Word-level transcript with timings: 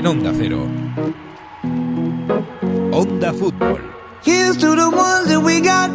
en 0.00 0.06
Onda 0.06 0.32
Cero. 0.34 0.66
Onda 2.90 3.34
Fútbol. 3.34 3.80
Here's 4.24 4.56
to 4.56 4.74
the 4.74 4.88
ones 4.88 5.28
that 5.28 5.42
we 5.42 5.60
got. 5.60 5.90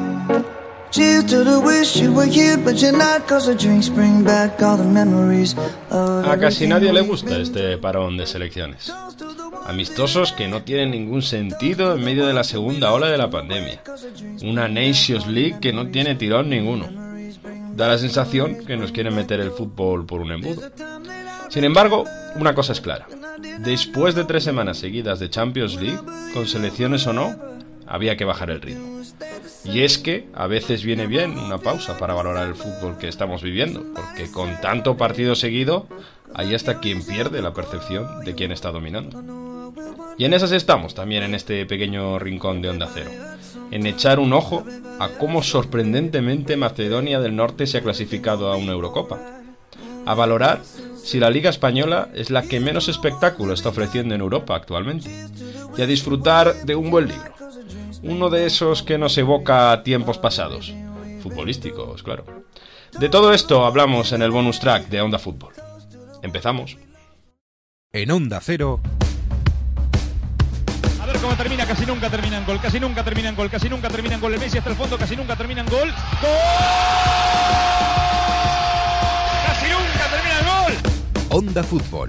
Cheers 0.92 1.26
to 1.26 1.44
the 1.44 1.60
wish 1.60 1.96
you 1.96 2.14
were 2.14 2.30
here, 2.30 2.56
but 2.56 2.76
you're 2.76 2.96
not. 2.96 3.28
Cause 3.28 3.48
the 3.48 3.56
drinks 3.56 3.90
bring 3.90 4.24
back 4.24 4.62
all 4.62 4.78
the 4.78 4.84
memories 4.84 5.56
of 5.90 6.24
A 6.24 6.38
casi 6.38 6.68
nadie 6.68 6.94
le 6.94 7.02
gusta 7.02 7.38
este 7.38 7.80
parón 7.80 8.16
de 8.16 8.28
selecciones. 8.28 8.94
Amistosos 9.66 10.34
que 10.34 10.48
no 10.48 10.62
tienen 10.62 10.92
ningún 10.92 11.24
sentido 11.24 11.96
en 11.96 12.04
medio 12.04 12.28
de 12.28 12.34
la 12.34 12.44
segunda 12.44 12.94
ola 12.94 13.08
de 13.08 13.18
la 13.18 13.32
pandemia. 13.32 13.82
Una 14.44 14.68
Nations 14.68 15.26
League 15.26 15.58
que 15.60 15.74
no 15.74 15.88
tiene 15.88 16.14
tirón 16.14 16.52
ninguno. 16.52 16.90
Da 17.76 17.88
la 17.88 17.98
sensación 17.98 18.66
que 18.66 18.78
nos 18.78 18.92
quieren 18.92 19.16
meter 19.16 19.40
el 19.40 19.50
fútbol 19.50 20.06
por 20.06 20.22
un 20.22 20.32
embudo. 20.32 20.62
Sin 21.50 21.64
embargo, 21.64 22.04
una 22.36 22.54
cosa 22.54 22.74
es 22.74 22.82
clara. 22.82 23.08
Después 23.60 24.16
de 24.16 24.24
tres 24.24 24.44
semanas 24.44 24.78
seguidas 24.78 25.20
de 25.20 25.30
Champions 25.30 25.76
League, 25.76 26.00
con 26.34 26.48
selecciones 26.48 27.06
o 27.08 27.14
no, 27.14 27.36
había 27.88 28.18
que 28.18 28.26
bajar 28.26 28.50
el 28.50 28.62
ritmo. 28.62 29.02
Y 29.64 29.82
es 29.82 29.98
que 29.98 30.28
a 30.34 30.48
veces 30.48 30.84
viene 30.84 31.08
bien 31.08 31.38
una 31.38 31.58
pausa 31.58 31.98
para 31.98 32.14
valorar 32.14 32.48
el 32.48 32.56
fútbol 32.56 32.98
que 32.98 33.08
estamos 33.08 33.42
viviendo, 33.42 33.84
porque 33.94 34.32
con 34.32 34.60
tanto 34.62 34.96
partido 34.98 35.36
seguido, 35.36 35.88
hay 36.34 36.54
hasta 36.54 36.80
quien 36.80 37.04
pierde 37.04 37.42
la 37.42 37.54
percepción 37.54 38.24
de 38.24 38.36
quién 38.36 38.52
está 38.52 38.72
dominando. 38.72 39.74
Y 40.18 40.26
en 40.26 40.34
esas 40.34 40.52
estamos 40.52 40.94
también 40.96 41.24
en 41.24 41.36
este 41.36 41.66
pequeño 41.66 42.20
rincón 42.20 42.62
de 42.62 42.70
Onda 42.70 42.90
Cero, 42.94 43.12
en 43.72 43.86
echar 43.86 44.20
un 44.20 44.34
ojo 44.34 44.64
a 45.00 45.10
cómo 45.10 45.44
sorprendentemente 45.44 46.56
Macedonia 46.56 47.20
del 47.20 47.36
Norte 47.36 47.68
se 47.68 47.80
ha 47.80 47.84
clasificado 47.84 48.52
a 48.52 48.56
una 48.56 48.72
Eurocopa, 48.72 49.20
a 50.06 50.14
valorar 50.14 50.62
si 51.06 51.20
la 51.20 51.30
Liga 51.30 51.52
Española 51.52 52.10
es 52.16 52.32
la 52.32 52.42
que 52.42 52.60
menos 52.60 52.88
espectáculo 52.88 53.54
está 53.54 53.70
ofreciendo 53.70 54.16
en 54.16 54.22
Europa 54.22 54.56
actualmente, 54.56 55.10
y 55.78 55.82
a 55.82 55.86
disfrutar 55.86 56.66
de 56.66 56.76
un 56.76 56.90
buen 56.90 57.08
libro, 57.08 57.32
uno 58.02 58.32
de 58.32 58.48
esos 58.48 58.82
que 58.82 58.98
nos 58.98 59.16
evoca 59.18 59.84
tiempos 59.84 60.18
pasados, 60.18 60.74
futbolísticos, 61.22 62.02
claro. 62.02 62.26
De 63.00 63.08
todo 63.08 63.34
esto 63.34 63.66
hablamos 63.66 64.14
en 64.14 64.24
el 64.24 64.32
bonus 64.32 64.60
track 64.60 64.88
de 64.88 65.02
Onda 65.02 65.20
Fútbol. 65.20 65.54
Empezamos. 66.24 66.78
En 67.94 68.10
Onda 68.10 68.40
Cero, 68.42 68.80
A 71.00 71.06
ver 71.06 71.18
cómo 71.18 71.36
termina, 71.36 71.68
casi 71.68 71.86
nunca 71.86 72.10
termina 72.10 72.40
en 72.40 72.46
gol, 72.46 72.60
casi 72.60 72.80
nunca 72.80 73.04
termina 73.04 73.30
en 73.30 73.36
gol, 73.36 73.50
casi 73.52 73.70
nunca 73.70 73.90
termina 73.90 74.16
en 74.16 74.22
gol. 74.22 74.34
El 74.34 74.40
Messi 74.40 74.58
hasta 74.58 74.72
el 74.72 74.76
fondo, 74.76 74.98
casi 74.98 75.16
nunca 75.16 75.36
termina 75.36 75.62
en 75.62 75.68
gol. 75.68 75.94
¡Gol! 76.22 78.15
Onda 81.36 81.64
Fútbol. 81.64 82.08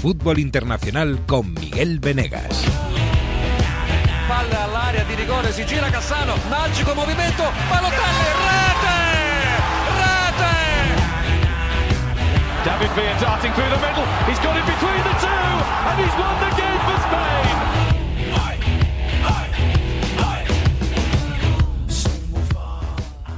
Fútbol 0.00 0.38
internacional 0.38 1.18
con 1.26 1.52
Miguel 1.54 1.98
Venegas. 1.98 2.62
Palla 4.28 4.62
all'area 4.62 5.02
di 5.02 5.16
rigore, 5.16 5.50
si 5.50 5.64
gira 5.64 5.90
Cassano, 5.90 6.36
magico 6.48 6.94
movimento, 6.94 7.42
Balotelli, 7.68 8.30
rete! 8.46 8.98
Rete! 9.98 10.54
David 12.62 12.92
Villa 12.94 13.18
darting 13.18 13.52
through 13.54 13.70
the 13.70 13.80
middle. 13.82 14.06
He's 14.28 14.38
got 14.38 14.54
it 14.54 14.64
between 14.64 15.02
the 15.02 15.14
two, 15.18 15.50
and 15.90 15.98
he's 15.98 16.14
won 16.14 16.38
the 16.38 16.54
game 16.54 16.78
for 16.86 16.98
Spain. 17.10 17.83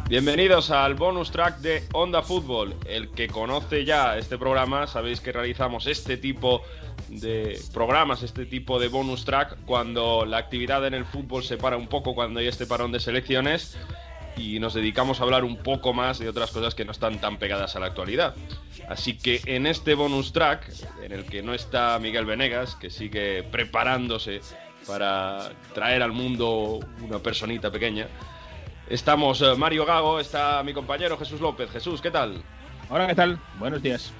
Bienvenidos 0.08 0.70
al 0.70 0.94
bonus 0.94 1.32
track 1.32 1.58
de 1.58 1.82
Onda 1.92 2.22
Fútbol. 2.22 2.76
El 2.86 3.10
que 3.10 3.26
conoce 3.26 3.84
ya 3.84 4.16
este 4.16 4.38
programa, 4.38 4.86
sabéis 4.86 5.20
que 5.20 5.32
realizamos 5.32 5.88
este 5.88 6.16
tipo 6.16 6.62
de 7.08 7.58
programas, 7.74 8.22
este 8.22 8.46
tipo 8.46 8.78
de 8.78 8.86
bonus 8.86 9.24
track, 9.24 9.56
cuando 9.66 10.24
la 10.24 10.38
actividad 10.38 10.86
en 10.86 10.94
el 10.94 11.04
fútbol 11.06 11.42
se 11.42 11.56
para 11.56 11.76
un 11.76 11.88
poco, 11.88 12.14
cuando 12.14 12.38
hay 12.38 12.46
este 12.46 12.66
parón 12.66 12.92
de 12.92 13.00
selecciones 13.00 13.76
y 14.36 14.60
nos 14.60 14.74
dedicamos 14.74 15.18
a 15.18 15.24
hablar 15.24 15.42
un 15.42 15.56
poco 15.56 15.92
más 15.92 16.20
de 16.20 16.28
otras 16.28 16.52
cosas 16.52 16.76
que 16.76 16.84
no 16.84 16.92
están 16.92 17.20
tan 17.20 17.38
pegadas 17.38 17.74
a 17.74 17.80
la 17.80 17.86
actualidad. 17.86 18.36
Así 18.88 19.18
que 19.18 19.40
en 19.46 19.66
este 19.66 19.94
bonus 19.94 20.32
track, 20.32 20.70
en 21.02 21.10
el 21.10 21.24
que 21.24 21.42
no 21.42 21.52
está 21.52 21.98
Miguel 21.98 22.26
Venegas, 22.26 22.76
que 22.76 22.90
sigue 22.90 23.42
preparándose 23.42 24.40
para 24.86 25.50
traer 25.74 26.04
al 26.04 26.12
mundo 26.12 26.78
una 27.02 27.18
personita 27.18 27.72
pequeña, 27.72 28.06
estamos 28.88 29.40
eh, 29.42 29.54
Mario 29.56 29.84
Gago, 29.84 30.20
está 30.20 30.62
mi 30.62 30.72
compañero 30.72 31.16
Jesús 31.16 31.40
López. 31.40 31.70
Jesús, 31.70 32.00
¿qué 32.00 32.10
tal? 32.10 32.42
Hola, 32.88 33.06
¿qué 33.06 33.14
tal? 33.14 33.38
Buenos 33.58 33.82
días. 33.82 34.12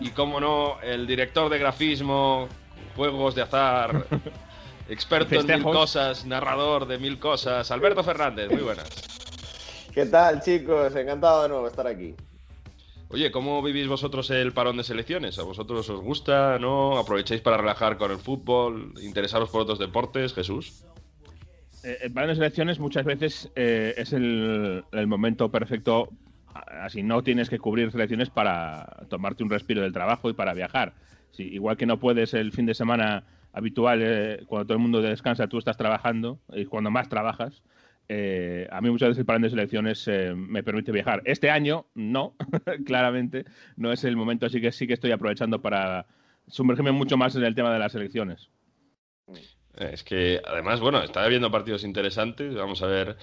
Y 0.00 0.10
como 0.10 0.40
no, 0.40 0.80
el 0.80 1.06
director 1.06 1.50
de 1.50 1.58
grafismo, 1.58 2.48
juegos 2.96 3.34
de 3.34 3.42
azar, 3.42 4.06
experto 4.88 5.34
en 5.40 5.46
mil 5.46 5.62
cosas, 5.62 6.24
narrador 6.24 6.86
de 6.86 6.98
mil 6.98 7.18
cosas, 7.18 7.70
Alberto 7.70 8.02
Fernández, 8.02 8.50
muy 8.50 8.62
buenas. 8.62 8.88
¿Qué 9.92 10.06
tal, 10.06 10.40
chicos? 10.40 10.94
Encantado 10.96 11.42
de 11.42 11.48
nuevo 11.50 11.66
estar 11.66 11.86
aquí. 11.86 12.14
Oye, 13.10 13.30
¿cómo 13.30 13.62
vivís 13.62 13.88
vosotros 13.88 14.30
el 14.30 14.52
parón 14.52 14.78
de 14.78 14.84
selecciones? 14.84 15.38
¿A 15.38 15.42
vosotros 15.42 15.86
os 15.90 16.00
gusta, 16.00 16.58
no? 16.58 16.96
¿Aprovecháis 16.96 17.42
para 17.42 17.58
relajar 17.58 17.98
con 17.98 18.10
el 18.10 18.16
fútbol? 18.16 18.94
¿Interesaros 19.02 19.50
por 19.50 19.60
otros 19.60 19.78
deportes, 19.78 20.32
Jesús? 20.32 20.84
Eh, 21.84 21.98
el 22.02 22.12
plan 22.12 22.28
de 22.28 22.34
selecciones 22.34 22.78
muchas 22.78 23.04
veces 23.04 23.50
eh, 23.56 23.94
es 23.96 24.12
el, 24.12 24.84
momento 25.06 25.50
perfecto, 25.50 26.10
así 26.54 27.02
no 27.02 27.22
tienes 27.22 27.50
que 27.50 27.58
cubrir 27.58 27.90
selecciones 27.90 28.30
para 28.30 29.06
tomarte 29.08 29.42
un 29.42 29.50
respiro 29.50 29.82
del 29.82 29.92
trabajo 29.92 30.30
y 30.30 30.34
para 30.34 30.54
viajar. 30.54 30.94
Sí, 31.32 31.44
igual 31.44 31.76
que 31.76 31.86
no 31.86 31.98
puedes 31.98 32.34
el 32.34 32.52
fin 32.52 32.66
de 32.66 32.74
semana 32.74 33.24
habitual, 33.52 34.00
eh, 34.02 34.44
cuando 34.46 34.66
todo 34.66 34.76
el 34.76 34.82
mundo 34.82 35.00
descansa, 35.02 35.46
tú 35.46 35.58
estás 35.58 35.76
trabajando 35.76 36.40
y 36.52 36.64
cuando 36.66 36.90
más 36.90 37.08
trabajas. 37.08 37.62
eh, 38.08 38.68
a 38.70 38.80
mí 38.80 38.90
muchas 38.90 39.10
veces 39.10 39.20
el 39.20 39.26
plan 39.26 39.40
de 39.42 39.50
selecciones 39.50 40.06
eh, 40.08 40.34
me 40.34 40.62
permite 40.62 40.92
viajar. 40.92 41.22
Este 41.24 41.50
año 41.50 41.86
no, 41.94 42.34
claramente 42.84 43.44
no 43.76 43.92
es 43.92 44.04
el 44.04 44.16
momento, 44.16 44.46
así 44.46 44.60
que 44.60 44.72
sí 44.72 44.86
que 44.86 44.94
estoy 44.94 45.12
aprovechando 45.12 45.62
para 45.62 46.06
sumergirme 46.48 46.92
mucho 46.92 47.16
más 47.16 47.36
en 47.36 47.44
el 47.44 47.54
tema 47.54 47.72
de 47.72 47.78
las 47.78 47.92
selecciones. 47.92 48.50
Es 49.76 50.04
que, 50.04 50.40
además, 50.44 50.80
bueno, 50.80 51.02
está 51.02 51.24
habiendo 51.24 51.50
partidos 51.50 51.84
interesantes. 51.84 52.54
Vamos 52.54 52.82
a 52.82 52.86
ver 52.86 53.16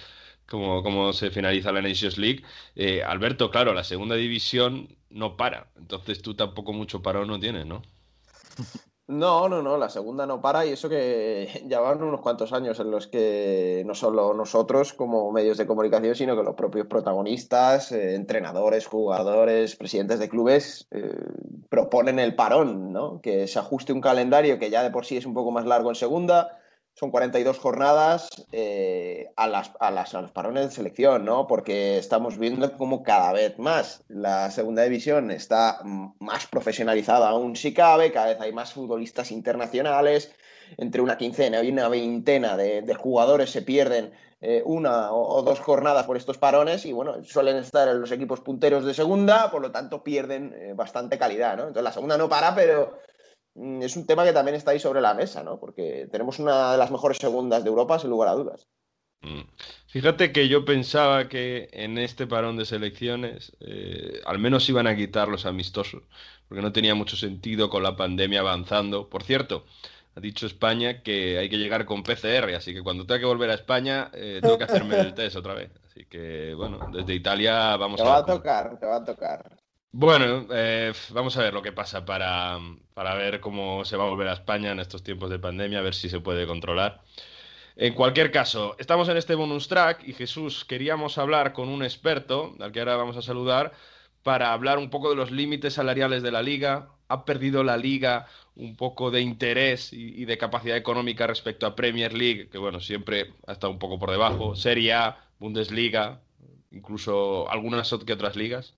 cómo, 0.46 0.82
cómo 0.82 1.12
se 1.12 1.30
finaliza 1.30 1.72
la 1.72 1.82
Nations 1.82 2.18
League. 2.18 2.42
Eh, 2.76 3.02
Alberto, 3.02 3.50
claro, 3.50 3.72
la 3.74 3.84
segunda 3.84 4.16
división 4.16 4.96
no 5.10 5.36
para. 5.36 5.70
Entonces 5.76 6.22
tú 6.22 6.34
tampoco 6.34 6.72
mucho 6.72 7.02
parón 7.02 7.28
no 7.28 7.38
tienes, 7.40 7.66
¿no? 7.66 7.82
No, 9.10 9.48
no, 9.48 9.60
no, 9.60 9.76
la 9.76 9.88
segunda 9.88 10.24
no 10.24 10.40
para 10.40 10.64
y 10.64 10.70
eso 10.70 10.88
que 10.88 11.64
ya 11.66 11.80
van 11.80 12.00
unos 12.00 12.20
cuantos 12.20 12.52
años 12.52 12.78
en 12.78 12.92
los 12.92 13.08
que 13.08 13.82
no 13.84 13.96
solo 13.96 14.34
nosotros 14.34 14.92
como 14.92 15.32
medios 15.32 15.58
de 15.58 15.66
comunicación, 15.66 16.14
sino 16.14 16.36
que 16.36 16.44
los 16.44 16.54
propios 16.54 16.86
protagonistas, 16.86 17.90
eh, 17.90 18.14
entrenadores, 18.14 18.86
jugadores, 18.86 19.74
presidentes 19.74 20.20
de 20.20 20.28
clubes 20.28 20.86
eh, 20.92 21.12
proponen 21.68 22.20
el 22.20 22.36
parón, 22.36 22.92
¿no? 22.92 23.20
Que 23.20 23.48
se 23.48 23.58
ajuste 23.58 23.92
un 23.92 24.00
calendario 24.00 24.60
que 24.60 24.70
ya 24.70 24.84
de 24.84 24.90
por 24.90 25.04
sí 25.04 25.16
es 25.16 25.26
un 25.26 25.34
poco 25.34 25.50
más 25.50 25.66
largo 25.66 25.88
en 25.88 25.96
segunda. 25.96 26.59
Son 27.00 27.10
42 27.10 27.58
jornadas 27.58 28.28
eh, 28.52 29.32
a, 29.34 29.48
las, 29.48 29.72
a, 29.80 30.20
los 30.20 30.32
parones 30.32 30.66
de 30.66 30.70
selección, 30.70 31.24
¿no? 31.24 31.46
Porque 31.46 31.96
estamos 31.96 32.36
viendo 32.36 32.70
como 32.76 33.02
cada 33.02 33.32
vez 33.32 33.58
más 33.58 34.02
la 34.08 34.50
segunda 34.50 34.82
división 34.82 35.30
está 35.30 35.80
más 35.82 36.46
profesionalizada 36.46 37.30
aún 37.30 37.56
si 37.56 37.72
cabe, 37.72 38.12
cada 38.12 38.26
vez 38.26 38.40
hay 38.42 38.52
más 38.52 38.74
futbolistas 38.74 39.30
internacionales, 39.30 40.30
entre 40.76 41.00
una 41.00 41.16
quincena 41.16 41.62
y 41.62 41.70
una 41.70 41.88
veintena 41.88 42.58
de, 42.58 42.94
jugadores 42.94 43.48
se 43.48 43.62
pierden 43.62 44.12
eh, 44.42 44.62
una 44.66 45.10
o, 45.10 45.40
dos 45.40 45.58
jornadas 45.58 46.04
por 46.04 46.18
estos 46.18 46.36
parones 46.36 46.84
y 46.84 46.92
bueno, 46.92 47.24
suelen 47.24 47.56
estar 47.56 47.88
en 47.88 47.98
los 47.98 48.12
equipos 48.12 48.40
punteros 48.40 48.84
de 48.84 48.92
segunda, 48.92 49.50
por 49.50 49.62
lo 49.62 49.70
tanto 49.70 50.04
pierden 50.04 50.54
eh, 50.54 50.74
bastante 50.74 51.16
calidad, 51.16 51.56
¿no? 51.56 51.62
Entonces 51.62 51.84
la 51.84 51.92
segunda 51.92 52.18
no 52.18 52.28
para, 52.28 52.54
pero 52.54 52.98
es 53.54 53.96
un 53.96 54.06
tema 54.06 54.24
que 54.24 54.32
también 54.32 54.54
está 54.54 54.70
ahí 54.72 54.80
sobre 54.80 55.00
la 55.00 55.14
mesa, 55.14 55.42
¿no? 55.42 55.58
Porque 55.58 56.08
tenemos 56.10 56.38
una 56.38 56.72
de 56.72 56.78
las 56.78 56.90
mejores 56.90 57.18
segundas 57.18 57.62
de 57.64 57.70
Europa, 57.70 57.98
sin 57.98 58.10
lugar 58.10 58.28
a 58.28 58.34
dudas. 58.34 58.68
Mm. 59.22 59.42
Fíjate 59.86 60.32
que 60.32 60.48
yo 60.48 60.64
pensaba 60.64 61.28
que 61.28 61.68
en 61.72 61.98
este 61.98 62.26
parón 62.26 62.56
de 62.56 62.64
selecciones 62.64 63.52
eh, 63.60 64.20
al 64.24 64.38
menos 64.38 64.68
iban 64.68 64.86
a 64.86 64.96
quitar 64.96 65.28
los 65.28 65.46
amistosos, 65.46 66.02
porque 66.48 66.62
no 66.62 66.72
tenía 66.72 66.94
mucho 66.94 67.16
sentido 67.16 67.68
con 67.68 67.82
la 67.82 67.96
pandemia 67.96 68.40
avanzando. 68.40 69.10
Por 69.10 69.24
cierto, 69.24 69.64
ha 70.14 70.20
dicho 70.20 70.46
España 70.46 71.02
que 71.02 71.38
hay 71.38 71.50
que 71.50 71.58
llegar 71.58 71.84
con 71.84 72.02
PCR, 72.02 72.54
así 72.56 72.72
que 72.72 72.82
cuando 72.82 73.04
tenga 73.06 73.20
que 73.20 73.26
volver 73.26 73.50
a 73.50 73.54
España 73.54 74.10
eh, 74.14 74.38
tengo 74.40 74.58
que 74.58 74.64
hacerme 74.64 74.98
el 75.00 75.14
test 75.14 75.36
otra 75.36 75.54
vez. 75.54 75.70
Así 75.86 76.06
que 76.06 76.54
bueno, 76.54 76.78
desde 76.92 77.14
Italia 77.14 77.76
vamos 77.76 78.00
te 78.00 78.06
a... 78.06 78.10
va 78.10 78.18
a 78.18 78.24
tocar, 78.24 78.78
te 78.78 78.86
va 78.86 78.96
a 78.96 79.04
tocar. 79.04 79.59
Bueno, 79.92 80.46
eh, 80.52 80.92
vamos 81.10 81.36
a 81.36 81.42
ver 81.42 81.52
lo 81.52 81.62
que 81.62 81.72
pasa 81.72 82.04
para, 82.04 82.58
para 82.94 83.14
ver 83.14 83.40
cómo 83.40 83.84
se 83.84 83.96
va 83.96 84.04
a 84.04 84.08
volver 84.08 84.28
a 84.28 84.34
España 84.34 84.70
en 84.70 84.78
estos 84.78 85.02
tiempos 85.02 85.30
de 85.30 85.40
pandemia, 85.40 85.80
a 85.80 85.82
ver 85.82 85.94
si 85.94 86.08
se 86.08 86.20
puede 86.20 86.46
controlar. 86.46 87.02
En 87.76 87.94
cualquier 87.94 88.30
caso, 88.30 88.76
estamos 88.78 89.08
en 89.08 89.16
este 89.16 89.34
bonus 89.34 89.66
track 89.68 90.06
y 90.06 90.12
Jesús, 90.12 90.64
queríamos 90.64 91.18
hablar 91.18 91.52
con 91.52 91.68
un 91.68 91.82
experto, 91.82 92.54
al 92.60 92.70
que 92.72 92.80
ahora 92.80 92.96
vamos 92.96 93.16
a 93.16 93.22
saludar, 93.22 93.72
para 94.22 94.52
hablar 94.52 94.78
un 94.78 94.90
poco 94.90 95.10
de 95.10 95.16
los 95.16 95.30
límites 95.32 95.74
salariales 95.74 96.22
de 96.22 96.30
la 96.30 96.42
liga. 96.42 96.90
Ha 97.08 97.24
perdido 97.24 97.64
la 97.64 97.76
liga 97.76 98.26
un 98.54 98.76
poco 98.76 99.10
de 99.10 99.22
interés 99.22 99.92
y, 99.92 100.24
de 100.24 100.38
capacidad 100.38 100.76
económica 100.76 101.26
respecto 101.26 101.66
a 101.66 101.74
Premier 101.74 102.12
League, 102.12 102.48
que 102.50 102.58
bueno, 102.58 102.80
siempre 102.80 103.32
ha 103.46 103.52
estado 103.52 103.72
un 103.72 103.78
poco 103.80 103.98
por 103.98 104.10
debajo. 104.10 104.54
Serie 104.54 104.92
A, 104.92 105.18
Bundesliga, 105.40 106.20
incluso 106.70 107.50
algunas 107.50 107.92
que 108.06 108.12
otras 108.12 108.36
ligas. 108.36 108.74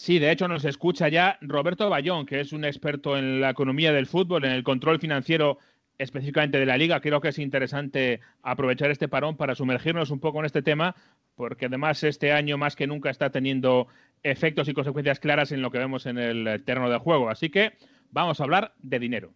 Sí, 0.00 0.20
de 0.20 0.30
hecho 0.30 0.46
nos 0.46 0.64
escucha 0.64 1.08
ya 1.08 1.38
Roberto 1.40 1.90
Bayón, 1.90 2.24
que 2.24 2.38
es 2.38 2.52
un 2.52 2.64
experto 2.64 3.18
en 3.18 3.40
la 3.40 3.50
economía 3.50 3.92
del 3.92 4.06
fútbol, 4.06 4.44
en 4.44 4.52
el 4.52 4.62
control 4.62 5.00
financiero 5.00 5.58
específicamente 5.98 6.60
de 6.60 6.66
la 6.66 6.78
liga. 6.78 7.00
Creo 7.00 7.20
que 7.20 7.30
es 7.30 7.38
interesante 7.40 8.20
aprovechar 8.40 8.92
este 8.92 9.08
parón 9.08 9.36
para 9.36 9.56
sumergirnos 9.56 10.12
un 10.12 10.20
poco 10.20 10.38
en 10.38 10.46
este 10.46 10.62
tema, 10.62 10.94
porque 11.34 11.66
además 11.66 12.04
este 12.04 12.30
año 12.30 12.56
más 12.56 12.76
que 12.76 12.86
nunca 12.86 13.10
está 13.10 13.30
teniendo 13.30 13.88
efectos 14.22 14.68
y 14.68 14.72
consecuencias 14.72 15.18
claras 15.18 15.50
en 15.50 15.62
lo 15.62 15.72
que 15.72 15.78
vemos 15.78 16.06
en 16.06 16.18
el 16.18 16.62
terreno 16.64 16.88
de 16.88 16.98
juego. 16.98 17.28
Así 17.28 17.50
que 17.50 17.72
vamos 18.12 18.38
a 18.38 18.44
hablar 18.44 18.74
de 18.78 19.00
dinero. 19.00 19.32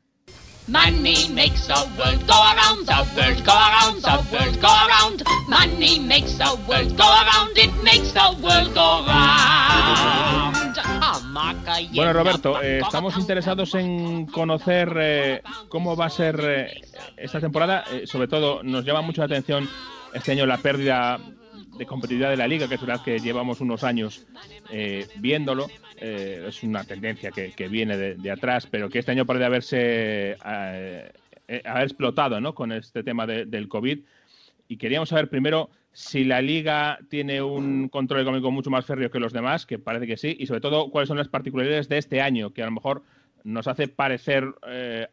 Money 0.68 1.28
makes 1.34 1.66
the 1.66 1.74
world 1.98 2.24
go 2.28 2.40
around, 2.40 2.86
the 2.86 3.04
world 3.16 3.44
go 3.44 3.52
around, 3.52 4.00
the 4.00 4.16
world 4.30 4.60
go 4.60 4.68
around. 4.68 5.24
Money 5.48 5.98
makes 5.98 6.38
the 6.38 6.56
world 6.68 6.96
go 6.96 7.02
around, 7.02 7.58
it 7.58 7.74
makes 7.82 8.12
the 8.12 8.38
world 8.40 8.72
go 8.72 9.04
round. 9.04 10.51
Bueno, 11.94 12.12
Roberto, 12.12 12.62
eh, 12.62 12.80
estamos 12.80 13.16
interesados 13.16 13.74
en 13.74 14.26
conocer 14.26 14.94
eh, 15.00 15.42
cómo 15.68 15.96
va 15.96 16.06
a 16.06 16.10
ser 16.10 16.40
eh, 16.42 16.80
esta 17.16 17.40
temporada. 17.40 17.84
sobre 18.04 18.28
todo, 18.28 18.62
nos 18.62 18.84
llama 18.84 19.00
mucho 19.00 19.22
la 19.22 19.26
atención 19.26 19.68
este 20.12 20.32
año 20.32 20.44
la 20.44 20.58
pérdida 20.58 21.18
de 21.78 21.86
competitividad 21.86 22.30
de 22.30 22.36
la 22.36 22.46
liga, 22.46 22.68
que 22.68 22.74
es 22.74 22.80
verdad 22.80 23.02
que 23.02 23.18
llevamos 23.18 23.60
unos 23.60 23.82
años 23.82 24.26
viéndolo. 25.16 25.68
Es 25.96 26.62
una 26.62 26.84
tendencia 26.84 27.30
que, 27.30 27.68
viene 27.68 27.96
de, 27.96 28.30
atrás, 28.30 28.66
pero 28.70 28.90
que 28.90 28.98
este 28.98 29.12
año 29.12 29.24
parece 29.24 29.46
haberse 29.46 30.36
haber 31.64 31.84
explotado 31.84 32.40
¿no? 32.40 32.54
con 32.54 32.72
este 32.72 33.02
tema 33.02 33.26
del 33.26 33.68
COVID. 33.68 34.00
Y 34.68 34.76
queríamos 34.76 35.08
saber 35.08 35.28
primero 35.28 35.70
si 35.92 36.24
la 36.24 36.40
liga 36.40 36.98
tiene 37.08 37.42
un 37.42 37.88
control 37.88 38.22
económico 38.22 38.50
mucho 38.50 38.70
más 38.70 38.86
férreo 38.86 39.10
que 39.10 39.20
los 39.20 39.32
demás, 39.32 39.66
que 39.66 39.78
parece 39.78 40.06
que 40.06 40.16
sí, 40.16 40.36
y 40.38 40.46
sobre 40.46 40.60
todo 40.60 40.90
cuáles 40.90 41.08
son 41.08 41.18
las 41.18 41.28
particularidades 41.28 41.88
de 41.88 41.98
este 41.98 42.20
año, 42.20 42.52
que 42.52 42.62
a 42.62 42.66
lo 42.66 42.72
mejor 42.72 43.02
nos 43.44 43.68
hace 43.68 43.88
parecer 43.88 44.44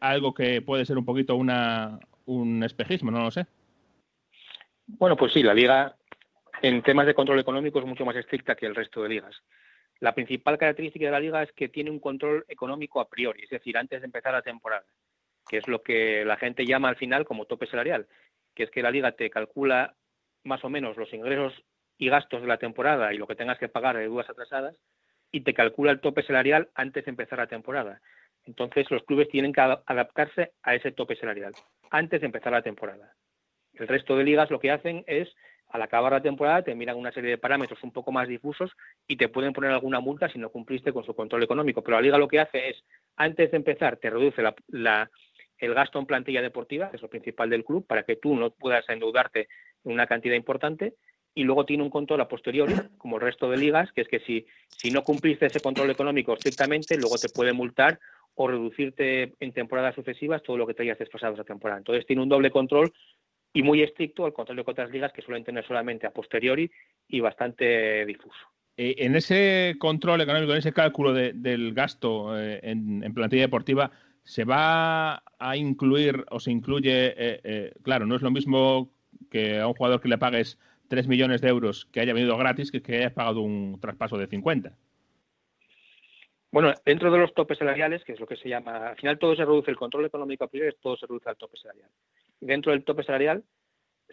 algo 0.00 0.32
que 0.32 0.62
puede 0.62 0.86
ser 0.86 0.96
un 0.96 1.04
poquito 1.04 1.36
una, 1.36 1.98
un 2.26 2.62
espejismo, 2.62 3.10
no 3.10 3.24
lo 3.24 3.30
sé. 3.30 3.46
Bueno, 4.86 5.16
pues 5.16 5.32
sí, 5.32 5.42
la 5.42 5.54
liga 5.54 5.96
en 6.62 6.82
temas 6.82 7.06
de 7.06 7.14
control 7.14 7.38
económico 7.38 7.78
es 7.78 7.86
mucho 7.86 8.04
más 8.04 8.16
estricta 8.16 8.54
que 8.54 8.66
el 8.66 8.74
resto 8.74 9.02
de 9.02 9.08
ligas. 9.08 9.36
La 10.00 10.14
principal 10.14 10.58
característica 10.58 11.04
de 11.06 11.12
la 11.12 11.20
liga 11.20 11.42
es 11.42 11.52
que 11.52 11.68
tiene 11.68 11.90
un 11.90 12.00
control 12.00 12.44
económico 12.48 13.00
a 13.00 13.08
priori, 13.08 13.44
es 13.44 13.50
decir, 13.50 13.76
antes 13.76 14.00
de 14.00 14.06
empezar 14.06 14.32
la 14.32 14.42
temporada, 14.42 14.84
que 15.48 15.58
es 15.58 15.68
lo 15.68 15.82
que 15.82 16.24
la 16.24 16.36
gente 16.36 16.64
llama 16.64 16.88
al 16.88 16.96
final 16.96 17.24
como 17.24 17.44
tope 17.44 17.66
salarial, 17.66 18.06
que 18.54 18.62
es 18.62 18.70
que 18.70 18.82
la 18.82 18.90
liga 18.90 19.12
te 19.12 19.28
calcula 19.28 19.94
más 20.44 20.64
o 20.64 20.70
menos 20.70 20.96
los 20.96 21.12
ingresos 21.12 21.52
y 21.98 22.08
gastos 22.08 22.40
de 22.40 22.48
la 22.48 22.58
temporada 22.58 23.12
y 23.12 23.18
lo 23.18 23.26
que 23.26 23.34
tengas 23.34 23.58
que 23.58 23.68
pagar 23.68 23.96
de 23.96 24.06
dudas 24.06 24.30
atrasadas 24.30 24.76
y 25.30 25.42
te 25.42 25.54
calcula 25.54 25.92
el 25.92 26.00
tope 26.00 26.22
salarial 26.22 26.70
antes 26.74 27.04
de 27.04 27.10
empezar 27.10 27.38
la 27.38 27.46
temporada. 27.46 28.00
Entonces 28.44 28.90
los 28.90 29.04
clubes 29.04 29.28
tienen 29.28 29.52
que 29.52 29.60
adaptarse 29.60 30.52
a 30.62 30.74
ese 30.74 30.92
tope 30.92 31.16
salarial 31.16 31.52
antes 31.90 32.20
de 32.20 32.26
empezar 32.26 32.52
la 32.52 32.62
temporada. 32.62 33.14
El 33.74 33.86
resto 33.86 34.16
de 34.16 34.24
ligas 34.24 34.50
lo 34.50 34.60
que 34.60 34.70
hacen 34.70 35.04
es 35.06 35.28
al 35.70 35.82
acabar 35.82 36.12
la 36.12 36.20
temporada 36.22 36.62
te 36.62 36.74
miran 36.74 36.96
una 36.96 37.12
serie 37.12 37.30
de 37.30 37.38
parámetros 37.38 37.82
un 37.84 37.92
poco 37.92 38.10
más 38.10 38.26
difusos 38.26 38.72
y 39.06 39.16
te 39.16 39.28
pueden 39.28 39.52
poner 39.52 39.70
alguna 39.70 40.00
multa 40.00 40.28
si 40.28 40.38
no 40.38 40.50
cumpliste 40.50 40.92
con 40.92 41.04
su 41.04 41.14
control 41.14 41.44
económico. 41.44 41.82
Pero 41.82 41.96
la 41.96 42.02
liga 42.02 42.18
lo 42.18 42.26
que 42.26 42.40
hace 42.40 42.70
es, 42.70 42.82
antes 43.16 43.52
de 43.52 43.56
empezar, 43.56 43.96
te 43.96 44.10
reduce 44.10 44.42
el 44.42 45.74
gasto 45.74 46.00
en 46.00 46.06
plantilla 46.06 46.42
deportiva, 46.42 46.90
que 46.90 46.96
es 46.96 47.02
lo 47.02 47.08
principal 47.08 47.50
del 47.50 47.64
club, 47.64 47.86
para 47.86 48.02
que 48.02 48.16
tú 48.16 48.34
no 48.34 48.50
puedas 48.50 48.88
endeudarte 48.88 49.42
en 49.42 49.46
una 49.84 50.06
cantidad 50.06 50.34
importante. 50.34 50.94
Y 51.34 51.44
luego 51.44 51.64
tiene 51.64 51.82
un 51.82 51.90
control 51.90 52.20
a 52.20 52.28
posteriori, 52.28 52.74
como 52.98 53.16
el 53.16 53.22
resto 53.22 53.50
de 53.50 53.56
ligas, 53.56 53.92
que 53.92 54.02
es 54.02 54.08
que 54.08 54.20
si, 54.20 54.46
si 54.68 54.90
no 54.90 55.02
cumpliste 55.02 55.46
ese 55.46 55.60
control 55.60 55.90
económico 55.90 56.34
estrictamente, 56.34 56.96
luego 56.96 57.16
te 57.16 57.28
puede 57.28 57.52
multar 57.52 57.98
o 58.34 58.48
reducirte 58.48 59.34
en 59.40 59.52
temporadas 59.52 59.94
sucesivas 59.94 60.42
todo 60.42 60.56
lo 60.56 60.66
que 60.66 60.74
te 60.74 60.82
hayas 60.82 60.98
desfasado 60.98 61.34
esa 61.34 61.44
temporada. 61.44 61.78
Entonces 61.78 62.06
tiene 62.06 62.22
un 62.22 62.28
doble 62.28 62.50
control 62.50 62.92
y 63.52 63.62
muy 63.62 63.82
estricto 63.82 64.24
al 64.24 64.32
contrario 64.32 64.64
que 64.64 64.70
otras 64.70 64.90
ligas 64.90 65.12
que 65.12 65.22
suelen 65.22 65.44
tener 65.44 65.66
solamente 65.66 66.06
a 66.06 66.12
posteriori 66.12 66.70
y 67.08 67.20
bastante 67.20 68.04
difuso. 68.06 68.38
Eh, 68.76 68.94
en 68.98 69.16
ese 69.16 69.76
control 69.78 70.20
económico, 70.20 70.52
en 70.52 70.58
ese 70.58 70.72
cálculo 70.72 71.12
del 71.12 71.74
gasto 71.74 72.38
eh, 72.38 72.60
en, 72.62 73.12
plantilla 73.12 73.42
deportiva, 73.42 73.90
¿se 74.24 74.44
va 74.44 75.22
a 75.38 75.56
incluir 75.56 76.24
o 76.30 76.38
se 76.38 76.52
incluye, 76.52 77.14
eh, 77.16 77.72
claro, 77.82 78.06
no 78.06 78.16
es 78.16 78.22
lo 78.22 78.30
mismo 78.30 78.90
que 79.30 79.60
a 79.60 79.66
un 79.66 79.74
jugador 79.74 80.00
que 80.00 80.08
le 80.08 80.18
pagues 80.18 80.58
3 80.88 81.06
millones 81.06 81.40
de 81.40 81.48
euros 81.48 81.86
que 81.92 82.00
haya 82.00 82.12
venido 82.12 82.36
gratis 82.36 82.70
que 82.70 82.82
que 82.82 82.96
haya 82.96 83.14
pagado 83.14 83.40
un 83.40 83.78
traspaso 83.80 84.18
de 84.18 84.26
50? 84.26 84.76
Bueno, 86.52 86.74
dentro 86.84 87.12
de 87.12 87.18
los 87.18 87.32
topes 87.32 87.58
salariales, 87.58 88.02
que 88.04 88.12
es 88.12 88.20
lo 88.20 88.26
que 88.26 88.36
se 88.36 88.48
llama, 88.48 88.88
al 88.88 88.96
final 88.96 89.18
todo 89.18 89.36
se 89.36 89.44
reduce, 89.44 89.70
el 89.70 89.76
control 89.76 90.06
económico 90.06 90.44
a 90.44 90.48
priori, 90.48 90.74
todo 90.82 90.96
se 90.96 91.06
reduce 91.06 91.28
al 91.28 91.36
tope 91.36 91.56
salarial 91.56 91.90
dentro 92.40 92.72
del 92.72 92.84
tope 92.84 93.04
salarial 93.04 93.44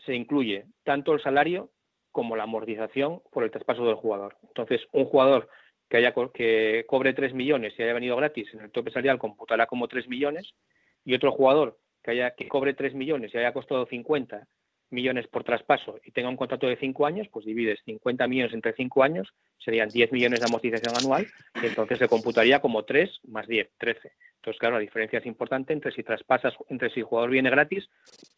se 0.06 0.14
incluye 0.14 0.66
tanto 0.84 1.14
el 1.14 1.22
salario 1.22 1.72
como 2.12 2.36
la 2.36 2.44
amortización 2.44 3.22
por 3.32 3.44
el 3.44 3.52
traspaso 3.52 3.86
del 3.86 3.96
jugador. 3.96 4.38
Entonces, 4.44 4.82
un 4.92 5.06
jugador 5.06 5.50
que 5.90 5.98
haya 5.98 6.14
que 6.34 6.86
cobre 6.88 7.14
3 7.14 7.34
millones 7.34 7.74
y 7.78 7.84
haya 7.84 7.94
venido 7.94 8.16
gratis 8.18 8.54
en 8.54 8.62
el 8.62 8.72
tope 8.72 8.92
salarial 8.92 9.20
computará 9.20 9.66
como 9.68 9.88
3 9.88 10.08
millones 10.08 10.54
y 11.06 11.14
otro 11.14 11.32
jugador 11.32 11.78
que 12.04 12.12
haya 12.12 12.32
que 12.32 12.48
cobre 12.48 12.74
3 12.74 12.94
millones 12.94 13.34
y 13.34 13.38
haya 13.38 13.54
costado 13.54 13.86
50 13.86 14.48
millones 14.90 15.28
por 15.28 15.44
traspaso 15.44 16.00
y 16.06 16.12
tenga 16.12 16.30
un 16.30 16.38
contrato 16.38 16.68
de 16.68 16.78
5 16.78 17.06
años, 17.06 17.28
pues 17.32 17.46
divides 17.46 17.80
50 17.86 18.28
millones 18.28 18.54
entre 18.54 18.74
5 18.74 19.04
años, 19.04 19.34
serían 19.58 19.90
10 19.90 20.12
millones 20.12 20.40
de 20.40 20.46
amortización 20.46 20.96
anual 20.98 21.28
y 21.62 21.66
entonces 21.66 22.00
se 22.00 22.08
computaría 22.08 22.60
como 22.60 22.84
3 22.84 23.20
más 23.28 23.48
10, 23.48 23.70
13. 23.78 24.12
Entonces, 24.36 24.60
claro, 24.60 24.76
la 24.76 24.82
diferencia 24.82 25.20
es 25.20 25.26
importante 25.26 25.74
entre 25.74 25.92
si 25.92 26.04
traspasas, 26.04 26.54
entre 26.70 26.90
si 26.92 27.02
el 27.02 27.06
jugador 27.06 27.32
viene 27.32 27.50
gratis 27.50 27.90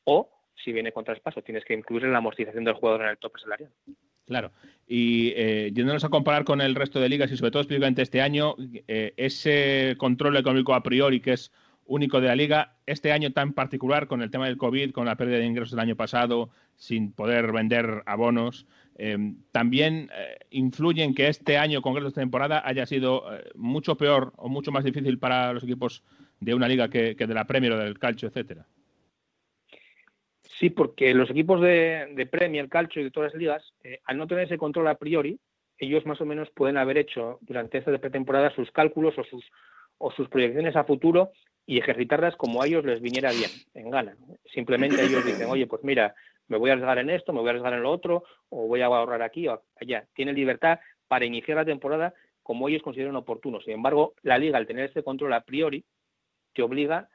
o 0.05 0.29
si 0.55 0.73
viene 0.73 0.91
con 0.91 1.05
traspaso. 1.05 1.41
Tienes 1.41 1.65
que 1.65 1.73
incluir 1.73 2.03
la 2.03 2.17
amortización 2.17 2.63
del 2.63 2.73
jugador 2.73 3.03
en 3.03 3.09
el 3.09 3.17
tope 3.17 3.39
salarial. 3.39 3.71
Claro. 4.25 4.51
Y 4.87 5.33
eh, 5.35 5.71
yéndonos 5.73 6.03
a 6.03 6.09
comparar 6.09 6.43
con 6.43 6.61
el 6.61 6.75
resto 6.75 6.99
de 6.99 7.09
ligas 7.09 7.31
y 7.31 7.37
sobre 7.37 7.51
todo 7.51 7.61
específicamente 7.61 8.03
este 8.03 8.21
año, 8.21 8.55
eh, 8.87 9.13
ese 9.17 9.95
control 9.97 10.37
económico 10.37 10.73
a 10.73 10.83
priori 10.83 11.19
que 11.19 11.33
es 11.33 11.51
único 11.89 12.21
de 12.21 12.27
la 12.27 12.35
liga, 12.35 12.77
este 12.85 13.11
año 13.11 13.33
tan 13.33 13.51
particular 13.51 14.07
con 14.07 14.21
el 14.21 14.31
tema 14.31 14.45
del 14.45 14.57
COVID, 14.57 14.91
con 14.91 15.05
la 15.05 15.17
pérdida 15.17 15.39
de 15.39 15.45
ingresos 15.45 15.71
del 15.71 15.81
año 15.81 15.97
pasado, 15.97 16.49
sin 16.77 17.11
poder 17.11 17.51
vender 17.51 18.03
abonos, 18.05 18.65
Em, 19.01 19.37
también 19.53 20.09
eh, 20.13 20.39
influye 20.49 21.01
en 21.05 21.15
que 21.15 21.29
este 21.29 21.57
año 21.57 21.81
concreto, 21.81 22.09
esta 22.09 22.19
temporada, 22.19 22.61
haya 22.65 22.85
sido 22.85 23.33
eh, 23.33 23.49
mucho 23.55 23.95
peor 23.95 24.33
o 24.35 24.49
mucho 24.49 24.73
más 24.73 24.83
difícil 24.83 25.17
para 25.17 25.53
los 25.53 25.63
equipos 25.63 26.03
de 26.41 26.53
una 26.53 26.67
liga 26.67 26.89
que, 26.89 27.15
de 27.15 27.33
la 27.33 27.47
Premier 27.47 27.71
o 27.71 27.77
del 27.77 27.97
Calcio, 27.97 28.27
etcétera. 28.27 28.65
Sí, 30.43 30.69
porque 30.69 31.13
los 31.13 31.29
equipos 31.29 31.61
de, 31.61 32.11
de 32.13 32.25
Premier, 32.25 32.67
Calcio 32.67 32.99
y 33.01 33.05
de 33.05 33.11
todas 33.11 33.31
las 33.31 33.39
ligas, 33.39 33.73
eh, 33.85 34.01
al 34.03 34.17
no 34.17 34.27
tener 34.27 34.43
ese 34.43 34.57
control 34.57 34.89
a 34.89 34.97
priori, 34.97 35.39
ellos 35.77 36.05
más 36.05 36.19
o 36.19 36.25
menos 36.25 36.49
pueden 36.49 36.75
haber 36.75 36.97
hecho 36.97 37.37
durante 37.39 37.77
esta 37.77 37.97
pretemporada 37.97 38.53
sus 38.53 38.69
cálculos 38.71 39.17
o 39.17 39.23
sus, 39.23 39.45
o 39.97 40.11
sus 40.11 40.27
proyecciones 40.27 40.75
a 40.75 40.83
futuro 40.83 41.31
y 41.69 41.77
ejercitarlas 41.77 42.35
como 42.35 42.63
a 42.63 42.65
ellos 42.65 42.83
les 42.83 42.99
viniera 42.99 43.29
bien, 43.29 43.51
en 43.75 43.91
gana. 43.91 44.17
Simplemente 44.55 45.03
ellos 45.03 45.23
dicen, 45.23 45.47
oye, 45.51 45.67
pues 45.67 45.83
mira, 45.83 46.15
me 46.47 46.57
voy 46.57 46.71
a 46.71 46.73
arriesgar 46.73 46.97
en 46.97 47.11
esto, 47.11 47.31
me 47.31 47.41
voy 47.41 47.49
a 47.49 47.51
arriesgar 47.51 47.73
en 47.73 47.83
lo 47.83 47.91
otro, 47.91 48.23
o 48.49 48.65
voy 48.65 48.81
a 48.81 48.87
ahorrar 48.87 49.21
aquí 49.21 49.47
o 49.47 49.61
allá. 49.79 50.07
Tienen 50.15 50.33
libertad 50.33 50.79
para 51.07 51.25
iniciar 51.25 51.57
la 51.57 51.65
temporada 51.65 52.15
como 52.41 52.67
ellos 52.67 52.81
consideren 52.81 53.15
oportuno. 53.15 53.61
Sin 53.61 53.73
embargo, 53.73 54.15
la 54.23 54.39
liga, 54.39 54.57
al 54.57 54.65
tener 54.65 54.85
este 54.85 55.03
control 55.03 55.31
a 55.31 55.41
priori, 55.41 55.85
te 56.55 56.63
obliga 56.63 57.07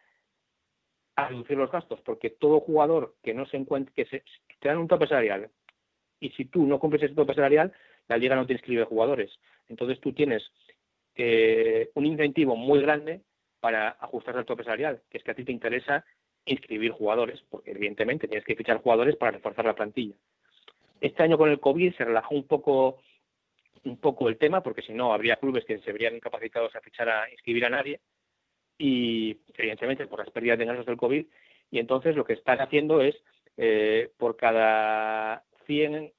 a 1.17 1.27
reducir 1.27 1.57
los 1.57 1.73
gastos, 1.73 2.01
porque 2.03 2.31
todo 2.31 2.61
jugador 2.61 3.17
que 3.25 3.35
no 3.35 3.47
se 3.47 3.57
encuentre, 3.57 3.93
que 3.93 4.05
se, 4.09 4.23
te 4.61 4.69
dan 4.69 4.79
un 4.79 4.87
tope 4.87 5.09
salarial, 5.09 5.51
y 6.21 6.31
si 6.31 6.45
tú 6.45 6.65
no 6.65 6.79
cumples 6.79 7.03
ese 7.03 7.15
tope 7.17 7.35
salarial, 7.35 7.73
la 8.07 8.19
liga 8.19 8.37
no 8.37 8.47
te 8.47 8.53
inscribe 8.53 8.85
jugadores. 8.85 9.37
Entonces 9.69 9.99
tú 9.99 10.13
tienes 10.13 10.49
eh, 11.17 11.91
un 11.95 12.07
incentivo 12.07 12.55
muy 12.55 12.81
grande 12.81 13.23
para 13.65 13.97
ajustar 13.99 14.37
al 14.37 14.45
tope 14.45 14.63
salarial, 14.63 15.01
que 15.09 15.17
es 15.17 15.25
que 15.25 15.31
a 15.31 15.35
ti 15.35 15.43
te 15.43 15.51
interesa 15.51 16.05
inscribir 16.45 16.91
jugadores, 16.91 17.43
porque 17.49 17.71
evidentemente 17.71 18.29
tienes 18.29 18.45
que 18.45 18.57
fichar 18.57 18.83
jugadores 18.83 19.17
para 19.17 19.33
reforzar 19.33 19.65
la 19.65 19.75
plantilla. 19.75 20.15
Este 21.01 21.23
año 21.23 21.39
con 21.39 21.49
el 21.49 21.59
COVID 21.59 21.95
se 21.95 22.05
relajó 22.05 22.35
un 22.35 22.47
poco 22.47 22.99
un 23.85 23.97
poco 23.97 24.29
el 24.29 24.37
tema, 24.37 24.63
porque 24.63 24.83
si 24.83 24.93
no 24.93 25.15
habría 25.15 25.37
clubes 25.37 25.65
que 25.65 25.79
se 25.79 25.93
verían 25.93 26.15
incapacitados 26.15 26.77
a 26.77 26.83
fichar 26.83 27.09
a 27.09 27.31
inscribir 27.31 27.65
a 27.65 27.71
nadie 27.71 28.01
y 28.77 29.41
evidentemente 29.55 30.07
por 30.09 30.19
las 30.19 30.29
pérdidas 30.29 30.59
de 30.59 30.65
ingresos 30.65 30.85
del 30.85 30.99
COVID 30.99 31.25
y 31.71 31.79
entonces 31.79 32.15
lo 32.15 32.27
que 32.27 32.35
están 32.35 32.61
haciendo 32.61 33.01
es 33.01 33.17
eh, 33.57 34.11
por 34.19 34.37
cada 34.37 35.43
100 35.65 36.13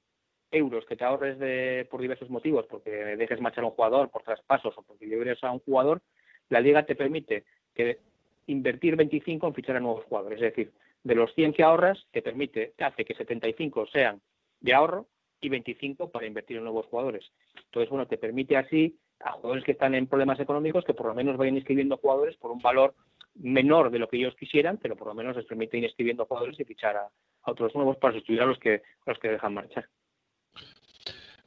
euros 0.50 0.84
que 0.88 0.96
te 0.96 1.04
ahorres 1.04 1.38
de, 1.38 1.88
por 1.92 2.02
diversos 2.02 2.32
motivos, 2.32 2.66
porque 2.68 2.90
dejes 2.90 3.40
marchar 3.40 3.66
a 3.66 3.68
un 3.68 3.74
jugador 3.74 4.10
por 4.10 4.24
traspasos 4.24 4.76
o 4.76 4.82
porque 4.82 5.06
libres 5.06 5.44
a 5.44 5.52
un 5.52 5.60
jugador, 5.60 6.02
la 6.50 6.60
liga 6.60 6.86
te 6.86 6.96
permite 6.96 7.46
que 7.74 8.00
invertir 8.48 8.96
25 8.96 9.48
en 9.48 9.54
fichar 9.54 9.76
a 9.78 9.80
nuevos 9.80 10.06
jugadores. 10.06 10.42
Es 10.42 10.56
decir, 10.56 10.72
de 11.04 11.16
los 11.16 11.34
100 11.34 11.54
que 11.54 11.64
ahorras, 11.64 12.06
te 12.12 12.22
permite, 12.22 12.74
te 12.76 12.84
hace 12.84 13.06
que 13.06 13.16
75 13.16 13.88
sean 13.88 14.22
de 14.60 14.74
ahorro 14.74 15.08
y 15.42 15.50
25 15.50 16.10
para 16.10 16.26
invertir 16.26 16.58
en 16.58 16.64
nuevos 16.64 16.86
jugadores. 16.88 17.32
Entonces, 17.66 17.90
bueno, 17.90 18.08
te 18.08 18.18
permite 18.18 18.58
así 18.58 18.98
a 19.20 19.32
jugadores 19.34 19.64
que 19.64 19.72
están 19.74 19.96
en 19.96 20.08
problemas 20.08 20.40
económicos 20.40 20.84
que 20.84 20.94
por 20.94 21.08
lo 21.08 21.14
menos 21.14 21.38
vayan 21.38 21.56
inscribiendo 21.56 21.98
jugadores 21.98 22.36
por 22.38 22.52
un 22.52 22.60
valor 22.60 22.96
menor 23.36 23.92
de 23.92 24.00
lo 24.00 24.08
que 24.08 24.18
ellos 24.18 24.36
quisieran, 24.36 24.78
pero 24.82 24.96
por 24.96 25.08
lo 25.08 25.14
menos 25.14 25.36
les 25.36 25.46
permite 25.46 25.78
ir 25.78 25.84
inscribiendo 25.84 26.26
jugadores 26.26 26.60
y 26.60 26.64
fichar 26.64 26.98
a, 26.98 27.10
otros 27.48 27.76
nuevos 27.76 27.98
para 27.98 28.14
sustituir 28.14 28.42
a 28.42 28.46
los 28.46 28.58
que, 28.58 28.82
los 29.06 29.20
que 29.20 29.30
dejan 29.30 29.54
marchar. 29.54 29.88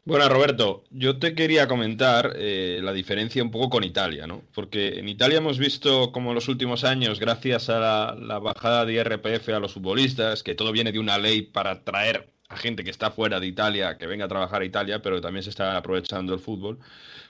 Bueno, 0.08 0.26
Roberto, 0.30 0.84
yo 0.88 1.18
te 1.18 1.34
quería 1.34 1.68
comentar 1.68 2.32
eh, 2.36 2.80
la 2.82 2.94
diferencia 2.94 3.42
un 3.42 3.50
poco 3.50 3.68
con 3.68 3.84
Italia, 3.84 4.26
¿no? 4.26 4.42
Porque 4.54 4.98
en 4.98 5.06
Italia 5.06 5.36
hemos 5.36 5.58
visto 5.58 6.12
como 6.12 6.30
en 6.30 6.36
los 6.36 6.48
últimos 6.48 6.82
años, 6.82 7.20
gracias 7.20 7.68
a 7.68 8.14
la, 8.18 8.38
bajada 8.38 8.86
de 8.86 8.94
IRPF 8.94 9.50
a 9.50 9.60
los 9.60 9.74
futbolistas, 9.74 10.42
que 10.42 10.54
todo 10.54 10.72
viene 10.72 10.92
de 10.92 10.98
una 10.98 11.18
ley 11.18 11.42
para 11.42 11.84
traer 11.84 12.32
a 12.48 12.56
gente 12.56 12.84
que 12.84 12.90
está 12.90 13.10
fuera 13.10 13.38
de 13.38 13.48
Italia, 13.48 13.98
que 13.98 14.06
venga 14.06 14.24
a 14.24 14.28
trabajar 14.28 14.62
a 14.62 14.64
Italia, 14.64 15.02
pero 15.02 15.20
también 15.20 15.42
se 15.42 15.50
está 15.50 15.76
aprovechando 15.76 16.32
el 16.32 16.40
fútbol. 16.40 16.78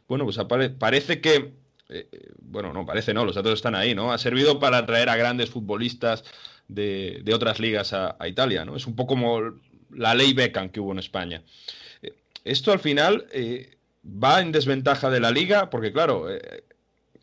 Bueno, 0.06 0.25
pues 0.25 0.38
parece 0.78 1.20
que, 1.20 1.54
eh, 1.88 2.08
bueno, 2.38 2.73
no, 2.73 2.87
parece 2.87 3.12
no, 3.12 3.25
los 3.25 3.35
datos 3.35 3.54
están 3.54 3.75
ahí, 3.75 3.97
¿no? 3.97 4.12
Ha 4.12 4.18
servido 4.18 4.61
para 4.61 4.87
traer 4.87 5.08
a 5.08 5.16
grandes 5.16 5.50
futbolistas 5.50 6.23
de, 6.68 7.25
otras 7.35 7.58
ligas 7.58 7.92
a, 7.92 8.16
Italia, 8.28 8.64
¿no? 8.64 8.76
Es 8.76 8.87
un 8.87 8.94
poco 8.94 9.14
como 9.14 9.40
la 9.90 10.14
ley 10.14 10.32
Beckham 10.32 10.68
que 10.68 10.78
hubo 10.78 10.92
en 10.92 11.00
España. 11.00 11.42
Eh, 12.02 12.14
esto 12.50 12.72
al 12.72 12.78
final 12.78 13.26
eh, 13.32 13.76
va 14.04 14.40
en 14.40 14.52
desventaja 14.52 15.10
de 15.10 15.20
la 15.20 15.30
liga, 15.30 15.70
porque 15.70 15.92
claro, 15.92 16.30
eh, 16.30 16.64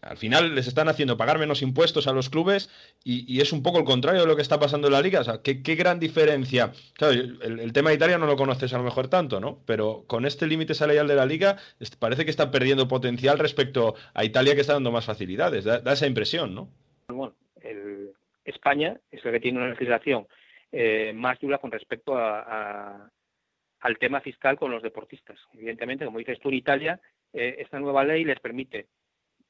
al 0.02 0.18
final 0.18 0.54
les 0.54 0.68
están 0.68 0.88
haciendo 0.88 1.18
pagar 1.18 1.40
menos 1.40 1.64
impuestos 1.64 2.08
a 2.08 2.14
los 2.14 2.30
clubes 2.30 2.70
y, 3.04 3.42
es 3.42 3.52
un 3.52 3.64
poco 3.64 3.80
el 3.80 3.86
contrario 3.86 4.22
de 4.22 4.28
lo 4.28 4.36
que 4.36 4.44
está 4.44 4.60
pasando 4.60 4.88
en 4.88 4.94
la 4.94 5.02
liga. 5.02 5.22
O 5.22 5.24
sea, 5.24 5.42
qué, 5.42 5.56
gran 5.76 6.00
diferencia. 6.00 6.72
El, 7.00 7.74
tema 7.74 7.90
de 7.90 7.96
Italia 7.96 8.20
no 8.20 8.28
lo 8.28 8.36
conoces 8.36 8.72
a 8.74 8.78
lo 8.78 8.84
mejor 8.84 9.08
tanto, 9.08 9.40
¿no? 9.40 9.60
Pero 9.66 10.04
con 10.06 10.26
este 10.26 10.46
límite 10.46 10.76
salarial 10.76 11.08
de 11.08 11.16
la 11.16 11.26
liga 11.26 11.58
parece 11.98 12.24
que 12.24 12.32
está 12.32 12.52
perdiendo 12.52 12.88
potencial 12.88 13.40
respecto 13.40 13.96
a 14.14 14.24
Italia 14.24 14.54
que 14.54 14.62
está 14.62 14.74
dando 14.74 14.92
más 14.92 15.06
facilidades. 15.06 15.66
Da, 15.66 15.82
esa 15.92 16.06
impresión, 16.06 16.54
¿no? 16.54 16.70
Bueno, 17.08 17.34
España 18.46 19.00
es 19.12 19.26
el 19.26 19.32
que 19.32 19.40
tiene 19.40 19.58
una 19.58 19.70
legislación 19.70 20.28
eh, 20.72 21.14
más 21.16 21.40
dura 21.40 21.58
con 21.58 21.72
respecto 21.72 22.16
a, 22.16 23.10
al 23.86 24.00
tema 24.00 24.20
fiscal 24.20 24.58
con 24.58 24.72
los 24.72 24.82
deportistas. 24.82 25.38
Evidentemente, 25.54 26.06
como 26.06 26.18
dices 26.18 26.40
tú, 26.40 26.50
en 26.50 26.56
Italia, 26.56 27.00
eh, 27.32 27.58
esta 27.60 27.80
nueva 27.80 28.04
ley 28.04 28.24
les 28.24 28.40
permite 28.40 28.88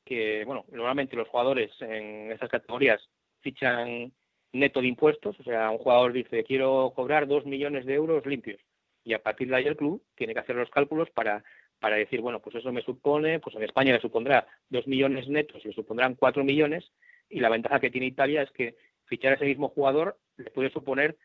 que, 0.04 0.44
bueno, 0.44 0.66
normalmente 0.74 1.16
los 1.16 1.30
jugadores 1.30 1.72
en 1.80 2.34
esas 2.34 2.50
categorías 2.50 3.02
fichan 3.40 4.12
neto 4.52 4.82
de 4.82 4.88
impuestos, 4.88 5.40
o 5.40 5.44
sea, 5.44 5.72
un 5.72 5.78
jugador 5.78 6.12
dice, 6.12 6.44
quiero 6.44 6.92
cobrar 6.94 7.28
dos 7.28 7.46
millones 7.46 7.86
de 7.86 7.94
euros 7.94 8.26
limpios, 8.26 8.60
y 9.06 9.14
a 9.14 9.24
partir 9.24 9.48
de 9.48 9.56
ahí 9.56 9.68
el 9.68 9.78
club 9.78 10.04
tiene 10.16 10.34
que 10.34 10.42
hacer 10.42 10.58
los 10.58 10.70
cálculos 10.70 11.10
para, 11.12 11.42
para 11.80 11.96
decir, 11.96 12.20
bueno, 12.20 12.42
pues 12.42 12.58
eso 12.58 12.74
me 12.74 12.82
supone, 12.82 13.40
pues 13.40 13.56
en 13.56 13.64
España 13.64 13.94
le 13.94 14.02
supondrá 14.02 14.46
dos 14.68 14.86
millones 14.86 15.30
netos, 15.30 15.64
le 15.64 15.72
supondrán 15.72 16.16
cuatro 16.16 16.44
millones, 16.44 16.92
y 17.30 17.40
la 17.40 17.50
ventaja 17.50 17.80
que 17.80 17.90
tiene 17.90 18.08
Italia 18.08 18.42
es 18.42 18.52
que 18.52 18.76
fichar 19.06 19.32
a 19.32 19.36
ese 19.36 19.46
mismo 19.46 19.70
jugador 19.70 20.18
le 20.36 20.52
puede 20.52 20.72
suponer 20.72 21.16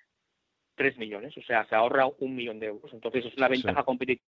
3 0.75 0.99
millones, 0.99 1.37
o 1.37 1.43
sea, 1.43 1.67
se 1.67 1.75
ahorra 1.75 2.07
un 2.19 2.35
millón 2.35 2.59
de 2.59 2.67
euros. 2.67 2.93
Entonces 2.93 3.27
es 3.27 3.37
una 3.37 3.49
ventaja 3.49 3.83
competitiva 3.85 4.27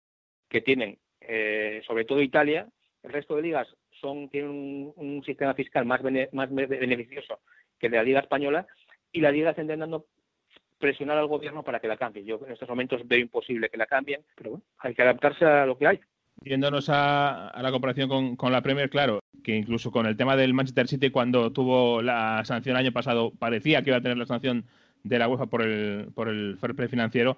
que 0.50 0.62
tienen, 0.62 0.98
eh, 1.22 1.82
sobre 1.86 2.06
todo 2.06 2.22
Italia. 2.22 2.68
El 3.04 3.12
resto 3.12 3.36
de 3.36 3.42
ligas 3.42 3.68
son 4.00 4.30
tienen 4.30 4.92
un, 4.96 5.24
sistema 5.26 5.54
fiscal 5.54 5.86
más, 5.86 6.02
más 6.34 6.54
beneficioso 6.54 7.40
que 7.80 7.90
de 7.90 7.98
la 7.98 8.04
liga 8.04 8.20
española 8.20 8.68
y 9.12 9.22
la 9.22 9.32
liga 9.32 9.52
está 9.52 9.62
intentando 9.62 10.06
presionar 10.82 11.18
al 11.18 11.28
gobierno 11.28 11.64
para 11.64 11.80
que 11.80 11.88
la 11.88 11.98
cambie. 11.98 12.26
Yo 12.26 12.40
en 12.46 12.54
estos 12.54 12.68
momentos 12.68 13.08
veo 13.08 13.20
imposible 13.20 13.70
que 13.70 13.78
la 13.78 13.86
cambien, 13.86 14.22
pero 14.36 14.52
bueno, 14.52 14.66
hay 14.80 14.94
que 14.94 15.02
adaptarse 15.02 15.46
a 15.46 15.66
lo 15.66 15.78
que 15.78 15.88
hay. 15.88 16.00
Yéndonos 16.44 16.90
a, 16.90 17.54
la 17.62 17.72
comparación 17.72 18.36
con, 18.36 18.52
la 18.52 18.62
Premier, 18.62 18.90
claro, 18.90 19.20
que 19.44 19.56
incluso 19.56 19.92
con 19.92 20.08
el 20.08 20.18
tema 20.18 20.36
del 20.36 20.56
Manchester 20.56 20.88
City, 20.88 21.12
cuando 21.12 21.52
tuvo 21.52 22.02
la 22.02 22.44
sanción 22.46 22.76
el 22.76 22.84
año 22.84 22.92
pasado, 22.92 23.32
parecía 23.38 23.84
que 23.84 23.92
iba 23.92 23.98
a 23.98 24.02
tener 24.02 24.18
la 24.18 24.26
sanción 24.26 24.66
de 25.04 25.20
la 25.20 25.28
UEFA 25.28 25.48
por 25.48 25.62
el, 25.62 26.10
por 26.14 26.30
el 26.30 26.58
fair 26.60 26.76
play 26.76 26.88
financiero. 26.88 27.38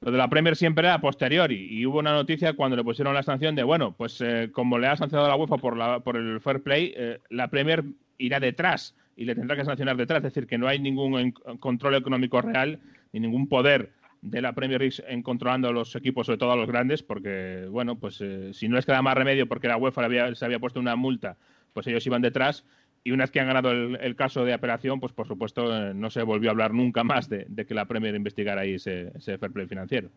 Lo 0.00 0.12
de 0.12 0.18
la 0.18 0.28
Premier 0.28 0.56
siempre 0.56 0.86
era 0.86 1.00
posterior 1.00 1.50
y, 1.50 1.84
hubo 1.86 1.98
una 1.98 2.12
noticia 2.12 2.52
cuando 2.52 2.76
le 2.76 2.84
pusieron 2.84 3.14
la 3.14 3.22
sanción 3.22 3.54
de, 3.54 3.62
bueno, 3.62 3.94
pues 3.96 4.20
eh, 4.20 4.50
como 4.52 4.78
le 4.78 4.88
ha 4.88 4.96
sancionado 4.96 5.28
la 5.28 5.36
UEFA 5.36 5.56
por, 5.56 5.76
la, 5.76 6.00
por 6.00 6.16
el 6.16 6.40
fair 6.40 6.62
play, 6.62 6.92
eh, 6.96 7.18
la 7.30 7.48
Premier 7.48 7.84
irá 8.18 8.38
detrás 8.38 8.94
y 9.16 9.24
le 9.24 9.34
tendrá 9.34 9.56
que 9.56 9.64
sancionar 9.64 9.96
detrás. 9.96 10.18
Es 10.18 10.34
decir, 10.34 10.46
que 10.46 10.58
no 10.58 10.68
hay 10.68 10.78
ningún 10.78 11.32
control 11.60 11.94
económico 11.94 12.40
real 12.42 12.78
ni 13.12 13.20
ningún 13.20 13.48
poder 13.48 13.92
de 14.20 14.42
la 14.42 14.54
Premier 14.54 14.80
League 14.80 14.96
en 15.08 15.22
controlando 15.22 15.72
los 15.72 15.94
equipos, 15.96 16.26
sobre 16.26 16.38
todo 16.38 16.52
a 16.52 16.56
los 16.56 16.66
grandes, 16.66 17.02
porque, 17.02 17.66
bueno, 17.70 17.98
pues 17.98 18.20
eh, 18.20 18.52
si 18.52 18.68
no 18.68 18.76
les 18.76 18.84
queda 18.84 19.02
más 19.02 19.14
remedio 19.14 19.46
porque 19.48 19.68
la 19.68 19.76
UEFA 19.76 20.34
se 20.34 20.44
había 20.44 20.58
puesto 20.58 20.80
una 20.80 20.96
multa, 20.96 21.36
pues 21.72 21.86
ellos 21.86 22.06
iban 22.06 22.22
detrás. 22.22 22.64
Y 23.06 23.12
una 23.12 23.22
vez 23.22 23.30
que 23.30 23.38
han 23.38 23.46
ganado 23.46 23.70
el, 23.70 24.16
caso 24.16 24.44
de 24.44 24.52
apelación, 24.52 24.98
pues 24.98 25.12
por 25.12 25.28
supuesto 25.28 25.72
eh, 25.72 25.94
no 25.94 26.10
se 26.10 26.24
volvió 26.24 26.50
a 26.50 26.54
hablar 26.54 26.74
nunca 26.74 27.04
más 27.04 27.28
de, 27.28 27.46
que 27.64 27.72
la 27.72 27.84
Premier 27.84 28.16
investigara 28.16 28.62
ahí 28.62 28.74
ese, 28.74 29.12
fair 29.20 29.52
play 29.52 29.68
financiero. 29.68 30.10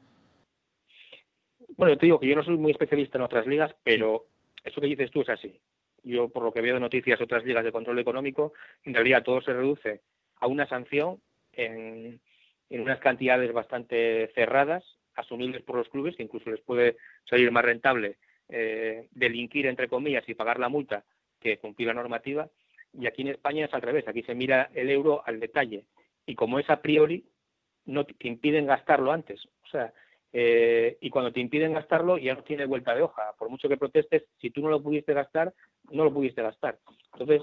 Bueno, 1.77 1.95
te 1.99 2.07
digo 2.07 2.19
que 2.19 2.25
yo 2.25 2.35
no 2.35 2.41
soy 2.43 2.57
muy 2.57 2.71
especialista 2.71 3.19
en 3.19 3.25
otras 3.25 3.45
ligas, 3.45 3.75
pero 3.83 4.25
eso 4.63 4.81
que 4.81 4.87
dices 4.87 5.11
tú 5.11 5.21
es 5.21 5.29
así. 5.29 5.59
Yo, 6.01 6.29
por 6.29 6.41
lo 6.41 6.51
que 6.51 6.61
veo 6.61 6.73
de 6.73 6.79
noticias 6.79 7.19
de 7.19 7.25
otras 7.25 7.45
ligas 7.45 7.63
de 7.63 7.71
control 7.71 7.99
económico, 7.99 8.53
en 8.83 8.95
realidad 8.95 9.21
todo 9.21 9.39
se 9.41 9.53
reduce 9.53 10.01
a 10.39 10.47
una 10.47 10.67
sanción 10.67 11.21
en, 11.53 12.19
en 12.71 12.81
unas 12.81 12.99
cantidades 13.01 13.53
bastante 13.53 14.31
cerradas, 14.33 14.83
asumibles 15.13 15.61
por 15.61 15.75
los 15.75 15.89
clubes, 15.89 16.15
que 16.15 16.23
incluso 16.23 16.49
les 16.49 16.61
puede 16.61 16.97
salir 17.29 17.51
más 17.51 17.65
rentable 17.65 18.17
eh, 18.47 19.09
delinquir, 19.11 19.67
entre 19.67 19.87
comillas, 19.87 20.27
y 20.27 20.33
pagar 20.33 20.57
la 20.57 20.69
multa 20.69 21.05
que 21.39 21.59
cumplir 21.59 21.89
la 21.89 21.93
normativa. 21.93 22.49
Y 22.99 23.07
aquí 23.07 23.21
en 23.21 23.29
España 23.29 23.65
es 23.65 23.73
al 23.73 23.81
revés, 23.81 24.07
aquí 24.07 24.23
se 24.23 24.35
mira 24.35 24.69
el 24.73 24.89
euro 24.89 25.23
al 25.25 25.39
detalle. 25.39 25.85
Y 26.25 26.35
como 26.35 26.59
es 26.59 26.69
a 26.69 26.81
priori, 26.81 27.25
no 27.85 28.05
te 28.05 28.27
impiden 28.27 28.65
gastarlo 28.67 29.11
antes. 29.11 29.45
O 29.63 29.67
sea, 29.67 29.93
eh, 30.31 30.97
y 31.01 31.09
cuando 31.09 31.31
te 31.31 31.39
impiden 31.39 31.73
gastarlo 31.73 32.17
ya 32.17 32.35
no 32.35 32.43
tiene 32.43 32.65
vuelta 32.65 32.93
de 32.93 33.01
hoja. 33.01 33.33
Por 33.37 33.49
mucho 33.49 33.69
que 33.69 33.77
protestes, 33.77 34.25
si 34.39 34.51
tú 34.51 34.61
no 34.61 34.69
lo 34.69 34.83
pudiste 34.83 35.13
gastar, 35.13 35.53
no 35.91 36.03
lo 36.03 36.13
pudiste 36.13 36.41
gastar. 36.41 36.77
Entonces, 37.13 37.41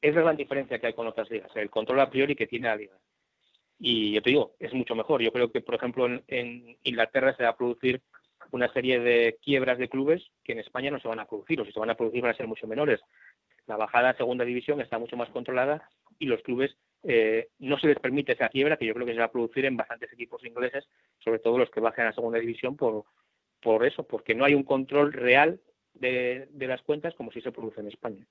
es 0.00 0.14
la 0.14 0.22
gran 0.22 0.36
diferencia 0.36 0.78
que 0.78 0.88
hay 0.88 0.92
con 0.92 1.06
otras 1.06 1.30
ligas, 1.30 1.50
el 1.54 1.70
control 1.70 2.00
a 2.00 2.10
priori 2.10 2.34
que 2.34 2.46
tiene 2.46 2.68
la 2.68 2.76
liga. 2.76 2.98
Y 3.78 4.12
yo 4.12 4.22
te 4.22 4.30
digo, 4.30 4.54
es 4.58 4.72
mucho 4.74 4.94
mejor. 4.94 5.22
Yo 5.22 5.32
creo 5.32 5.50
que, 5.50 5.60
por 5.60 5.74
ejemplo, 5.74 6.06
en, 6.06 6.76
Inglaterra 6.84 7.34
se 7.36 7.44
va 7.44 7.50
a 7.50 7.56
producir 7.56 8.00
una 8.50 8.72
serie 8.72 9.00
de 9.00 9.38
quiebras 9.42 9.78
de 9.78 9.88
clubes 9.88 10.22
que 10.44 10.52
en 10.52 10.58
España 10.58 10.90
no 10.90 11.00
se 11.00 11.08
van 11.08 11.20
a 11.20 11.24
producir, 11.24 11.60
o 11.60 11.64
si 11.64 11.72
se 11.72 11.80
van 11.80 11.90
a 11.90 11.96
producir 11.96 12.22
van 12.22 12.32
a 12.32 12.36
ser 12.36 12.46
mucho 12.46 12.66
menores. 12.66 13.00
La 13.66 13.76
bajada 13.76 14.10
a 14.10 14.16
segunda 14.16 14.44
división 14.44 14.80
está 14.80 14.98
mucho 14.98 15.16
más 15.16 15.28
controlada 15.30 15.88
y 16.18 16.26
los 16.26 16.42
clubes 16.42 16.76
eh, 17.04 17.48
no 17.58 17.78
se 17.78 17.88
les 17.88 17.98
permite 17.98 18.32
esa 18.32 18.48
quiebra 18.48 18.76
que 18.76 18.86
yo 18.86 18.94
creo 18.94 19.06
que 19.06 19.12
se 19.12 19.18
va 19.18 19.26
a 19.26 19.32
producir 19.32 19.64
en 19.64 19.76
bastantes 19.76 20.12
equipos 20.12 20.44
ingleses, 20.44 20.84
sobre 21.18 21.38
todo 21.38 21.58
los 21.58 21.70
que 21.70 21.80
bajen 21.80 22.06
a 22.06 22.12
segunda 22.12 22.38
división 22.38 22.76
por, 22.76 23.04
por 23.60 23.86
eso, 23.86 24.04
porque 24.04 24.34
no 24.34 24.44
hay 24.44 24.54
un 24.54 24.64
control 24.64 25.12
real 25.12 25.60
de, 25.94 26.48
de 26.50 26.66
las 26.66 26.82
cuentas 26.82 27.14
como 27.14 27.32
si 27.32 27.40
se 27.40 27.52
produce 27.52 27.80
en 27.80 27.88
España. 27.88 28.26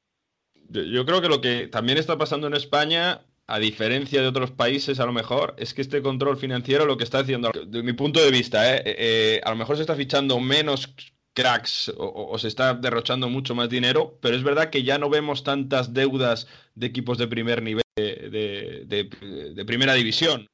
Yo 0.69 1.05
creo 1.05 1.21
que 1.21 1.27
lo 1.27 1.41
que 1.41 1.67
también 1.67 1.97
está 1.97 2.17
pasando 2.17 2.47
en 2.47 2.53
España 2.53 3.21
a 3.47 3.59
diferencia 3.59 4.21
de 4.21 4.27
otros 4.27 4.51
países, 4.51 5.01
a 5.01 5.05
lo 5.05 5.11
mejor, 5.11 5.55
es 5.57 5.73
que 5.73 5.81
este 5.81 6.01
control 6.01 6.37
financiero 6.37 6.85
lo 6.85 6.95
que 6.95 7.03
está 7.03 7.19
haciendo, 7.19 7.51
de 7.51 7.83
mi 7.83 7.91
punto 7.91 8.23
de 8.23 8.31
vista, 8.31 8.73
¿eh? 8.73 8.81
Eh, 8.85 8.95
eh, 8.97 9.41
a 9.43 9.49
lo 9.49 9.57
mejor 9.57 9.75
se 9.75 9.81
está 9.81 9.95
fichando 9.95 10.39
menos 10.39 10.95
cracks 11.33 11.93
o, 11.97 12.37
se 12.37 12.47
está 12.47 12.73
derrochando 12.73 13.29
mucho 13.29 13.55
más 13.55 13.69
dinero, 13.69 14.17
pero 14.21 14.35
es 14.35 14.43
verdad 14.43 14.69
que 14.69 14.83
ya 14.83 14.97
no 14.97 15.09
vemos 15.09 15.43
tantas 15.43 15.93
deudas 15.93 16.47
de 16.75 16.87
equipos 16.87 17.17
de 17.17 17.27
primer 17.27 17.61
nivel, 17.61 17.83
de, 17.95 19.63
primera 19.65 19.93
división. 19.93 20.47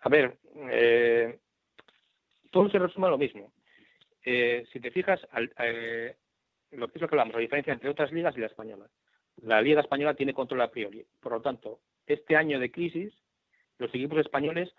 A 0.00 0.08
ver, 0.08 0.38
todo 2.50 2.70
se 2.70 2.78
resume 2.78 3.06
a 3.06 3.10
lo 3.10 3.18
mismo. 3.18 3.52
si 4.24 4.80
te 4.80 4.90
fijas, 4.90 5.20
lo 6.72 6.88
que 6.88 6.94
es 6.94 7.02
lo 7.02 7.08
que 7.08 7.14
hablamos, 7.14 7.34
la 7.34 7.40
diferencia 7.40 7.72
entre 7.72 7.90
otras 7.90 8.12
ligas 8.12 8.36
y 8.36 8.40
la 8.40 8.46
española. 8.46 8.86
La 9.42 9.62
liga 9.62 9.80
española 9.80 10.14
tiene 10.14 10.34
control 10.34 10.60
a 10.60 10.70
priori, 10.70 11.06
por 11.20 11.32
lo 11.32 11.40
tanto, 11.40 11.80
este 12.06 12.36
año 12.36 12.58
de 12.58 12.70
crisis, 12.70 13.12
los 13.78 13.88
equipos 13.94 14.18
españoles 14.18 14.70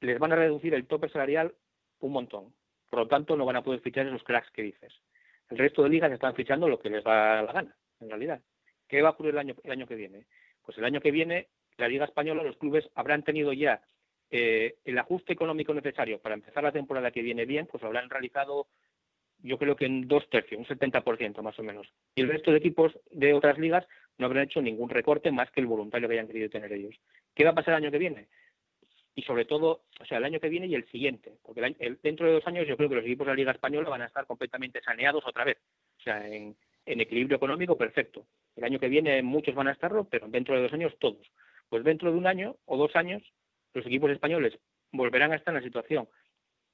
les 0.00 0.18
van 0.18 0.32
a 0.32 0.36
reducir 0.36 0.74
el 0.74 0.86
tope 0.86 1.08
salarial 1.08 1.54
un 2.00 2.12
montón. 2.12 2.54
Por 2.94 3.02
lo 3.02 3.08
tanto, 3.08 3.36
no 3.36 3.44
van 3.44 3.56
a 3.56 3.62
poder 3.64 3.80
fichar 3.80 4.06
esos 4.06 4.22
cracks 4.22 4.52
que 4.52 4.62
dices. 4.62 4.92
El 5.50 5.58
resto 5.58 5.82
de 5.82 5.88
ligas 5.88 6.12
están 6.12 6.32
fichando 6.36 6.68
lo 6.68 6.78
que 6.78 6.90
les 6.90 7.02
da 7.02 7.42
la 7.42 7.52
gana, 7.52 7.74
en 7.98 8.08
realidad. 8.08 8.40
¿Qué 8.86 9.02
va 9.02 9.08
a 9.08 9.10
ocurrir 9.10 9.32
el 9.32 9.38
año, 9.40 9.56
el 9.64 9.72
año 9.72 9.88
que 9.88 9.96
viene? 9.96 10.26
Pues 10.64 10.78
el 10.78 10.84
año 10.84 11.00
que 11.00 11.10
viene, 11.10 11.48
la 11.76 11.88
Liga 11.88 12.04
Española, 12.04 12.44
los 12.44 12.56
clubes 12.56 12.88
habrán 12.94 13.24
tenido 13.24 13.52
ya 13.52 13.82
eh, 14.30 14.76
el 14.84 14.96
ajuste 14.96 15.32
económico 15.32 15.74
necesario 15.74 16.20
para 16.20 16.36
empezar 16.36 16.62
la 16.62 16.70
temporada 16.70 17.10
que 17.10 17.22
viene 17.22 17.46
bien, 17.46 17.66
pues 17.66 17.82
lo 17.82 17.88
habrán 17.88 18.08
realizado 18.08 18.68
yo 19.42 19.58
creo 19.58 19.74
que 19.74 19.86
en 19.86 20.06
dos 20.06 20.30
tercios, 20.30 20.60
un 20.60 20.66
70% 20.66 21.42
más 21.42 21.58
o 21.58 21.64
menos. 21.64 21.92
Y 22.14 22.20
el 22.20 22.28
resto 22.28 22.52
de 22.52 22.58
equipos 22.58 22.96
de 23.10 23.34
otras 23.34 23.58
ligas 23.58 23.84
no 24.18 24.26
habrán 24.26 24.44
hecho 24.44 24.62
ningún 24.62 24.88
recorte 24.88 25.32
más 25.32 25.50
que 25.50 25.60
el 25.60 25.66
voluntario 25.66 26.08
que 26.08 26.14
hayan 26.14 26.28
querido 26.28 26.48
tener 26.48 26.72
ellos. 26.72 26.94
¿Qué 27.34 27.42
va 27.42 27.50
a 27.50 27.54
pasar 27.54 27.74
el 27.74 27.82
año 27.82 27.90
que 27.90 27.98
viene? 27.98 28.28
Y 29.14 29.22
sobre 29.22 29.44
todo, 29.44 29.84
o 30.00 30.04
sea, 30.04 30.18
el 30.18 30.24
año 30.24 30.40
que 30.40 30.48
viene 30.48 30.66
y 30.66 30.74
el 30.74 30.88
siguiente, 30.90 31.38
porque 31.42 31.76
dentro 32.02 32.26
de 32.26 32.32
dos 32.32 32.46
años 32.46 32.66
yo 32.66 32.76
creo 32.76 32.88
que 32.88 32.96
los 32.96 33.04
equipos 33.04 33.26
de 33.26 33.32
la 33.32 33.36
Liga 33.36 33.52
Española 33.52 33.88
van 33.88 34.02
a 34.02 34.06
estar 34.06 34.26
completamente 34.26 34.82
saneados 34.82 35.24
otra 35.26 35.44
vez, 35.44 35.58
o 36.00 36.02
sea, 36.02 36.26
en, 36.26 36.56
en 36.86 37.00
equilibrio 37.00 37.36
económico 37.36 37.78
perfecto. 37.78 38.26
El 38.56 38.64
año 38.64 38.78
que 38.78 38.88
viene 38.88 39.22
muchos 39.22 39.54
van 39.54 39.68
a 39.68 39.72
estarlo, 39.72 40.04
pero 40.04 40.28
dentro 40.28 40.54
de 40.54 40.62
dos 40.62 40.72
años 40.72 40.96
todos. 40.98 41.30
Pues 41.68 41.84
dentro 41.84 42.10
de 42.10 42.18
un 42.18 42.26
año 42.26 42.56
o 42.66 42.76
dos 42.76 42.94
años, 42.96 43.22
los 43.72 43.86
equipos 43.86 44.10
españoles 44.10 44.58
volverán 44.92 45.32
a 45.32 45.36
estar 45.36 45.52
en 45.52 45.60
la 45.60 45.66
situación 45.66 46.08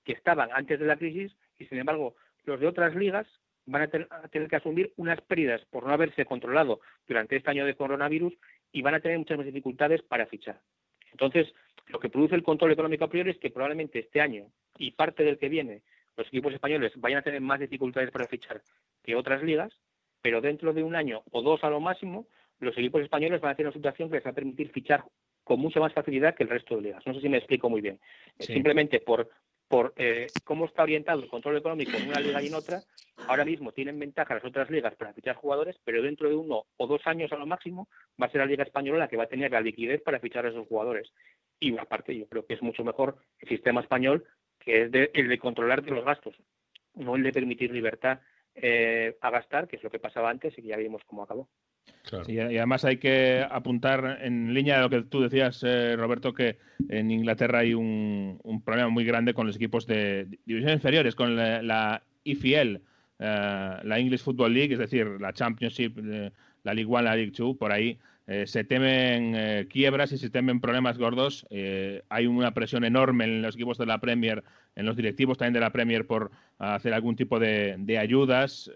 que 0.04 0.12
estaban 0.12 0.50
antes 0.52 0.78
de 0.78 0.86
la 0.86 0.96
crisis 0.96 1.32
y, 1.58 1.66
sin 1.66 1.78
embargo, 1.78 2.14
los 2.44 2.60
de 2.60 2.66
otras 2.66 2.94
ligas 2.94 3.26
van 3.66 3.82
a, 3.82 3.88
tener 4.28 4.48
que 4.48 4.56
asumir 4.56 4.92
unas 4.96 5.20
pérdidas 5.20 5.64
por 5.66 5.84
no 5.84 5.92
haberse 5.92 6.24
controlado 6.24 6.80
durante 7.06 7.36
este 7.36 7.50
año 7.50 7.66
de 7.66 7.76
coronavirus 7.76 8.34
y 8.72 8.82
van 8.82 8.94
a 8.94 9.00
tener 9.00 9.18
muchas 9.18 9.38
más 9.38 9.46
dificultades 9.46 10.02
para 10.02 10.26
fichar. 10.26 10.60
Entonces, 11.12 11.52
lo 11.88 11.98
que 11.98 12.08
produce 12.08 12.34
el 12.34 12.42
control 12.42 12.72
económico 12.72 13.04
a 13.04 13.10
priori 13.10 13.30
es 13.30 13.38
que 13.38 13.50
probablemente 13.50 13.98
este 13.98 14.20
año 14.20 14.46
y 14.78 14.92
parte 14.92 15.24
del 15.24 15.38
que 15.38 15.48
viene 15.48 15.82
los 16.16 16.26
equipos 16.28 16.52
españoles 16.52 16.92
vayan 16.96 17.20
a 17.20 17.22
tener 17.22 17.40
más 17.40 17.60
dificultades 17.60 18.10
para 18.10 18.26
fichar 18.26 18.62
que 19.02 19.16
otras 19.16 19.42
ligas, 19.42 19.72
pero 20.22 20.40
dentro 20.40 20.72
de 20.72 20.82
un 20.82 20.94
año 20.94 21.22
o 21.30 21.42
dos 21.42 21.64
a 21.64 21.70
lo 21.70 21.80
máximo, 21.80 22.26
los 22.58 22.76
equipos 22.76 23.02
españoles 23.02 23.40
van 23.40 23.52
a 23.52 23.54
tener 23.54 23.68
una 23.68 23.76
situación 23.76 24.08
que 24.08 24.16
les 24.16 24.26
va 24.26 24.30
a 24.30 24.34
permitir 24.34 24.70
fichar 24.70 25.04
con 25.44 25.58
mucha 25.58 25.80
más 25.80 25.92
facilidad 25.92 26.34
que 26.34 26.42
el 26.42 26.50
resto 26.50 26.76
de 26.76 26.82
ligas. 26.82 27.06
No 27.06 27.14
sé 27.14 27.20
si 27.20 27.28
me 27.28 27.38
explico 27.38 27.70
muy 27.70 27.80
bien. 27.80 27.98
Simplemente 28.38 29.00
por, 29.00 29.30
por 29.70 29.94
eh, 29.96 30.26
cómo 30.42 30.64
está 30.64 30.82
orientado 30.82 31.22
el 31.22 31.28
control 31.28 31.58
económico 31.58 31.96
en 31.96 32.08
una 32.08 32.18
liga 32.18 32.42
y 32.42 32.48
en 32.48 32.54
otra, 32.54 32.82
ahora 33.28 33.44
mismo 33.44 33.70
tienen 33.70 34.00
ventaja 34.00 34.34
las 34.34 34.44
otras 34.44 34.68
ligas 34.68 34.96
para 34.96 35.12
fichar 35.12 35.36
jugadores, 35.36 35.76
pero 35.84 36.02
dentro 36.02 36.28
de 36.28 36.34
uno 36.34 36.64
o 36.76 36.86
dos 36.88 37.00
años 37.04 37.30
a 37.30 37.36
lo 37.36 37.46
máximo 37.46 37.88
va 38.20 38.26
a 38.26 38.30
ser 38.30 38.40
la 38.40 38.48
Liga 38.48 38.64
Española 38.64 38.98
la 38.98 39.08
que 39.08 39.16
va 39.16 39.22
a 39.22 39.28
tener 39.28 39.52
la 39.52 39.60
liquidez 39.60 40.02
para 40.02 40.18
fichar 40.18 40.44
a 40.44 40.48
esos 40.48 40.66
jugadores. 40.66 41.12
Y 41.60 41.78
aparte, 41.78 42.16
yo 42.16 42.26
creo 42.26 42.44
que 42.44 42.54
es 42.54 42.62
mucho 42.62 42.82
mejor 42.82 43.18
el 43.38 43.48
sistema 43.48 43.80
español, 43.80 44.24
que 44.58 44.82
es 44.82 45.10
el 45.14 45.28
de 45.28 45.38
controlar 45.38 45.84
los 45.84 46.04
gastos, 46.04 46.34
no 46.94 47.14
el 47.14 47.22
de 47.22 47.32
permitir 47.32 47.70
libertad 47.70 48.18
eh, 48.56 49.16
a 49.20 49.30
gastar, 49.30 49.68
que 49.68 49.76
es 49.76 49.84
lo 49.84 49.90
que 49.90 50.00
pasaba 50.00 50.30
antes 50.30 50.52
y 50.58 50.62
que 50.62 50.68
ya 50.68 50.78
vimos 50.78 51.04
cómo 51.06 51.22
acabó 51.22 51.48
y 52.26 52.38
además 52.38 52.84
hay 52.84 52.96
que 52.96 53.46
apuntar 53.48 54.18
en 54.22 54.52
línea 54.52 54.76
de 54.76 54.82
lo 54.82 54.90
que 54.90 55.02
tú 55.02 55.20
decías, 55.20 55.62
eh, 55.62 55.96
Roberto, 55.96 56.32
que 56.32 56.58
en 56.88 57.10
Inglaterra 57.10 57.60
hay 57.60 57.74
un, 57.74 58.40
problema 58.64 58.88
muy 58.88 59.04
grande 59.04 59.34
con 59.34 59.46
los 59.46 59.56
equipos 59.56 59.86
de 59.86 60.26
divisiones 60.44 60.76
inferiores, 60.76 61.14
con 61.14 61.36
la, 61.36 61.62
la 61.62 62.02
IFL, 62.24 62.76
eh, 62.76 62.80
la 63.18 63.98
English 63.98 64.22
Football 64.22 64.54
League, 64.54 64.72
es 64.72 64.78
decir, 64.78 65.06
la 65.20 65.32
Championship, 65.32 65.98
eh, 65.98 66.32
la 66.62 66.74
League 66.74 66.92
One, 66.92 67.04
la 67.04 67.16
League 67.16 67.32
Two, 67.32 67.56
por 67.56 67.72
ahí 67.72 67.98
eh, 68.30 68.46
se 68.46 68.62
temen 68.62 69.34
eh, 69.34 69.66
quiebras 69.68 70.12
y 70.12 70.18
se 70.18 70.30
temen 70.30 70.60
problemas 70.60 70.98
gordos. 70.98 71.44
Eh, 71.50 72.04
hay 72.08 72.28
una 72.28 72.54
presión 72.54 72.84
enorme 72.84 73.24
en 73.24 73.42
los 73.42 73.56
equipos 73.56 73.76
de 73.76 73.86
la 73.86 73.98
Premier, 73.98 74.44
en 74.76 74.86
los 74.86 74.94
directivos 74.94 75.36
también 75.36 75.54
de 75.54 75.58
la 75.58 75.72
Premier 75.72 76.06
por 76.06 76.30
hacer 76.58 76.94
algún 76.94 77.16
tipo 77.16 77.40
de, 77.40 77.74
de 77.80 77.98
ayudas, 77.98 78.70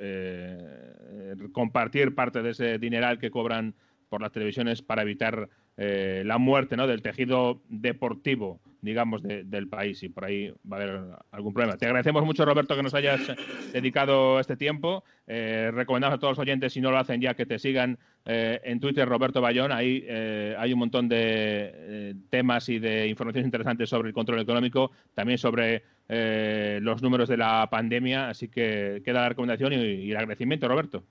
compartir 1.52 2.16
parte 2.16 2.42
de 2.42 2.50
ese 2.50 2.78
dineral 2.80 3.20
que 3.20 3.30
cobran 3.30 3.76
por 4.08 4.20
las 4.20 4.32
televisiones 4.32 4.82
para 4.82 5.02
evitar 5.02 5.48
la 5.76 6.38
muerte 6.38 6.76
¿no? 6.76 6.86
del 6.86 7.02
tejido 7.02 7.60
deportivo 7.68 8.60
digamos, 8.84 9.22
del 9.22 9.66
país 9.68 10.02
y 10.02 10.10
por 10.10 10.26
ahí 10.26 10.52
va 10.70 10.76
a 10.76 10.82
haber 10.82 11.00
algún 11.30 11.54
problema. 11.54 11.78
Te 11.78 11.86
agradecemos 11.86 12.22
mucho, 12.22 12.44
Roberto, 12.44 12.76
que 12.76 12.82
nos 12.82 12.92
hayas 12.92 13.32
dedicado 13.72 14.38
este 14.38 14.58
tiempo. 14.58 15.04
Eh, 15.26 15.70
recomendamos 15.72 16.16
a 16.16 16.20
todos 16.20 16.32
los 16.32 16.38
oyentes, 16.40 16.74
si 16.74 16.82
no 16.82 16.90
lo 16.90 16.98
hacen 16.98 17.18
ya, 17.18 17.32
que 17.32 17.46
te 17.46 17.58
sigan 17.58 17.98
eh, 18.26 18.60
en 18.62 18.80
Twitter, 18.80 19.08
Roberto 19.08 19.40
Bayón. 19.40 19.72
Ahí 19.72 20.04
eh, 20.06 20.54
hay 20.58 20.74
un 20.74 20.80
montón 20.80 21.08
de 21.08 21.70
eh, 21.72 22.14
temas 22.28 22.68
y 22.68 22.78
de 22.78 23.08
informaciones 23.08 23.46
interesantes 23.46 23.88
sobre 23.88 24.08
el 24.08 24.14
control 24.14 24.40
económico, 24.40 24.92
también 25.14 25.38
sobre 25.38 25.82
los 26.06 27.02
números 27.02 27.30
de 27.30 27.38
la 27.38 27.66
pandemia. 27.70 28.28
Así 28.28 28.48
que 28.48 29.00
queda 29.02 29.22
la 29.22 29.30
recomendación 29.30 29.72
y, 29.72 29.76
y 29.76 30.10
el 30.10 30.16
agradecimiento, 30.18 30.68
Roberto. 30.68 31.02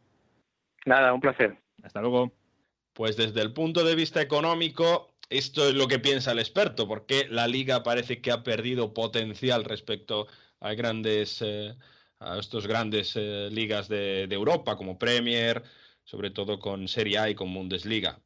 Nada, 0.85 1.11
un 1.11 1.21
placer. 1.21 1.57
Hasta 1.81 2.01
luego. 2.01 2.31
Pues 2.93 3.17
desde 3.17 3.41
el 3.41 3.53
punto 3.53 3.83
de 3.83 3.95
vista 3.95 4.21
económico, 4.21 5.15
esto 5.29 5.67
es 5.67 5.73
lo 5.73 5.87
que 5.87 5.99
piensa 5.99 6.31
el 6.31 6.39
experto, 6.39 6.87
porque 6.87 7.27
la 7.29 7.47
liga 7.47 7.83
parece 7.83 8.21
que 8.21 8.31
ha 8.31 8.43
perdido 8.43 8.93
potencial 8.93 9.63
respecto 9.63 10.27
a 10.59 10.73
grandes, 10.73 11.41
eh, 11.41 11.75
a 12.19 12.37
estos 12.39 12.67
grandes 12.67 13.13
eh, 13.15 13.49
ligas 13.51 13.87
de, 13.87 14.27
de, 14.27 14.35
Europa, 14.35 14.77
como 14.77 14.99
Premier, 14.99 15.63
sobre 16.03 16.29
todo 16.29 16.59
con 16.59 16.87
Serie 16.87 17.17
A 17.17 17.29
y 17.29 17.35
con 17.35 17.53
Bundesliga. 17.53 18.21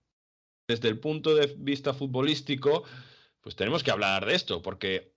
Desde 0.68 0.90
el 0.90 1.00
punto 1.00 1.34
de 1.34 1.56
vista 1.58 1.94
futbolístico, 1.94 2.84
pues 3.42 3.56
tenemos 3.56 3.84
que 3.84 3.92
hablar 3.92 4.26
de 4.26 4.36
esto, 4.36 4.62
porque 4.62 5.14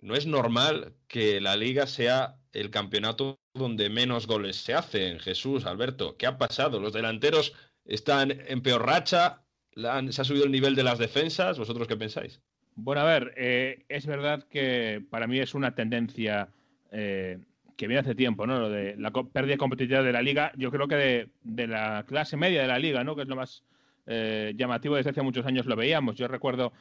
no 0.00 0.14
es 0.14 0.26
normal 0.26 0.94
que 1.08 1.40
la 1.40 1.56
liga 1.56 1.86
sea 1.86 2.38
el 2.52 2.70
campeonato 2.70 3.40
donde 3.54 3.88
menos 3.88 4.26
goles 4.26 4.56
se 4.56 4.74
hacen. 4.74 5.18
Jesús, 5.18 5.64
Alberto, 5.64 6.16
¿qué 6.16 6.26
ha 6.26 6.38
pasado? 6.38 6.78
Los 6.78 6.92
delanteros 6.92 7.54
están 7.84 8.30
en 8.30 8.62
peor 8.62 8.86
racha, 8.86 9.44
¿Se 9.74 10.20
ha 10.20 10.24
subido 10.24 10.44
el 10.44 10.52
nivel 10.52 10.76
de 10.76 10.84
las 10.84 10.98
defensas? 10.98 11.58
¿Vosotros 11.58 11.88
qué 11.88 11.96
pensáis? 11.96 12.40
Bueno, 12.76 13.00
a 13.02 13.04
ver, 13.04 13.34
eh, 13.36 13.84
es 13.88 14.06
verdad 14.06 14.44
que 14.48 15.02
para 15.10 15.26
mí 15.26 15.38
es 15.40 15.54
una 15.54 15.74
tendencia 15.74 16.48
eh, 16.92 17.38
que 17.76 17.88
viene 17.88 18.00
hace 18.00 18.14
tiempo, 18.14 18.46
¿no? 18.46 18.58
Lo 18.60 18.70
de 18.70 18.96
la 18.96 19.10
pérdida 19.10 19.52
de 19.52 19.58
competitividad 19.58 20.04
de 20.04 20.12
la 20.12 20.22
liga, 20.22 20.52
yo 20.56 20.70
creo 20.70 20.86
que 20.86 21.28
de, 21.42 21.66
la 21.66 22.04
clase 22.06 22.36
media 22.36 22.62
de 22.62 22.68
la 22.68 22.78
liga, 22.78 23.02
¿no? 23.02 23.16
Que 23.16 23.22
es 23.22 23.28
lo 23.28 23.36
más 23.36 23.64
eh, 24.06 24.54
llamativo 24.56 24.96
desde 24.96 25.10
hace 25.10 25.22
muchos 25.22 25.46
años 25.46 25.66
lo 25.66 25.76
veíamos. 25.76 26.14
Yo 26.16 26.28
recuerdo 26.28 26.72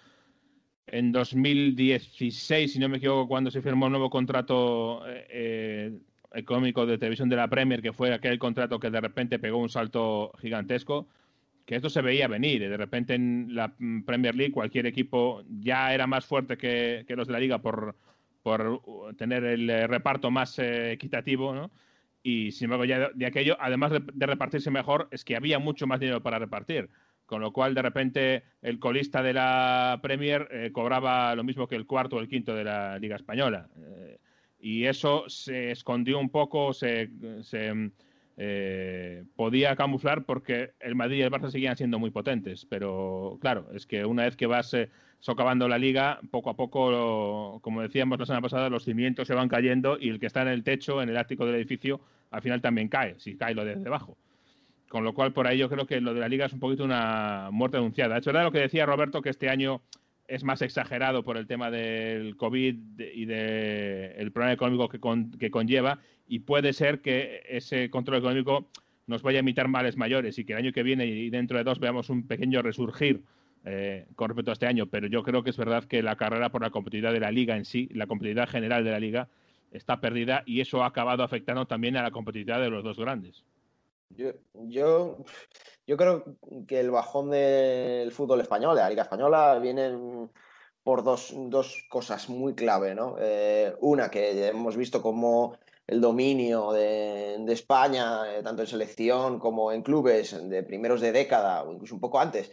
en 0.86 1.12
2016, 1.12 2.74
si 2.74 2.80
no 2.80 2.90
me 2.90 2.98
equivoco, 2.98 3.28
cuando 3.28 3.50
se 3.50 3.62
firmó 3.62 3.88
un 3.88 3.94
nuevo 3.94 4.10
contrato 4.10 5.04
económico 6.34 6.86
de 6.86 6.98
televisión 6.98 7.30
de 7.30 7.36
la 7.36 7.48
Premier, 7.48 7.82
que 7.82 7.94
fue 7.94 8.14
aquel 8.14 8.40
contrato 8.40 8.80
que 8.80 8.90
de 8.90 9.02
repente 9.02 9.40
pegó 9.40 9.58
un 9.58 9.70
salto 9.70 10.32
gigantesco 10.40 11.08
que 11.66 11.76
esto 11.76 11.90
se 11.90 12.02
veía 12.02 12.28
venir. 12.28 12.62
De 12.62 12.78
repente 12.78 13.16
en 13.16 13.56
la 13.56 13.74
Premier 14.06 14.36
League 14.36 14.52
cualquier 14.52 14.86
equipo 14.86 15.44
ya 15.62 15.94
era 15.94 16.08
más 16.08 16.26
fuerte 16.26 16.58
que, 16.58 17.06
los 17.10 17.28
de 17.28 17.34
la 17.34 17.40
liga 17.40 17.60
por, 17.60 17.96
por 18.42 18.82
tener 19.18 19.44
el 19.44 19.70
eh, 19.70 19.88
reparto 19.88 20.32
más 20.32 20.60
eh, 20.60 20.92
equitativo, 20.92 21.54
¿no? 21.54 21.72
Y 22.26 22.54
sin 22.54 22.66
embargo, 22.66 22.86
ya 22.86 23.10
de, 23.14 23.26
aquello, 23.26 23.58
además 23.60 23.92
de, 23.92 24.26
repartirse 24.26 24.72
mejor, 24.72 25.10
es 25.12 25.26
que 25.26 25.36
había 25.36 25.60
mucho 25.60 25.88
más 25.88 26.00
dinero 26.00 26.24
para 26.24 26.40
repartir. 26.40 26.90
Con 27.26 27.42
lo 27.42 27.52
cual, 27.52 27.74
de 27.74 27.82
repente, 27.82 28.44
el 28.62 28.80
colista 28.80 29.22
de 29.22 29.34
la 29.34 30.00
Premier 30.02 30.48
eh, 30.52 30.72
cobraba 30.72 31.36
lo 31.36 31.44
mismo 31.44 31.68
que 31.68 31.76
el 31.76 31.86
cuarto 31.86 32.16
o 32.16 32.20
el 32.20 32.30
quinto 32.30 32.56
de 32.56 32.64
la 32.64 32.98
Liga 32.98 33.18
Española. 33.18 33.68
Y 34.64 34.86
eso 34.86 35.26
se 35.28 35.72
escondió 35.72 36.18
un 36.18 36.30
poco, 36.30 36.72
se, 36.72 37.10
eh, 38.38 39.24
podía 39.36 39.76
camuflar 39.76 40.24
porque 40.24 40.72
el 40.80 40.96
Madrid 40.96 41.18
y 41.18 41.22
el 41.22 41.32
Barça 41.32 41.52
seguían 41.52 41.76
siendo 41.76 42.00
muy 42.00 42.12
potentes. 42.12 42.66
Pero 42.70 43.38
claro, 43.42 43.68
es 43.74 43.86
que 43.86 44.06
una 44.06 44.24
vez 44.24 44.38
que 44.38 44.48
vas 44.48 44.74
eh, 44.74 44.90
socavando 45.20 45.68
la 45.68 45.78
liga, 45.78 46.22
poco 46.32 46.50
a 46.50 46.56
poco, 46.56 47.60
como 47.62 47.82
decíamos 47.82 48.18
la 48.18 48.26
semana 48.26 48.42
pasada, 48.42 48.70
los 48.70 48.86
cimientos 48.86 49.28
se 49.28 49.34
van 49.34 49.50
cayendo 49.50 49.98
y 50.00 50.08
el 50.08 50.22
que 50.22 50.28
está 50.28 50.44
en 50.44 50.48
el 50.48 50.64
techo, 50.64 51.02
en 51.02 51.10
el 51.10 51.18
ático 51.18 51.46
del 51.46 51.56
edificio, 51.56 52.00
al 52.32 52.42
final 52.42 52.62
también 52.62 52.88
cae, 52.88 53.20
si 53.20 53.36
cae 53.36 53.54
lo 53.54 53.66
de 53.66 53.76
debajo. 53.76 54.18
Con 54.88 55.04
lo 55.04 55.14
cual, 55.14 55.34
por 55.34 55.46
ahí 55.46 55.58
yo 55.58 55.70
creo 55.70 55.86
que 55.86 56.00
lo 56.00 56.14
de 56.14 56.22
la 56.22 56.30
liga 56.30 56.46
es 56.46 56.54
un 56.54 56.62
poquito 56.62 56.86
una 56.86 57.50
muerte 57.52 57.76
anunciada. 57.76 58.18
Es 58.18 58.26
verdad 58.26 58.44
lo 58.44 58.52
que 58.54 58.60
decía 58.60 58.86
Roberto, 58.86 59.22
que 59.22 59.30
este 59.30 59.50
año 59.50 59.82
es 60.28 60.44
más 60.44 60.62
exagerado 60.62 61.24
por 61.24 61.38
el 61.38 61.48
tema 61.48 61.70
del 61.70 62.36
COVID 62.38 63.00
y 63.14 63.26
del 63.26 64.32
problema 64.32 64.54
económico 64.54 64.90
que, 64.90 65.00
que, 65.38 65.52
conlleva 65.52 66.00
y 66.28 66.40
puede 66.40 66.74
ser 66.74 67.02
que 67.02 67.44
ese 67.48 67.90
control 67.90 68.20
económico 68.20 68.70
nos 69.06 69.22
vaya 69.22 69.40
a 69.40 69.42
imitar 69.42 69.68
males 69.68 69.98
mayores 69.98 70.40
y 70.40 70.46
que 70.46 70.54
el 70.54 70.60
año 70.60 70.72
que 70.72 70.84
viene 70.84 71.06
y 71.06 71.30
dentro 71.30 71.58
de 71.58 71.64
dos 71.64 71.80
veamos 71.80 72.10
un 72.10 72.26
pequeño 72.26 72.62
resurgir 72.62 73.22
eh, 73.66 74.08
con 74.16 74.30
respecto 74.30 74.52
a 74.52 74.54
este 74.54 74.68
año. 74.68 74.88
Pero 74.88 75.08
yo 75.08 75.24
creo 75.24 75.44
que 75.44 75.50
es 75.50 75.58
verdad 75.58 75.86
que 75.86 76.02
la 76.02 76.16
carrera 76.16 76.50
por 76.50 76.62
la 76.62 76.70
competitividad 76.70 77.14
de 77.14 77.20
la 77.20 77.32
liga 77.32 77.56
en 77.56 77.66
sí, 77.66 77.90
la 77.94 78.08
competitividad 78.08 78.50
general 78.50 78.84
de 78.84 78.92
la 78.92 79.00
liga, 79.00 79.30
está 79.72 80.00
perdida 80.00 80.44
y 80.46 80.62
eso 80.62 80.84
ha 80.84 80.88
acabado 80.88 81.24
afectando 81.24 81.66
también 81.66 81.98
a 81.98 82.04
la 82.04 82.12
competitividad 82.12 82.62
de 82.62 82.70
los 82.70 82.84
dos 82.84 82.98
grandes. 82.98 83.44
Yo, 84.10 84.32
yo, 84.54 85.18
yo 85.88 85.98
creo 85.98 86.38
que 86.68 86.80
el 86.80 86.92
bajón 86.92 87.32
del 87.32 88.12
fútbol 88.12 88.42
español, 88.42 88.76
de 88.76 88.82
la 88.82 88.90
Liga 88.90 89.04
Española, 89.04 89.60
viene 89.60 90.30
por 90.84 91.04
dos, 91.04 91.34
dos 91.36 91.86
cosas 91.90 92.30
muy 92.30 92.54
clave, 92.54 92.94
¿no? 92.94 93.16
Eh, 93.20 93.76
una, 93.82 94.12
que 94.12 94.48
hemos 94.48 94.78
visto 94.78 95.02
como 95.02 95.58
el 95.88 96.02
dominio 96.02 96.72
de, 96.72 97.44
España, 97.48 98.34
eh, 98.34 98.44
tanto 98.44 98.62
en 98.64 98.68
selección 98.68 99.40
como 99.40 99.72
en 99.72 99.82
clubes 99.82 100.38
de 100.50 100.64
primeros 100.64 101.02
de 101.02 101.12
década, 101.12 101.64
o 101.64 101.74
incluso 101.74 101.96
un 101.96 102.02
poco 102.02 102.20
antes, 102.20 102.52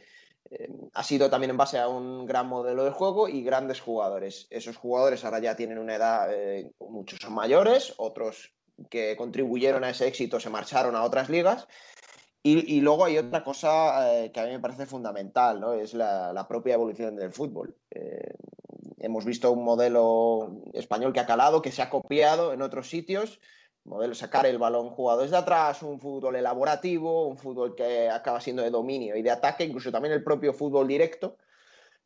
ha 0.94 1.04
sido 1.04 1.30
también 1.30 1.50
en 1.50 1.56
base 1.56 1.78
a 1.78 1.86
un 1.86 2.26
gran 2.26 2.48
modelo 2.48 2.84
de 2.84 2.90
juego 2.90 3.28
y 3.28 3.42
grandes 3.42 3.80
jugadores. 3.80 4.48
Esos 4.50 4.76
jugadores 4.76 5.24
ahora 5.24 5.38
ya 5.38 5.54
tienen 5.54 5.78
una 5.78 5.94
edad, 5.94 6.28
muchos 6.80 7.20
son 7.20 7.34
mayores, 7.34 7.94
otros 7.98 8.52
que 8.88 9.16
contribuyeron 9.16 9.84
a 9.84 9.90
ese 9.90 10.06
éxito 10.06 10.40
se 10.40 10.50
marcharon 10.50 10.96
a 10.96 11.02
otras 11.02 11.28
ligas. 11.28 11.66
Y, 12.42 12.80
luego 12.80 13.04
hay 13.04 13.18
otra 13.18 13.44
cosa 13.44 14.30
que 14.32 14.40
a 14.40 14.46
mí 14.46 14.52
me 14.52 14.60
parece 14.60 14.86
fundamental, 14.86 15.60
¿no? 15.60 15.74
Es 15.74 15.92
la, 15.92 16.46
propia 16.48 16.72
evolución 16.72 17.14
del 17.14 17.32
fútbol. 17.32 17.76
hemos 18.96 19.26
visto 19.26 19.52
un 19.52 19.62
modelo 19.62 20.62
español 20.72 21.12
que 21.12 21.20
ha 21.20 21.26
calado, 21.26 21.60
que 21.60 21.70
se 21.70 21.82
ha 21.82 21.90
copiado 21.90 22.54
en 22.54 22.62
otros 22.62 22.88
sitios 22.88 23.40
modelo 23.84 24.14
sacar 24.14 24.46
el 24.46 24.58
balón 24.58 24.90
jugado 24.90 25.22
desde 25.22 25.36
atrás, 25.36 25.82
un 25.82 26.00
fútbol 26.00 26.36
elaborativo, 26.36 27.26
un 27.26 27.38
fútbol 27.38 27.74
que 27.74 28.08
acaba 28.08 28.40
siendo 28.40 28.62
de 28.62 28.70
dominio 28.70 29.16
y 29.16 29.22
de 29.22 29.30
ataque, 29.30 29.64
incluso 29.64 29.90
también 29.90 30.14
el 30.14 30.22
propio 30.22 30.52
fútbol 30.52 30.86
directo, 30.86 31.36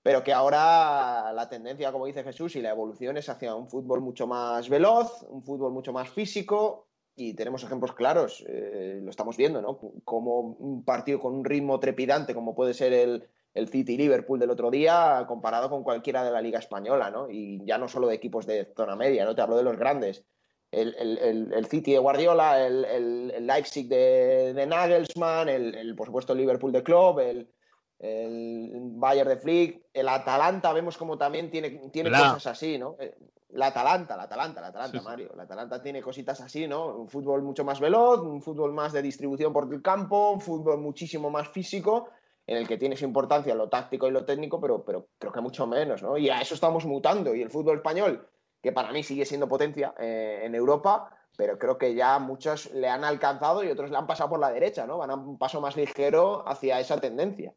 pero 0.05 0.23
que 0.23 0.35
ahora 0.35 1.33
la 1.33 1.49
tendencia, 1.49 1.91
como 1.91 2.05
dice 2.05 2.23
Jesús, 2.23 2.55
y 2.57 2.61
la 2.61 2.69
evolución 2.69 3.17
es 3.17 3.31
hacia 3.31 3.55
un 3.55 3.71
fútbol 3.71 4.03
mucho 4.03 4.27
más 4.27 4.69
veloz, 4.69 5.23
un 5.31 5.43
fútbol 5.43 5.73
mucho 5.73 5.95
más 5.95 6.11
físico, 6.11 6.89
y 7.17 7.33
tenemos 7.33 7.65
ejemplos 7.65 7.95
claros, 7.95 8.45
eh, 8.47 9.01
lo 9.03 9.09
estamos 9.09 9.39
viendo, 9.39 9.63
¿no? 9.63 9.81
Como 10.05 10.41
un 10.41 10.85
partido 10.85 11.21
con 11.21 11.33
un 11.33 11.43
ritmo 11.43 11.81
trepidante, 11.81 12.35
como 12.35 12.55
puede 12.55 12.75
ser 12.75 12.93
el, 12.93 13.27
el 13.55 13.69
City-Liverpool 13.69 14.39
del 14.39 14.51
otro 14.51 14.71
día, 14.71 15.25
comparado 15.27 15.71
con 15.71 15.83
cualquiera 15.83 16.23
de 16.23 16.33
la 16.33 16.43
Liga 16.43 16.59
Española, 16.59 17.11
¿no? 17.11 17.31
Y 17.31 17.65
ya 17.65 17.79
no 17.79 17.89
solo 17.89 18.07
de 18.07 18.17
equipos 18.17 18.45
de 18.47 18.71
zona 18.77 18.97
media, 18.97 19.25
¿no? 19.25 19.35
Te 19.35 19.41
hablo 19.41 19.57
de 19.57 19.63
los 19.63 19.79
grandes 19.79 20.27
el, 20.75 21.67
City 21.71 21.93
de 21.93 21.99
Guardiola, 21.99 22.67
el, 22.67 23.47
Leipzig 23.47 23.89
de, 23.89 24.67
Nagelsmann, 24.67 25.49
el, 25.49 25.95
por 25.97 26.07
supuesto 26.07 26.33
el 26.33 26.41
Liverpool 26.41 26.73
de 26.73 26.83
Klopp, 26.83 27.21
el, 27.21 27.49
Bayern 27.99 29.29
de 29.29 29.37
Flick, 29.37 29.87
el 29.93 30.09
Atalanta, 30.09 30.73
vemos 30.73 30.97
como 30.97 31.17
también 31.17 31.51
tiene, 31.51 31.71
tiene 31.91 32.11
cosas 32.11 32.47
así, 32.49 32.79
¿no? 32.79 32.97
Eh, 32.99 33.15
la 33.51 33.69
Atalanta, 33.69 34.17
la 34.17 34.25
Atalanta, 34.25 34.61
la 34.61 34.67
Atalanta, 34.69 35.01
Mario. 35.01 35.33
La 35.37 35.45
Atalanta 35.45 35.81
tiene 35.81 36.03
cositas 36.03 36.41
así, 36.41 36.67
¿no? 36.67 36.87
Un 36.87 37.09
fútbol 37.09 37.43
mucho 37.43 37.65
más 37.65 37.79
veloz, 37.79 38.21
un 38.21 38.43
fútbol 38.43 38.73
más 38.73 38.93
de 38.93 39.01
distribución 39.01 39.53
por 39.53 39.73
el 39.73 39.81
campo, 39.81 40.33
un 40.33 40.41
fútbol 40.41 40.79
muchísimo 40.81 41.31
más 41.31 41.49
físico, 41.49 42.09
en 42.47 42.57
el 42.57 42.67
que 42.67 42.77
tiene 42.77 42.97
su 42.97 43.05
importancia 43.05 43.55
lo 43.55 43.69
táctico 43.69 44.09
y 44.09 44.11
lo 44.11 44.25
técnico, 44.25 44.61
pero, 44.61 44.85
pero 44.85 45.09
creo 45.19 45.33
que 45.33 45.41
mucho 45.41 45.67
menos, 45.67 46.03
¿no? 46.03 46.19
Y 46.19 46.29
a 46.31 46.41
eso 46.41 46.55
estamos 46.55 46.85
mutando. 46.85 47.35
Y 47.35 47.43
el 47.43 47.51
fútbol 47.51 47.77
español 47.77 48.29
que 48.65 48.73
para 48.73 48.93
mí 48.93 49.03
sigue 49.03 49.27
siendo 49.27 49.47
potencia 49.47 49.95
eh, 49.99 50.41
en 50.43 50.55
Europa, 50.55 51.11
pero 51.37 51.59
creo 51.59 51.77
que 51.77 51.95
ya 51.95 52.19
muchos 52.19 52.73
le 52.73 52.89
han 52.89 53.05
alcanzado 53.05 53.63
y 53.63 53.71
otros 53.71 53.91
le 53.91 53.99
han 53.99 54.07
pasado 54.07 54.31
por 54.31 54.41
la 54.41 54.51
derecha, 54.51 54.87
¿no? 54.87 54.97
Van 54.97 55.11
a 55.11 55.15
un 55.17 55.37
paso 55.37 55.61
más 55.61 55.77
ligero 55.77 56.49
hacia 56.49 56.81
esa 56.81 56.99
tendencia. 56.99 57.55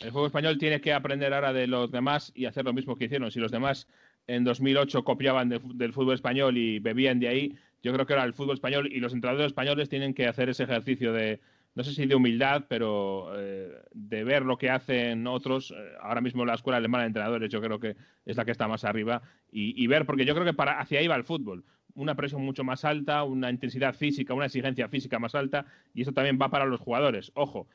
El 0.00 0.12
fútbol 0.12 0.26
español 0.26 0.58
tiene 0.58 0.80
que 0.80 0.92
aprender 0.92 1.34
ahora 1.34 1.52
de 1.52 1.66
los 1.66 1.90
demás 1.90 2.32
y 2.34 2.44
hacer 2.44 2.64
lo 2.64 2.72
mismo 2.72 2.96
que 2.96 3.06
hicieron. 3.06 3.30
Si 3.30 3.40
los 3.40 3.50
demás 3.50 3.88
en 4.26 4.44
2008 4.44 5.04
copiaban 5.04 5.48
del 5.48 5.92
fútbol 5.92 6.14
español 6.14 6.56
y 6.56 6.78
bebían 6.78 7.18
de 7.18 7.28
ahí, 7.28 7.58
yo 7.82 7.92
creo 7.92 8.06
que 8.06 8.12
ahora 8.12 8.24
el 8.24 8.34
fútbol 8.34 8.54
español 8.54 8.88
y 8.92 9.00
los 9.00 9.12
entrenadores 9.12 9.48
españoles 9.48 9.88
tienen 9.88 10.14
que 10.14 10.26
hacer 10.26 10.48
ese 10.48 10.64
ejercicio 10.64 11.12
de, 11.12 11.40
no 11.74 11.84
sé 11.84 11.92
si 11.92 12.06
de 12.06 12.14
humildad, 12.14 12.64
pero 12.68 13.30
eh, 13.36 13.70
de 13.92 14.24
ver 14.24 14.44
lo 14.44 14.58
que 14.58 14.70
hacen 14.70 15.26
otros. 15.26 15.70
Eh, 15.70 15.92
ahora 16.00 16.20
mismo 16.20 16.44
la 16.44 16.54
escuela 16.54 16.76
alemana 16.76 17.04
de 17.04 17.08
entrenadores 17.08 17.50
yo 17.50 17.60
creo 17.60 17.78
que 17.78 17.96
es 18.26 18.36
la 18.36 18.44
que 18.44 18.50
está 18.50 18.66
más 18.66 18.84
arriba 18.84 19.22
y, 19.50 19.86
ver, 19.86 20.04
porque 20.04 20.24
yo 20.24 20.34
creo 20.34 20.44
que 20.44 20.54
para 20.54 20.80
hacia 20.80 21.00
ahí 21.00 21.06
va 21.06 21.16
el 21.16 21.24
fútbol. 21.24 21.64
Una 21.94 22.14
presión 22.14 22.44
mucho 22.44 22.64
más 22.64 22.84
alta, 22.84 23.22
una 23.24 23.50
intensidad 23.50 23.94
física, 23.94 24.34
una 24.34 24.46
exigencia 24.46 24.88
física 24.88 25.18
más 25.18 25.34
alta 25.34 25.66
y 25.94 26.02
eso 26.02 26.12
también 26.12 26.38
va 26.40 26.50
para 26.50 26.66
los 26.66 26.80
jugadores. 26.80 27.32
Ojo, 27.34 27.68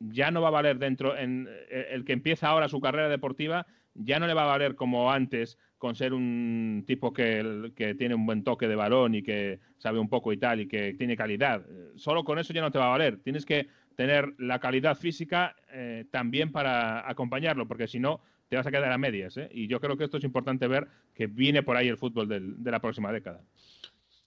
ya 0.00 0.30
no 0.30 0.40
va 0.40 0.48
a 0.48 0.52
valer 0.52 0.78
dentro, 0.78 1.16
en, 1.16 1.48
eh, 1.70 1.88
el 1.92 2.04
que 2.04 2.12
empieza 2.12 2.48
ahora 2.48 2.68
su 2.68 2.80
carrera 2.80 3.08
deportiva, 3.08 3.66
ya 3.94 4.18
no 4.18 4.26
le 4.26 4.34
va 4.34 4.44
a 4.44 4.46
valer 4.46 4.74
como 4.74 5.12
antes 5.12 5.58
con 5.78 5.94
ser 5.94 6.12
un 6.12 6.84
tipo 6.86 7.12
que, 7.12 7.72
tiene 7.98 8.14
un 8.14 8.26
buen 8.26 8.44
toque 8.44 8.68
de 8.68 8.76
balón 8.76 9.14
y 9.14 9.22
que 9.22 9.60
sabe 9.78 9.98
un 9.98 10.08
poco 10.08 10.32
y 10.32 10.36
tal 10.36 10.60
y 10.60 10.68
que 10.68 10.94
tiene 10.94 11.16
calidad. 11.16 11.64
Solo 11.96 12.22
con 12.22 12.38
eso 12.38 12.52
ya 12.52 12.60
no 12.60 12.70
te 12.70 12.78
va 12.78 12.86
a 12.86 12.90
valer. 12.90 13.18
Tienes 13.22 13.46
que 13.46 13.66
tener 13.96 14.34
la 14.38 14.58
calidad 14.58 14.96
física 14.96 15.56
eh, 15.72 16.04
también 16.10 16.52
para 16.52 17.08
acompañarlo, 17.08 17.66
porque 17.66 17.88
si 17.88 17.98
no 17.98 18.20
te 18.48 18.56
vas 18.56 18.66
a 18.66 18.70
quedar 18.70 18.92
a 18.92 18.98
medias. 18.98 19.36
¿eh? 19.38 19.48
Y 19.52 19.68
yo 19.68 19.80
creo 19.80 19.96
que 19.96 20.04
esto 20.04 20.18
es 20.18 20.24
importante 20.24 20.68
ver 20.68 20.86
que 21.14 21.26
viene 21.26 21.62
por 21.62 21.76
ahí 21.76 21.88
el 21.88 21.96
fútbol 21.96 22.28
de 22.28 22.70
la 22.70 22.80
próxima 22.80 23.10
década. 23.10 23.40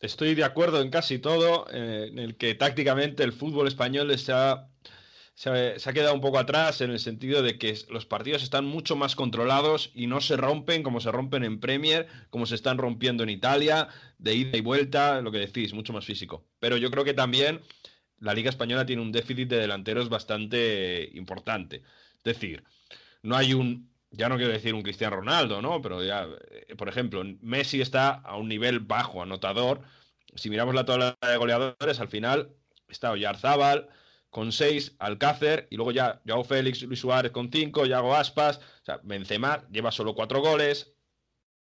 Estoy 0.04 0.36
de 0.36 0.44
acuerdo 0.44 0.82
en 0.82 0.90
casi 0.90 1.18
todo, 1.18 1.66
eh, 1.72 2.10
en 2.12 2.20
el 2.20 2.36
que 2.36 2.56
tácticamente 2.56 3.24
el 3.24 3.32
fútbol 3.32 3.68
español 3.68 4.12
está 4.12 4.68
se 5.36 5.50
ha, 5.50 5.94
quedado 5.94 6.14
un 6.14 6.22
poco 6.22 6.38
atrás 6.38 6.82
en 6.82 6.92
el 6.92 7.00
sentido 7.00 7.42
de 7.42 7.58
que 7.58 7.76
los 7.90 8.06
partidos 8.06 8.44
están 8.44 8.66
mucho 8.66 8.96
más 8.96 9.16
controlados 9.16 9.92
y 9.96 10.06
no 10.06 10.22
se 10.22 10.38
rompen 10.38 10.84
como 10.84 11.00
se 11.02 11.12
rompen 11.12 11.44
en 11.44 11.60
Premier, 11.60 12.08
como 12.30 12.46
se 12.46 12.56
están 12.56 12.78
rompiendo 12.78 13.24
en 13.24 13.30
Italia, 13.30 13.88
de 14.20 14.36
ida 14.36 14.58
y 14.58 14.62
vuelta, 14.62 15.22
lo 15.22 15.32
que 15.32 15.40
decís, 15.40 15.74
mucho 15.74 15.92
más 15.92 16.06
físico. 16.06 16.46
Pero 16.60 16.78
yo 16.78 16.92
creo 16.92 17.04
que 17.04 17.16
también 17.16 17.62
la 18.20 18.34
Liga 18.34 18.50
Española 18.50 18.86
tiene 18.86 19.02
un 19.02 19.12
déficit 19.12 19.50
de 19.50 19.58
delanteros 19.58 20.08
bastante 20.10 21.10
importante. 21.14 21.84
Es 22.18 22.24
decir, 22.24 22.64
no 23.24 23.36
hay 23.36 23.54
un, 23.56 23.90
ya 24.12 24.30
no 24.30 24.38
quiero 24.38 24.54
decir 24.54 24.76
un 24.76 24.84
Cristiano 24.84 25.16
Ronaldo, 25.16 25.62
¿no? 25.62 25.82
Pero 25.82 26.04
ya, 26.04 26.28
eh, 26.52 26.76
por 26.76 26.90
ejemplo, 26.90 27.24
Messi 27.42 27.82
está 27.82 28.12
a 28.12 28.38
un 28.38 28.48
nivel 28.48 28.80
bajo, 28.82 29.24
anotador. 29.24 29.82
Si 30.36 30.50
miramos 30.50 30.76
la 30.76 30.86
tabla 30.86 31.18
de 31.22 31.38
goleadores, 31.38 32.00
al 32.00 32.08
final 32.08 32.52
está 32.88 33.12
Oyarzábal, 33.12 33.90
con 34.34 34.52
6, 34.52 34.96
Alcácer, 34.98 35.68
y 35.70 35.76
luego 35.76 35.92
ya 35.92 36.20
Joao 36.28 36.44
Félix, 36.44 36.82
Luis 36.82 37.00
Suárez 37.00 37.32
con 37.32 37.52
5, 37.52 37.86
Yago 37.86 38.16
Aspas, 38.16 38.58
o 38.58 38.84
sea, 38.84 39.00
Benzema 39.04 39.64
lleva 39.70 39.92
solo 39.92 40.16
4 40.16 40.42
goles, 40.42 40.96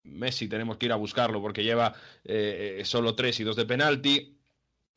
Messi 0.02 0.48
tenemos 0.48 0.76
que 0.76 0.84
ir 0.84 0.92
a 0.92 0.96
buscarlo 0.96 1.40
porque 1.40 1.64
lleva 1.64 1.94
eh, 2.24 2.82
solo 2.84 3.14
3 3.14 3.40
y 3.40 3.44
2 3.44 3.56
de 3.56 3.64
penalti. 3.64 4.38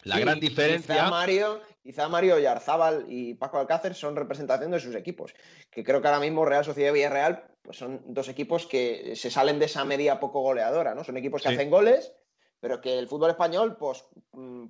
La 0.04 0.20
gran 0.20 0.40
diferencia... 0.42 0.96
Quizá 0.96 1.10
Mario, 1.10 1.62
quizá 1.82 2.10
Mario 2.10 2.40
Yarzábal 2.40 3.06
y 3.08 3.36
Paco 3.36 3.58
Alcácer 3.58 3.96
son 3.96 4.18
representación 4.18 4.72
de 4.72 4.80
sus 4.82 4.94
equipos, 4.94 5.34
que 5.70 5.86
creo 5.86 6.02
que 6.02 6.10
ahora 6.10 6.20
mismo 6.20 6.44
Real 6.44 6.66
Sociedad 6.66 6.92
y 6.92 6.96
Villarreal 6.96 7.46
pues 7.62 7.78
son 7.78 8.02
dos 8.06 8.28
equipos 8.28 8.68
que 8.68 9.16
se 9.16 9.32
salen 9.32 9.60
de 9.60 9.66
esa 9.66 9.86
media 9.86 10.20
poco 10.20 10.42
goleadora, 10.42 10.94
¿no? 10.94 11.06
Son 11.06 11.16
equipos 11.16 11.42
que 11.42 11.50
hacen 11.50 11.70
goles 11.70 12.12
pero 12.62 12.80
que 12.80 12.98
el 12.98 13.08
fútbol 13.08 13.32
español, 13.32 13.76
pues, 13.76 14.06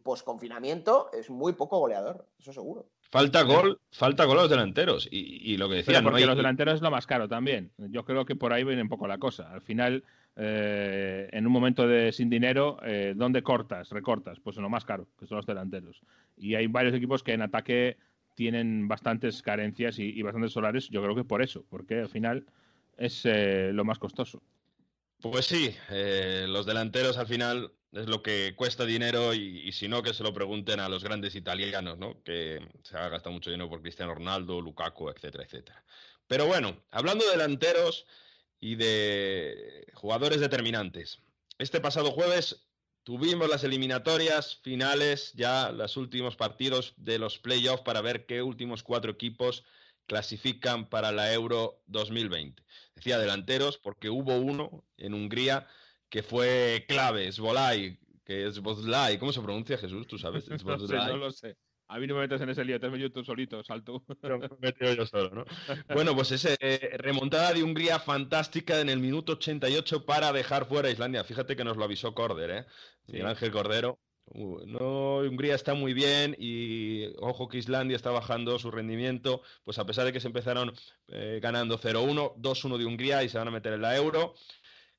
pues 0.01 0.23
confinamiento, 0.23 1.11
es 1.11 1.29
muy 1.29 1.53
poco 1.53 1.77
goleador, 1.77 2.25
eso 2.39 2.53
seguro. 2.53 2.87
Falta 3.11 3.41
gol, 3.41 3.77
falta 3.91 4.23
gol 4.23 4.39
a 4.39 4.41
los 4.43 4.49
delanteros. 4.49 5.09
Y, 5.11 5.57
lo 5.57 5.67
que 5.67 5.75
decía. 5.75 6.01
porque 6.01 6.25
los 6.25 6.37
delanteros 6.37 6.75
es 6.75 6.81
lo 6.81 6.89
más 6.89 7.05
caro 7.05 7.27
también. 7.27 7.73
Yo 7.77 8.05
creo 8.05 8.25
que 8.25 8.37
por 8.37 8.53
ahí 8.53 8.63
viene 8.63 8.81
un 8.81 8.87
poco 8.87 9.05
la 9.05 9.17
cosa. 9.17 9.51
Al 9.51 9.61
final, 9.61 10.05
eh, 10.37 11.27
en 11.33 11.45
un 11.45 11.51
momento 11.51 11.85
de 11.85 12.13
sin 12.13 12.29
dinero, 12.29 12.77
eh, 12.83 13.13
¿dónde 13.13 13.43
cortas? 13.43 13.89
Recortas. 13.89 14.39
Pues 14.39 14.55
en 14.55 14.63
lo 14.63 14.69
más 14.69 14.85
caro, 14.85 15.09
que 15.19 15.27
son 15.27 15.35
los 15.35 15.45
delanteros. 15.45 16.01
Y 16.37 16.55
hay 16.55 16.67
varios 16.67 16.95
equipos 16.95 17.21
que 17.21 17.33
en 17.33 17.41
ataque 17.41 17.97
tienen 18.35 18.87
bastantes 18.87 19.41
carencias 19.41 19.99
y, 19.99 20.21
bastantes 20.21 20.53
solares. 20.53 20.87
Yo 20.87 21.03
creo 21.03 21.13
que 21.13 21.25
por 21.25 21.41
eso, 21.41 21.65
porque 21.69 21.99
al 21.99 22.09
final 22.09 22.45
es 22.95 23.25
eh, 23.25 23.71
lo 23.73 23.83
más 23.83 23.99
costoso. 23.99 24.41
Pues 25.21 25.45
sí, 25.45 25.75
los 26.47 26.65
delanteros 26.65 27.17
al 27.17 27.27
final 27.27 27.73
es 27.93 28.07
lo 28.07 28.23
que 28.23 28.53
cuesta 28.55 28.85
dinero 28.85 29.33
y, 29.33 29.71
si 29.73 29.87
no, 29.87 30.01
que 30.01 30.13
se 30.13 30.23
lo 30.23 30.33
pregunten 30.33 30.79
a 30.79 30.89
los 30.89 31.03
grandes 31.03 31.35
italianos, 31.35 31.97
¿no? 31.97 32.21
Que 32.23 32.65
se 32.83 32.97
ha 32.97 33.09
gastado 33.09 33.33
mucho 33.33 33.49
dinero 33.49 33.69
por 33.69 33.81
Cristiano 33.81 34.15
Ronaldo, 34.15 34.61
Lukaku, 34.61 35.09
etcétera, 35.09 35.43
etcétera. 35.43 35.83
Pero 36.27 36.47
bueno, 36.47 36.81
hablando 36.91 37.25
de 37.25 37.31
delanteros 37.31 38.05
y 38.61 38.75
de 38.75 39.87
jugadores 39.93 40.39
determinantes. 40.39 41.19
Este 41.57 41.81
pasado 41.81 42.11
jueves 42.11 42.67
tuvimos 43.03 43.49
las 43.49 43.63
eliminatorias 43.63 44.59
finales, 44.63 45.33
ya 45.33 45.71
los 45.71 45.97
últimos 45.97 46.35
partidos 46.35 46.93
de 46.97 47.19
los 47.19 47.39
playoffs 47.39 47.83
para 47.83 48.01
ver 48.01 48.25
qué 48.25 48.41
últimos 48.41 48.83
cuatro 48.83 49.11
equipos 49.11 49.63
clasifican 50.05 50.89
para 50.89 51.11
la 51.11 51.33
Euro 51.33 51.81
2020. 51.87 52.63
Decía 52.95 53.17
delanteros 53.17 53.77
porque 53.77 54.09
hubo 54.09 54.37
uno 54.37 54.85
en 54.97 55.13
Hungría 55.13 55.67
que 56.11 56.21
fue 56.21 56.85
clave, 56.87 57.31
Svolai, 57.31 57.97
que 58.25 58.45
es 58.45 58.59
Bozlai. 58.59 59.17
¿Cómo 59.17 59.31
se 59.31 59.41
pronuncia 59.41 59.77
Jesús? 59.77 60.05
¿Tú 60.05 60.19
sabes? 60.19 60.47
no, 60.65 60.77
sé, 60.87 60.95
no 60.95 61.17
lo 61.17 61.31
sé. 61.31 61.57
A 61.87 61.99
mí 61.99 62.05
no 62.05 62.15
me 62.15 62.21
metes 62.21 62.39
en 62.41 62.49
ese 62.49 62.63
lío, 62.63 62.79
te 62.79 62.85
has 62.85 62.91
metido 62.91 63.11
tú 63.11 63.23
solito, 63.23 63.63
salto. 63.63 64.03
me 64.59 64.95
yo 64.95 65.05
solo, 65.05 65.29
¿no? 65.29 65.45
Bueno, 65.95 66.13
pues 66.13 66.31
ese 66.31 66.57
eh, 66.59 66.97
remontada 66.97 67.53
de 67.53 67.63
Hungría 67.63 67.99
fantástica 67.99 68.79
en 68.79 68.89
el 68.89 68.99
minuto 68.99 69.33
88 69.33 70.05
para 70.05 70.31
dejar 70.33 70.67
fuera 70.67 70.89
a 70.89 70.91
Islandia. 70.91 71.23
Fíjate 71.23 71.55
que 71.55 71.63
nos 71.63 71.77
lo 71.77 71.85
avisó 71.85 72.13
Corder, 72.13 72.51
¿eh? 72.51 72.65
Miguel 73.07 73.27
Ángel 73.27 73.51
Cordero. 73.51 73.99
Uh, 74.33 74.59
no, 74.65 75.17
Hungría 75.17 75.55
está 75.55 75.73
muy 75.73 75.93
bien 75.93 76.35
y 76.39 77.07
ojo 77.19 77.49
que 77.49 77.57
Islandia 77.57 77.97
está 77.97 78.11
bajando 78.11 78.57
su 78.59 78.71
rendimiento, 78.71 79.41
pues 79.65 79.77
a 79.77 79.85
pesar 79.85 80.05
de 80.05 80.13
que 80.13 80.21
se 80.21 80.27
empezaron 80.27 80.73
eh, 81.07 81.39
ganando 81.41 81.77
0-1, 81.77 82.35
2-1 82.37 82.77
de 82.77 82.85
Hungría 82.85 83.23
y 83.23 83.29
se 83.29 83.37
van 83.37 83.49
a 83.49 83.51
meter 83.51 83.73
en 83.73 83.81
la 83.81 83.97
Euro. 83.97 84.35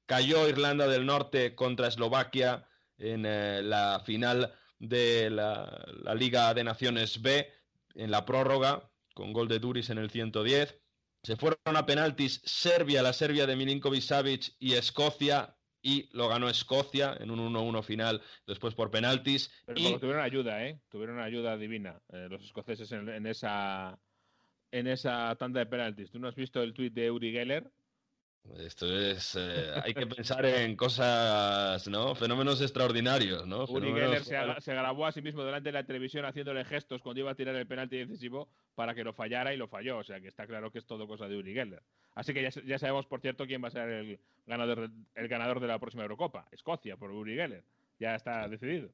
Cayó 0.07 0.49
Irlanda 0.49 0.89
del 0.89 1.07
Norte 1.07 1.55
contra 1.55 1.89
Eslovaquia 1.89 2.67
en 2.99 3.25
eh, 3.27 3.63
la 3.63 4.03
final 4.05 4.53
de 4.79 5.31
la, 5.31 5.87
Liga 6.15 6.53
de 6.55 6.65
Naciones 6.65 7.23
B 7.23 7.49
en 7.95 8.11
la 8.11 8.25
prórroga 8.25 8.91
con 9.15 9.33
gol 9.33 9.49
de 9.49 9.59
Duris 9.59 9.91
en 9.91 9.99
el 9.99 10.11
110. 10.11 10.79
Se 11.23 11.37
fueron 11.37 11.77
a 11.77 11.87
penaltis 11.87 12.41
Serbia, 12.45 13.03
la 13.03 13.13
Serbia 13.13 13.47
de 13.47 13.55
Milinkovic 13.55 14.03
Savic 14.03 14.57
y 14.59 14.73
Escocia, 14.73 15.57
y 15.81 16.09
lo 16.17 16.29
ganó 16.29 16.49
Escocia 16.49 17.17
en 17.21 17.31
un 17.31 17.53
1-1 17.53 17.83
final, 17.83 18.23
después 18.47 18.75
por 18.75 18.91
penaltis. 18.91 19.53
Pero 19.67 19.81
y... 19.81 19.99
tuvieron 19.99 20.23
ayuda, 20.23 20.65
¿eh? 20.65 20.81
Tuvieron 20.89 21.21
ayuda 21.21 21.57
divina 21.57 22.01
eh, 22.13 22.27
los 22.29 22.43
escoceses 22.43 22.91
en, 22.93 23.09
en, 23.09 23.27
esa 23.27 23.99
en 24.73 24.87
esa 24.89 25.37
tanda 25.37 25.61
de 25.61 25.67
penaltis. 25.67 26.11
¿Tú 26.11 26.19
no 26.19 26.29
has 26.29 26.35
visto 26.35 26.63
el 26.63 26.73
tuit 26.73 26.93
de 26.93 27.11
Uri 27.11 27.31
Geller? 27.31 27.71
Esto 28.59 28.87
es. 28.87 29.37
Eh, 29.37 29.73
hay 29.83 29.95
que 29.95 30.07
pensar 30.07 30.45
en 30.45 30.77
cosas, 30.77 31.87
¿no? 31.89 32.15
Fenómenos 32.15 32.61
extraordinarios, 32.61 33.47
¿no? 33.47 33.65
Uri. 33.65 33.93
Geller 33.93 34.25
se, 34.25 34.37
se, 34.61 34.75
grabó 34.75 35.07
a 35.07 35.13
sí 35.13 35.23
mismo 35.23 35.45
delante 35.45 35.69
de 35.69 35.73
la 35.73 35.87
televisión 35.87 36.25
haciéndole 36.25 36.65
gestos 36.65 37.03
cuando 37.03 37.21
iba 37.21 37.31
a 37.31 37.35
tirar 37.35 37.55
el 37.55 37.67
penalti 37.67 37.99
decisivo 37.99 38.49
para 38.75 38.95
que 38.95 39.05
lo 39.05 39.13
fallara 39.13 39.55
y 39.55 39.57
lo 39.57 39.69
falló. 39.69 39.99
O 39.99 40.05
sea 40.05 40.21
que 40.21 40.29
está 40.29 40.47
claro 40.47 40.71
que 40.71 40.79
es 40.79 40.87
todo 40.87 41.07
cosa 41.07 41.29
de 41.29 41.37
Uri 41.37 41.55
Geller. 41.55 41.83
Así 42.15 42.35
que 42.35 42.43
ya, 42.43 42.51
ya 42.67 42.79
sabemos, 42.79 43.07
por 43.07 43.21
cierto, 43.21 43.47
quién 43.47 43.63
va 43.63 43.69
a 43.69 43.73
ser 43.73 43.89
el 43.89 44.21
ganador, 44.47 44.91
el 45.15 45.29
ganador 45.29 45.61
de 45.61 45.69
la 45.69 45.79
próxima 45.79 46.03
Eurocopa. 46.03 46.49
Escocia, 46.51 46.97
por 46.97 47.11
Uri 47.11 47.37
Geller. 47.37 47.65
Ya 48.01 48.17
está 48.17 48.49
decidido. 48.49 48.91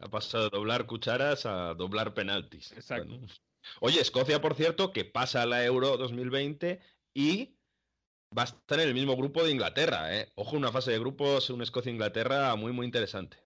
Ha 0.00 0.08
pasado 0.08 0.44
de 0.44 0.50
doblar 0.50 0.86
cucharas 0.86 1.46
a 1.46 1.74
doblar 1.74 2.14
penaltis. 2.14 2.72
Exacto. 2.72 3.08
Bueno. 3.08 3.26
Oye, 3.80 4.00
Escocia, 4.00 4.40
por 4.40 4.54
cierto, 4.54 4.92
que 4.92 5.04
pasa 5.04 5.42
a 5.42 5.46
la 5.46 5.64
Euro 5.64 5.96
2020 5.96 6.80
y 7.14 7.57
va 8.36 8.42
a 8.42 8.44
estar 8.44 8.78
en 8.80 8.88
el 8.88 8.94
mismo 8.94 9.16
grupo 9.16 9.44
de 9.44 9.50
Inglaterra. 9.50 10.14
¿eh? 10.16 10.28
Ojo, 10.34 10.56
una 10.56 10.72
fase 10.72 10.92
de 10.92 10.98
grupos, 10.98 11.50
un 11.50 11.62
Escocia-Inglaterra 11.62 12.54
muy, 12.56 12.72
muy 12.72 12.86
interesante. 12.86 13.38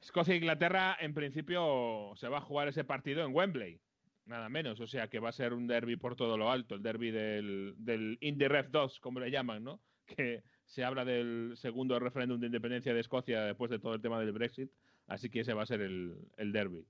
Escocia-Inglaterra, 0.00 0.96
en 1.00 1.14
principio, 1.14 2.12
se 2.16 2.28
va 2.28 2.38
a 2.38 2.42
jugar 2.42 2.68
ese 2.68 2.84
partido 2.84 3.24
en 3.24 3.34
Wembley. 3.34 3.80
Nada 4.24 4.48
menos, 4.48 4.80
o 4.80 4.86
sea 4.86 5.08
que 5.08 5.18
va 5.18 5.30
a 5.30 5.32
ser 5.32 5.52
un 5.52 5.66
derby 5.66 5.96
por 5.96 6.14
todo 6.14 6.38
lo 6.38 6.50
alto, 6.50 6.76
el 6.76 6.82
derby 6.82 7.10
del, 7.10 7.74
del 7.76 8.18
Indy 8.20 8.46
Ref 8.46 8.68
2, 8.70 9.00
como 9.00 9.18
le 9.18 9.30
llaman, 9.30 9.64
¿no? 9.64 9.80
Que 10.06 10.42
se 10.64 10.84
habla 10.84 11.04
del 11.04 11.54
segundo 11.56 11.98
referéndum 11.98 12.38
de 12.38 12.46
independencia 12.46 12.94
de 12.94 13.00
Escocia 13.00 13.42
después 13.42 13.70
de 13.70 13.78
todo 13.78 13.94
el 13.94 14.00
tema 14.00 14.20
del 14.20 14.32
Brexit, 14.32 14.70
así 15.08 15.28
que 15.28 15.40
ese 15.40 15.54
va 15.54 15.62
a 15.62 15.66
ser 15.66 15.80
el, 15.80 16.16
el 16.36 16.52
derby. 16.52 16.86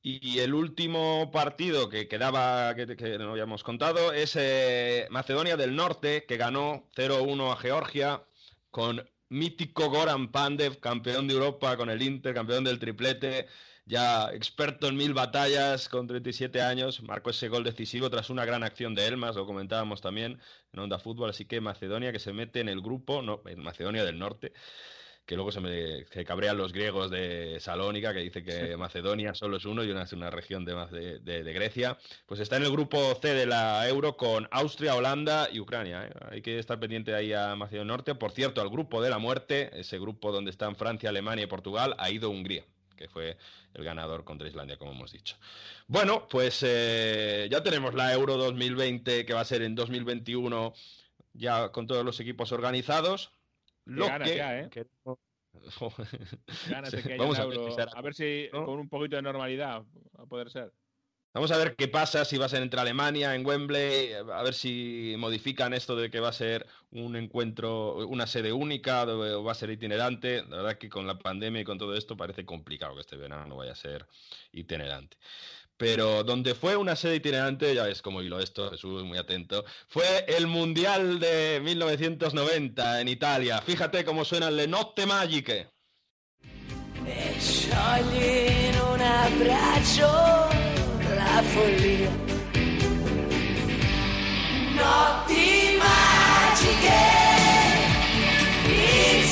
Y 0.00 0.38
el 0.38 0.54
último 0.54 1.30
partido 1.32 1.88
que 1.88 2.06
quedaba, 2.08 2.74
que, 2.74 3.18
no 3.18 3.32
habíamos 3.32 3.64
contado, 3.64 4.12
es 4.12 4.36
eh, 4.36 5.06
Macedonia 5.10 5.56
del 5.56 5.74
Norte, 5.74 6.24
que 6.24 6.36
ganó 6.36 6.88
0-1 6.96 7.52
a 7.52 7.56
Georgia 7.56 8.22
con 8.70 9.04
mítico 9.28 9.90
Goran 9.90 10.30
Pandev, 10.30 10.78
campeón 10.80 11.26
de 11.28 11.34
Europa 11.34 11.76
con 11.76 11.90
el 11.90 12.02
Inter, 12.02 12.34
campeón 12.34 12.64
del 12.64 12.78
triplete, 12.78 13.48
ya 13.86 14.30
experto 14.32 14.86
en 14.86 14.96
mil 14.96 15.14
batallas 15.14 15.88
con 15.88 16.06
37 16.06 16.62
años, 16.62 17.02
marcó 17.02 17.30
ese 17.30 17.48
gol 17.48 17.64
decisivo 17.64 18.10
tras 18.10 18.30
una 18.30 18.44
gran 18.44 18.62
acción 18.62 18.94
de 18.94 19.06
Elmas, 19.06 19.36
lo 19.36 19.46
comentábamos 19.46 20.00
también 20.00 20.40
en 20.72 20.80
Onda 20.80 20.98
Fútbol, 20.98 21.30
así 21.30 21.44
que 21.46 21.60
Macedonia 21.60 22.12
que 22.12 22.18
se 22.20 22.32
mete 22.32 22.60
en 22.60 22.68
el 22.68 22.80
grupo, 22.80 23.22
no, 23.22 23.42
en 23.46 23.62
Macedonia 23.62 24.04
del 24.04 24.18
Norte, 24.18 24.52
que 25.28 25.34
luego 25.36 25.52
se 25.52 25.60
me 25.60 26.06
se 26.06 26.24
cabrean 26.24 26.56
los 26.56 26.72
griegos 26.72 27.10
de 27.10 27.58
Salónica, 27.60 28.14
que 28.14 28.20
dice 28.20 28.42
que 28.42 28.78
Macedonia 28.78 29.34
solo 29.34 29.58
es 29.58 29.66
uno 29.66 29.84
y 29.84 29.90
una 29.90 30.04
es 30.04 30.14
una 30.14 30.30
región 30.30 30.64
de, 30.64 30.74
de, 30.90 31.18
de, 31.18 31.44
de, 31.44 31.52
Grecia. 31.52 31.98
Pues 32.24 32.40
está 32.40 32.56
en 32.56 32.62
el 32.62 32.72
grupo 32.72 33.14
C 33.20 33.34
de 33.34 33.44
la 33.44 33.86
Euro 33.86 34.16
con 34.16 34.48
Austria, 34.50 34.94
Holanda 34.94 35.50
y 35.52 35.60
Ucrania. 35.60 36.06
¿eh? 36.06 36.12
Hay 36.30 36.40
que 36.40 36.58
estar 36.58 36.80
pendiente 36.80 37.14
ahí 37.14 37.34
a 37.34 37.54
Macedonia 37.56 37.92
Norte. 37.92 38.14
Por 38.14 38.32
cierto, 38.32 38.62
al 38.62 38.70
grupo 38.70 39.02
de 39.02 39.10
la 39.10 39.18
muerte, 39.18 39.70
ese 39.78 39.98
grupo 39.98 40.32
donde 40.32 40.50
están 40.50 40.76
Francia, 40.76 41.10
Alemania 41.10 41.44
y 41.44 41.46
Portugal, 41.48 41.94
ha 41.98 42.10
ido 42.10 42.30
Hungría 42.30 42.64
que 42.96 43.06
fue 43.06 43.36
el 43.74 43.84
ganador 43.84 44.24
contra 44.24 44.48
Islandia, 44.48 44.76
como 44.76 44.90
hemos 44.90 45.12
dicho. 45.12 45.36
Bueno, 45.86 46.26
pues 46.28 46.64
eh, 46.66 47.46
ya 47.48 47.62
tenemos 47.62 47.94
la 47.94 48.12
Euro 48.12 48.36
2020, 48.36 49.24
que 49.24 49.34
va 49.34 49.40
a 49.40 49.44
ser 49.44 49.62
en 49.62 49.76
2021, 49.76 50.74
ya 51.34 51.70
con 51.70 51.86
todos 51.86 52.04
los 52.04 52.18
equipos 52.18 52.50
organizados. 52.50 53.30
Lo 53.88 54.06
ganas 54.06 54.34
ya, 54.34 54.60
¿eh? 54.60 54.68
que... 54.70 54.86
Ganas 56.68 56.92
de 56.92 57.02
que 57.02 57.14
haya 57.14 57.22
Vamos 57.22 57.38
un 57.38 57.44
a 57.44 57.46
ver, 57.46 57.88
a 57.94 58.02
ver 58.02 58.14
si 58.14 58.48
¿no? 58.52 58.66
con 58.66 58.78
un 58.78 58.88
poquito 58.88 59.16
de 59.16 59.22
normalidad 59.22 59.82
va 60.16 60.24
a 60.24 60.26
poder 60.26 60.50
ser. 60.50 60.72
Vamos 61.34 61.50
a 61.50 61.58
ver 61.58 61.76
qué 61.76 61.88
pasa 61.88 62.24
si 62.24 62.36
va 62.36 62.46
a 62.46 62.48
ser 62.48 62.62
entre 62.62 62.80
Alemania, 62.80 63.34
en 63.34 63.46
Wembley, 63.46 64.12
a 64.14 64.42
ver 64.42 64.54
si 64.54 65.14
modifican 65.18 65.74
esto 65.74 65.94
de 65.94 66.10
que 66.10 66.20
va 66.20 66.30
a 66.30 66.32
ser 66.32 66.66
un 66.90 67.16
encuentro, 67.16 68.06
una 68.08 68.26
sede 68.26 68.52
única 68.52 69.04
o 69.04 69.44
va 69.44 69.52
a 69.52 69.54
ser 69.54 69.70
itinerante. 69.70 70.42
La 70.44 70.56
verdad 70.56 70.78
que 70.78 70.88
con 70.88 71.06
la 71.06 71.18
pandemia 71.18 71.60
y 71.60 71.64
con 71.64 71.78
todo 71.78 71.94
esto 71.94 72.16
parece 72.16 72.44
complicado 72.44 72.94
que 72.94 73.02
este 73.02 73.16
verano 73.16 73.46
no 73.46 73.56
vaya 73.56 73.72
a 73.72 73.76
ser 73.76 74.06
itinerante. 74.52 75.16
Pero 75.78 76.24
donde 76.24 76.56
fue 76.56 76.76
una 76.76 76.96
sede 76.96 77.16
itinerante, 77.16 77.72
ya 77.72 77.84
ves 77.84 78.02
cómo 78.02 78.20
hilo 78.20 78.40
esto, 78.40 78.68
Jesús, 78.70 79.04
muy 79.04 79.16
atento, 79.16 79.64
fue 79.86 80.24
el 80.26 80.48
Mundial 80.48 81.20
de 81.20 81.60
1990 81.62 83.00
en 83.00 83.08
Italia. 83.08 83.62
Fíjate 83.62 84.04
cómo 84.04 84.24
suena 84.24 84.50
le 84.50 84.66
Notte 84.66 85.06
Magiche. 85.06 85.68
Notti 94.74 95.78
magiche, 95.78 96.90
il 98.64 99.24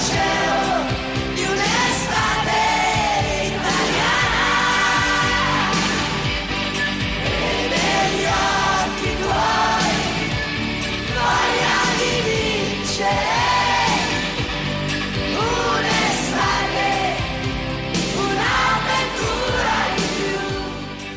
cielo 0.00 0.61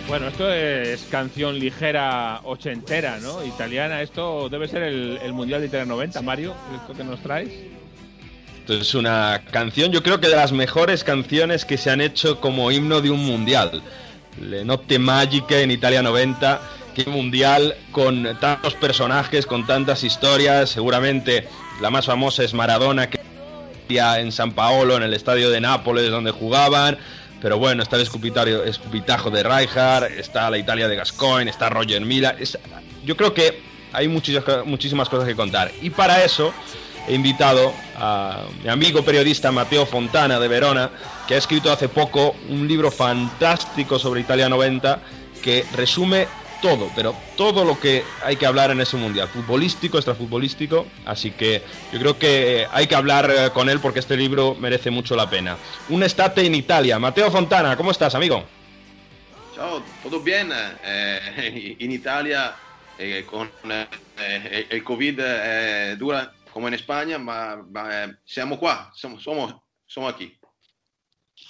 Bueno, 0.08 0.28
esto 0.28 0.52
es 0.52 1.02
canción 1.10 1.58
ligera 1.58 2.42
ochentera, 2.44 3.18
¿no? 3.20 3.44
Italiana. 3.44 4.02
Esto 4.04 4.50
debe 4.50 4.68
ser 4.68 4.84
el, 4.84 5.20
el 5.24 5.34
Mundial 5.34 5.62
de 5.62 5.68
Italia 5.68 5.86
90, 5.86 6.22
Mario, 6.22 6.54
esto 6.76 6.94
que 6.94 7.04
nos 7.04 7.20
traes. 7.22 7.50
Esto 8.60 8.74
es 8.76 8.94
una 8.94 9.42
canción, 9.52 9.92
yo 9.92 10.04
creo 10.04 10.20
que 10.20 10.28
de 10.28 10.36
las 10.36 10.52
mejores 10.52 11.04
canciones 11.04 11.66
que 11.66 11.78
se 11.78 11.90
han 11.90 12.02
hecho 12.02 12.40
como 12.40 12.72
himno 12.72 13.02
de 13.02 13.10
un 13.10 13.26
mundial. 13.26 13.82
Le 14.42 14.64
Notte 14.64 15.00
Magiche 15.00 15.64
en 15.64 15.72
Italia 15.72 16.02
90, 16.02 16.62
que 16.96 17.06
mundial 17.10 17.76
con 17.92 18.28
tantos 18.40 18.76
personajes, 18.76 19.46
con 19.46 19.66
tantas 19.66 20.04
historias. 20.04 20.70
Seguramente 20.70 21.48
la 21.82 21.90
más 21.90 22.06
famosa 22.06 22.44
es 22.44 22.54
Maradona, 22.54 23.10
que 23.10 23.20
en 23.88 24.32
San 24.32 24.52
Paolo, 24.54 24.98
en 24.98 25.04
el 25.04 25.14
estadio 25.14 25.50
de 25.50 25.62
Nápoles, 25.62 26.10
donde 26.10 26.32
jugaban. 26.32 26.98
Pero 27.42 27.58
bueno, 27.58 27.84
está 27.84 27.98
el 27.98 28.04
escupitajo 28.04 29.30
de 29.30 29.44
Rijkaard, 29.44 30.12
está 30.14 30.50
la 30.50 30.58
Italia 30.58 30.88
de 30.88 30.96
Gascoigne, 30.96 31.50
está 31.50 31.70
Roger 31.70 32.02
Mila. 32.02 32.36
Es, 32.40 32.58
yo 33.04 33.16
creo 33.16 33.34
que 33.34 33.62
hay 33.94 34.08
muchísimas, 34.08 34.66
muchísimas 34.66 35.10
cosas 35.10 35.28
que 35.28 35.36
contar. 35.36 35.72
Y 35.82 35.90
para 35.90 36.24
eso 36.24 36.54
he 37.08 37.14
invitado 37.14 37.74
a 37.98 38.44
mi 38.64 38.70
amigo 38.70 39.04
periodista 39.04 39.52
Mateo 39.52 39.86
Fontana 39.86 40.40
de 40.40 40.48
Verona, 40.48 40.90
que 41.28 41.36
ha 41.36 41.38
escrito 41.38 41.72
hace 41.72 41.90
poco 41.90 42.36
un 42.50 42.68
libro 42.68 42.92
fantástico 42.92 44.00
sobre 44.00 44.22
Italia 44.22 44.50
90 44.50 45.00
que 45.42 45.66
resume 45.76 46.28
todo, 46.62 46.90
pero 46.96 47.16
todo 47.36 47.64
lo 47.66 47.80
que 47.80 48.04
hay 48.24 48.36
que 48.36 48.46
hablar 48.46 48.72
en 48.72 48.82
ese 48.82 48.98
mundial, 48.98 49.28
futbolístico, 49.28 49.98
extrafutbolístico, 49.98 50.86
así 51.06 51.32
que 51.32 51.62
yo 51.92 52.00
creo 52.00 52.18
que 52.18 52.68
hay 52.72 52.88
que 52.88 52.96
hablar 52.96 53.30
eh, 53.30 53.50
con 53.54 53.70
él 53.70 53.80
porque 53.80 54.00
este 54.00 54.18
libro 54.18 54.56
merece 54.60 54.92
mucho 54.92 55.16
la 55.16 55.30
pena. 55.30 55.58
Un 55.90 56.04
estate 56.04 56.44
in 56.44 56.56
Italia. 56.56 57.00
Mateo 57.00 57.30
Fontana, 57.32 57.76
¿cómo 57.76 57.92
estás, 57.92 58.16
amigo? 58.16 58.44
Ciao, 59.56 59.82
tutto 60.04 60.22
bene? 60.22 60.56
Eh, 60.84 61.78
in 61.80 61.92
Italia 61.92 62.56
eh, 62.98 63.26
con 63.26 63.50
eh, 63.64 64.68
il 64.72 64.84
Covid 64.84 65.96
dura 65.96 66.34
come 66.52 66.70
in 66.70 66.78
Spagna, 66.78 67.18
ma, 67.18 67.56
ma, 67.70 68.18
siamo 68.24 68.58
qua, 68.58 68.90
somos 68.94 69.62
aquí. 70.08 70.38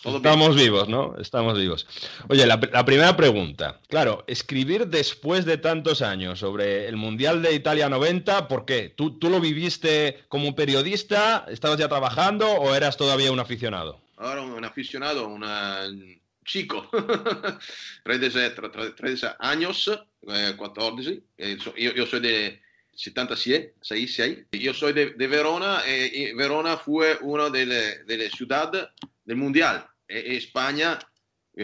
Todo 0.05 0.19
bien. 0.19 0.31
Estamos 0.33 0.55
vivos, 0.55 0.87
¿no? 0.87 1.15
Estamos 1.19 1.57
vivos. 1.57 1.87
Oye, 2.29 2.45
la, 2.45 2.59
la 2.71 2.85
primera 2.85 3.17
pregunta. 3.17 3.79
Claro, 3.89 4.23
escribir 4.27 4.85
después 4.87 5.45
de 5.45 5.57
tantos 5.57 6.03
años 6.03 6.39
sobre 6.39 6.87
el 6.87 6.95
Mundial 6.95 7.41
de 7.41 7.53
Italia 7.55 7.89
90, 7.89 8.47
¿por 8.47 8.65
qué? 8.65 8.93
¿Tú, 8.95 9.17
tú 9.17 9.29
lo 9.31 9.39
viviste 9.39 10.23
como 10.27 10.47
un 10.47 10.53
periodista? 10.53 11.45
¿Estabas 11.49 11.79
ya 11.79 11.87
trabajando 11.89 12.47
o 12.47 12.75
eras 12.75 12.97
todavía 12.97 13.31
un 13.31 13.39
aficionado? 13.39 13.99
Ahora 14.17 14.43
un 14.43 14.63
aficionado, 14.63 15.27
un 15.27 16.21
chico, 16.45 16.87
13, 18.03 18.51
13 18.95 19.27
años, 19.39 19.91
eh, 20.27 20.53
14, 20.57 21.23
eh, 21.37 21.57
so- 21.59 21.73
io, 21.75 21.93
io 21.95 22.05
soy 22.05 22.19
de 22.19 22.61
76, 22.93 23.71
66, 23.81 24.45
io 24.51 24.73
soy 24.73 24.93
de, 24.93 25.09
de 25.15 25.27
Verona 25.27 25.81
e, 25.85 26.11
y 26.13 26.33
Verona 26.33 26.77
fue 26.77 27.17
una 27.21 27.49
delle, 27.49 28.03
delle 28.05 28.29
ciudades 28.29 28.85
del 29.25 29.35
Mundial. 29.37 29.85
E, 30.07 30.35
España 30.37 30.99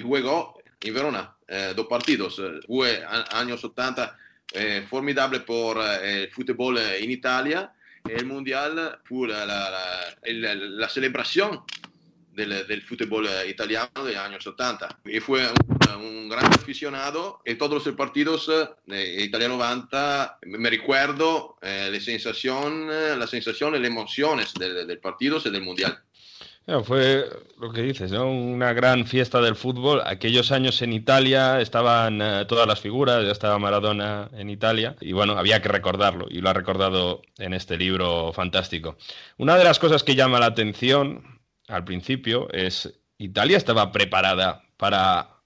jugó 0.01 0.59
en 0.79 0.93
Verona, 0.93 1.35
eh, 1.47 1.73
dos 1.75 1.87
partidos. 1.87 2.41
Fue 2.65 3.03
a- 3.03 3.39
años 3.39 3.63
80 3.63 4.17
eh, 4.53 4.85
formidable 4.89 5.41
por 5.41 5.77
eh, 5.79 6.23
el 6.23 6.31
fútbol 6.31 6.77
en 6.79 7.09
Italia. 7.11 7.71
El 8.07 8.25
Mundial 8.25 8.99
fue 9.03 9.27
la, 9.27 9.45
la- 9.45 9.69
la- 9.69 10.15
el- 10.23 10.77
la 10.79 10.89
celebración 10.89 11.63
del, 12.33 12.81
fútbol 12.81 13.27
eh, 13.27 13.49
italiano 13.49 14.03
de 14.03 14.17
años 14.17 14.45
80. 14.47 14.99
Y 15.05 15.19
fue 15.19 15.47
un, 15.97 16.29
gran 16.29 16.45
aficionado 16.45 17.41
en 17.45 17.57
todos 17.57 17.85
los 17.85 17.95
partidos 17.95 18.49
eh, 18.49 18.67
de 18.85 19.23
Italia 19.23 19.49
90. 19.49 20.39
Me 20.43 20.69
recuerdo 20.69 21.57
eh, 21.61 21.89
la 21.91 21.99
sensación, 21.99 22.87
eh, 22.91 23.15
la 23.17 23.27
sensación 23.27 23.75
y 23.75 23.79
las 23.79 23.87
emociones 23.87 24.53
del, 24.53 24.87
del 24.87 24.99
partido 24.99 25.39
y 25.43 25.49
del 25.49 25.61
Mundial. 25.61 25.99
Fue 26.83 27.25
lo 27.59 27.71
que 27.71 27.81
dices. 27.81 28.11
Una 28.11 28.71
gran 28.73 29.05
fiesta 29.05 29.41
del 29.41 29.55
fútbol. 29.55 30.01
Aquellos 30.05 30.51
años 30.51 30.81
en 30.81 30.93
Italia 30.93 31.59
estaban 31.59 32.21
eh, 32.21 32.45
todas 32.47 32.67
las 32.67 32.79
figuras, 32.79 33.25
ya 33.25 33.31
estaba 33.31 33.59
Maradona 33.59 34.29
en 34.33 34.49
Italia 34.49 34.95
y 35.01 35.11
bueno, 35.11 35.37
había 35.37 35.61
que 35.61 35.69
recordarlo 35.69 36.27
y 36.29 36.39
lo 36.39 36.49
ha 36.49 36.53
recordado 36.53 37.21
en 37.37 37.53
este 37.53 37.77
libro 37.77 38.31
fantástico. 38.31 38.97
Una 39.37 39.57
de 39.57 39.63
las 39.63 39.79
cosas 39.79 40.03
que 40.03 40.15
llama 40.15 40.39
la 40.39 40.45
atención 40.47 41.41
al 41.67 41.83
principio 41.83 42.47
es 42.51 42.93
Italia 43.17 43.57
estaba 43.57 43.91
preparada 43.91 44.63
para 44.77 45.41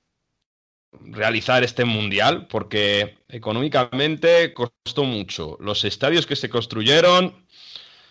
realizar 1.02 1.64
este 1.64 1.86
mundial 1.86 2.48
porque 2.48 3.18
económicamente 3.28 4.54
costó 4.54 5.04
mucho. 5.04 5.58
Los 5.60 5.84
estadios 5.84 6.26
que 6.26 6.36
se 6.36 6.50
construyeron 6.50 7.45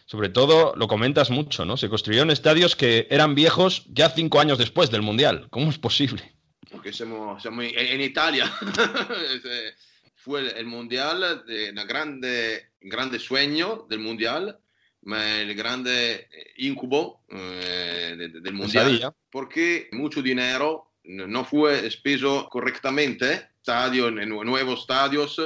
sobre 0.06 0.28
todo, 0.28 0.74
lo 0.76 0.86
comentas 0.88 1.30
mucho, 1.30 1.64
¿no? 1.64 1.76
Se 1.76 1.88
construyeron 1.88 2.30
estadios 2.30 2.76
que 2.76 3.06
eran 3.10 3.34
viejos 3.34 3.84
ya 3.88 4.10
cinco 4.10 4.40
años 4.40 4.58
después 4.58 4.90
del 4.90 5.02
Mundial. 5.02 5.46
¿Cómo 5.50 5.70
es 5.70 5.78
posible? 5.78 6.32
Porque 6.70 6.92
somos, 6.92 7.42
somos 7.42 7.64
en, 7.64 7.72
en 7.78 8.00
Italia. 8.00 8.52
Eh, 9.44 9.72
Fue 10.16 10.40
el, 10.40 10.48
el 10.56 10.66
Mundial, 10.66 11.44
de, 11.46 11.70
un 11.70 11.86
grande, 11.86 12.70
grande 12.80 13.18
sueño 13.18 13.86
del 13.90 13.98
Mundial, 13.98 14.58
el 15.06 15.54
grande 15.54 16.28
incubo 16.56 17.24
eh, 17.28 18.14
de- 18.16 18.28
de- 18.28 18.40
del 18.40 18.54
Mundial. 18.54 18.84
Pesadilla. 18.86 19.14
Porque 19.30 19.88
mucho 19.92 20.22
dinero 20.22 20.92
no 21.04 21.44
fue 21.44 21.84
expeso 21.84 22.48
correctamente. 22.50 23.48
Estadio, 23.58 24.10
nuevos 24.10 24.80
estadios, 24.80 25.40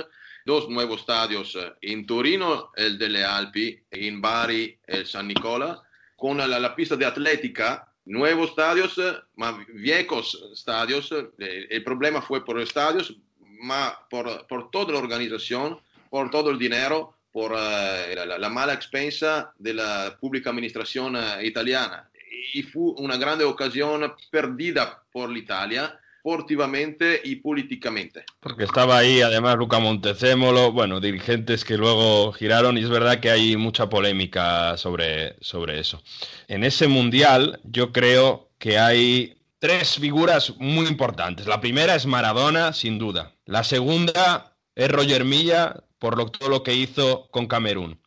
dos 0.49 0.67
nuevos 0.71 1.01
estadios 1.01 1.55
eh, 1.57 1.73
en 1.93 2.07
Torino, 2.07 2.71
el 2.75 2.97
delle 2.97 3.23
Alpi, 3.23 3.67
e 3.91 4.07
in 4.07 4.19
Bari, 4.21 4.79
el 4.87 5.05
San 5.07 5.27
Nicola, 5.29 5.83
con 6.17 6.39
la, 6.39 6.47
la 6.47 6.75
pista 6.75 6.97
de 6.97 7.05
atlética, 7.05 7.87
nuevos 8.07 8.49
estadios, 8.51 8.97
eh, 8.97 9.13
ma 9.37 9.51
viejos 9.75 10.27
estadios. 10.53 11.13
Eh, 11.13 11.67
El 11.69 11.83
problema 11.85 12.23
fue 12.23 12.43
por 12.45 12.57
los 12.57 12.67
estadios, 12.67 13.15
ma 13.61 13.93
por, 14.09 14.47
por 14.47 14.71
toda 14.71 14.93
la 14.95 14.99
organización, 15.01 15.79
por 16.09 16.31
todo 16.31 16.49
el 16.51 16.59
dinero, 16.59 16.97
por 17.31 17.53
eh, 17.55 18.15
la, 18.17 18.25
la- 18.25 18.39
la 18.39 18.49
mala 18.49 18.73
expensa 18.73 19.53
de 19.59 19.75
la 19.75 20.17
pública 20.19 20.49
administración 20.49 21.15
italiana. 21.43 22.09
Y 22.55 22.63
fue 22.63 22.93
una 22.97 23.19
grande 23.19 23.45
ocasión 23.45 24.15
perdida 24.31 25.03
por 25.13 25.29
l'Italia, 25.29 26.01
sportivamente 26.29 27.23
y 27.25 27.37
políticamente. 27.37 28.25
Porque 28.41 28.65
estaba 28.65 28.99
ahí 28.99 29.23
además 29.23 29.57
Luca 29.57 29.79
Montezemolo, 29.79 30.73
bueno, 30.73 31.01
dirigentes 31.01 31.65
que 31.65 31.79
luego 31.79 32.33
giraron 32.33 32.77
y 32.77 32.83
es 32.83 32.91
verdad 32.91 33.19
que 33.21 33.31
hay 33.31 33.57
mucha 33.57 33.89
polémica 33.89 34.77
sobre, 34.77 35.37
sobre 35.41 35.81
eso. 35.81 36.03
En 36.47 36.65
ese 36.65 36.87
mundial 36.87 37.61
yo 37.65 37.93
creo 37.93 38.51
que 38.59 38.79
hay 38.79 39.39
tres 39.59 39.95
figuras 39.95 40.53
muy 40.59 40.87
importantes. 40.87 41.47
La 41.47 41.63
primera 41.63 41.95
es 41.95 42.05
Maradona, 42.05 42.75
sin 42.75 42.99
duda. 42.99 43.33
La 43.47 43.65
segunda 43.65 44.55
es 44.75 44.91
Roger 44.91 45.25
Milla, 45.25 45.83
por 45.99 46.19
lo, 46.19 46.27
todo 46.27 46.51
lo 46.51 46.63
que 46.63 46.75
hizo 46.75 47.29
con 47.31 47.47
Camerún. 47.47 47.99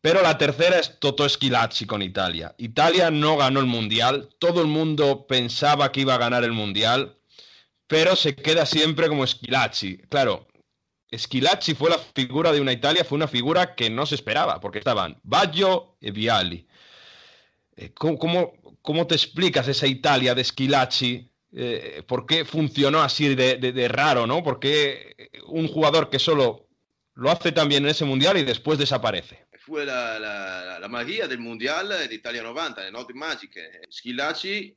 Pero 0.00 0.20
la 0.20 0.36
tercera 0.36 0.78
es 0.78 0.98
Toto 0.98 1.28
Schilacci 1.28 1.86
con 1.86 2.02
Italia. 2.02 2.54
Italia 2.58 3.10
no 3.12 3.36
ganó 3.36 3.60
el 3.60 3.66
Mundial, 3.66 4.30
todo 4.38 4.62
el 4.62 4.66
mundo 4.66 5.26
pensaba 5.28 5.92
que 5.92 6.00
iba 6.00 6.14
a 6.14 6.18
ganar 6.18 6.44
el 6.44 6.52
Mundial, 6.52 7.16
pero 7.86 8.16
se 8.16 8.34
queda 8.34 8.66
siempre 8.66 9.08
como 9.08 9.26
Schilacci. 9.26 9.98
Claro, 10.08 10.46
Schilacci 11.12 11.74
fue 11.74 11.90
la 11.90 11.98
figura 11.98 12.52
de 12.52 12.60
una 12.60 12.72
Italia, 12.72 13.04
fue 13.04 13.16
una 13.16 13.28
figura 13.28 13.74
que 13.74 13.90
no 13.90 14.06
se 14.06 14.16
esperaba, 14.16 14.60
porque 14.60 14.78
estaban 14.78 15.18
Baggio 15.22 15.96
y 16.00 16.10
Vialli. 16.10 16.66
Eh, 17.76 17.92
¿Cómo, 17.94 19.06
te 19.06 19.14
explicas 19.14 19.68
esa 19.68 19.86
Italia 19.86 20.34
de 20.34 20.42
Schilacci? 20.44 21.30
Eh, 21.52 22.02
¿Por 22.06 22.26
qué 22.26 22.44
funcionó 22.44 23.02
así 23.02 23.34
de, 23.34 23.56
de- 23.56 23.72
de 23.72 23.88
raro, 23.88 24.26
no? 24.26 24.42
¿Por 24.42 24.58
qué 24.58 25.30
un 25.46 25.68
jugador 25.68 26.10
que 26.10 26.18
solo 26.18 26.68
lo 27.14 27.30
hace 27.30 27.52
tan 27.52 27.68
bien 27.68 27.84
en 27.84 27.90
ese 27.90 28.04
mundial 28.04 28.36
y 28.36 28.44
después 28.44 28.78
desaparece? 28.78 29.46
Fue 29.60 29.84
la, 29.84 30.86
magia 30.88 31.26
del 31.26 31.40
Mondial 31.40 32.08
d'Italia 32.08 32.42
90, 32.42 32.84
le 32.84 32.92
note 32.92 33.12
magiche. 33.14 33.80
Schilacci, 33.90 34.76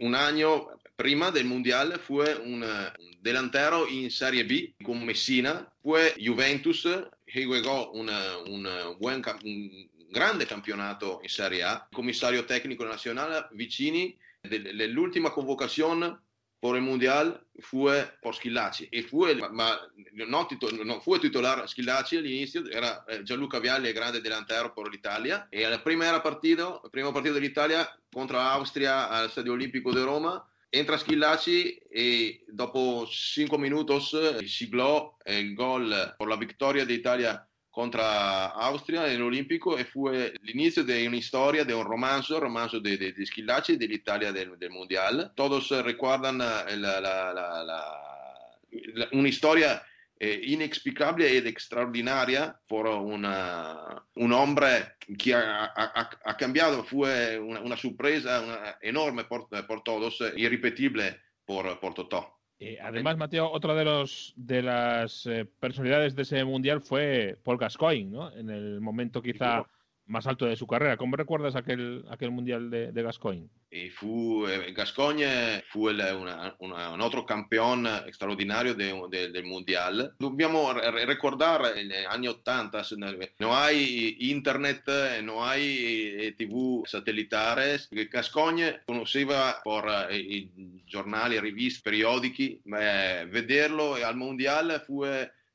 un 0.00 0.14
año 0.14 0.66
prima 0.96 1.30
del 1.30 1.44
Mundial, 1.46 1.98
fue 2.00 2.34
un, 2.36 2.62
un 2.62 3.16
delantero 3.20 3.86
in 3.86 4.10
Serie 4.10 4.44
B 4.44 4.74
con 4.82 5.04
Messina, 5.04 5.72
fue 5.82 6.14
Juventus, 6.18 6.82
que 7.26 7.44
jugó 7.44 7.90
una- 7.92 8.38
una 8.46 8.88
buen 8.98 9.20
cam- 9.20 9.40
un 9.44 9.88
grande 10.10 10.46
campionato 10.46 11.20
in 11.22 11.28
Serie 11.28 11.62
A, 11.64 11.88
commissario 11.92 12.44
tecnico 12.44 12.84
nazionale 12.84 13.46
Vicini, 13.52 14.16
de- 14.42 14.60
dell'ultima 14.74 15.30
convocazione 15.30 16.18
por 16.60 16.76
el 16.76 16.82
Mundial 16.82 17.44
fue 17.58 18.16
por 18.22 18.34
Schilacci 18.34 18.88
y 18.90 19.02
fue, 19.02 19.34
ma 19.50 19.78
no, 20.12 20.46
tito- 20.46 20.70
no 20.84 21.00
fue 21.00 21.18
titular 21.18 21.68
Schilacci 21.68 22.16
all'inizio, 22.16 22.64
era 22.70 23.04
eh, 23.08 23.22
Gianluca 23.22 23.58
Vialli, 23.58 23.88
el 23.88 23.94
grande 23.94 24.20
delantero 24.22 24.72
por 24.72 24.90
l'Italia. 24.90 25.46
E 25.50 25.64
al 25.64 25.82
primo 25.82 26.04
partido, 26.22 26.80
el 26.84 26.90
primo 26.90 27.12
partido 27.12 27.34
dell'Italia 27.34 27.86
contro 28.10 28.40
Austria 28.40 29.08
al 29.10 29.30
Stadio 29.30 29.52
Olimpico 29.52 29.92
de 29.92 30.04
Roma 30.04 30.42
entra 30.78 30.96
Schilacci 30.98 31.76
e 31.88 32.44
dopo 32.48 33.06
5 33.08 33.56
minutos 33.58 34.12
eh, 34.14 34.46
siglò 34.46 35.16
il 35.26 35.54
gol 35.54 36.14
por 36.16 36.28
la 36.28 36.36
vittoria 36.36 36.84
d'Italia 36.84 37.46
contra 37.70 38.52
Austria 38.54 39.06
en 39.06 39.14
el 39.14 39.22
Olímpico 39.22 39.78
y 39.78 39.84
fue 39.84 40.32
el 40.40 40.50
inicio 40.50 40.84
de 40.84 41.06
una 41.08 41.16
historia, 41.16 41.64
de 41.64 41.74
un 41.74 41.84
romanzo, 41.84 42.38
romanzo 42.38 42.78
de, 42.80 42.96
de, 42.96 43.12
de 43.12 43.26
Schilacci 43.26 43.72
y 43.72 43.76
de 43.76 43.86
l'Italia 43.88 44.30
del, 44.32 44.56
del 44.58 44.70
Mundial. 44.70 45.32
Todos 45.34 45.70
eh, 45.72 45.82
recuerdan 45.82 46.40
eh, 46.40 46.76
la, 46.76 47.00
la, 47.00 47.32
la, 47.32 47.64
la- 47.64 47.64
la- 47.64 49.08
una 49.12 49.28
historia 49.28 49.82
eh, 50.20 50.40
inexplicable 50.44 51.36
ed 51.36 51.46
extraordinaria 51.46 52.58
por 52.66 52.86
una, 52.86 54.02
un 54.14 54.32
hombre 54.32 54.94
que 55.18 55.34
ha, 55.34 55.64
ha- 55.66 56.10
ha 56.24 56.36
cambiado, 56.36 56.84
fue 56.84 57.38
una, 57.38 57.60
una 57.60 57.76
sorpresa 57.76 58.40
una- 58.40 58.76
enorme 58.80 59.24
por, 59.24 59.48
por 59.66 59.82
todos, 59.82 60.20
eh, 60.20 60.32
irrepetible 60.36 61.20
por, 61.44 61.78
por 61.80 61.94
Totò. 61.94 62.38
Eh, 62.58 62.78
además, 62.80 63.16
Mateo, 63.16 63.50
otra 63.50 63.74
de 63.74 63.84
los 63.84 64.32
de 64.36 64.62
las 64.62 65.26
eh, 65.26 65.44
personalidades 65.58 66.14
de 66.14 66.22
ese 66.22 66.44
mundial 66.44 66.80
fue 66.80 67.36
Paul 67.42 67.58
Gascoigne, 67.58 68.10
¿no? 68.10 68.32
En 68.32 68.48
el 68.48 68.80
momento 68.80 69.20
quizá 69.20 69.66
más 70.06 70.26
alto 70.26 70.46
de 70.46 70.56
su 70.56 70.66
carrera. 70.66 70.96
¿Cómo 70.96 71.16
recuerdas 71.16 71.56
aquel, 71.56 72.04
aquel 72.10 72.30
mundial 72.30 72.70
de, 72.70 72.92
de 72.92 73.02
Gascoigne? 73.02 73.48
E 73.70 73.90
fu, 73.90 74.46
eh, 74.46 74.72
Gascogne 74.72 75.64
fu 75.66 75.88
il- 75.88 75.98
una- 76.16 76.54
una- 76.58 76.90
un 76.90 77.00
altro 77.00 77.24
campione 77.24 78.04
straordinario 78.12 78.74
de- 78.74 79.06
de- 79.08 79.30
del 79.30 79.44
mondial. 79.44 80.14
Dobbiamo 80.16 80.70
r- 80.72 81.04
ricordare 81.06 81.74
negli 81.74 82.04
anni 82.06 82.28
80, 82.28 82.82
se 82.84 82.94
ne- 82.96 83.32
non 83.38 83.52
hai 83.52 84.28
internet, 84.30 84.86
eh, 84.88 85.20
non 85.22 85.42
hai 85.42 86.14
eh, 86.14 86.34
tv 86.36 86.84
satellitare. 86.84 87.80
Gascogne 88.08 88.82
conosceva 88.84 89.58
per 89.62 90.08
eh, 90.10 90.48
giornali, 90.84 91.40
riviste, 91.40 91.80
periodici, 91.82 92.60
ma 92.66 93.20
eh, 93.20 93.26
vederlo 93.26 93.94
al 93.94 94.16
mondial 94.16 94.82
fu 94.84 95.02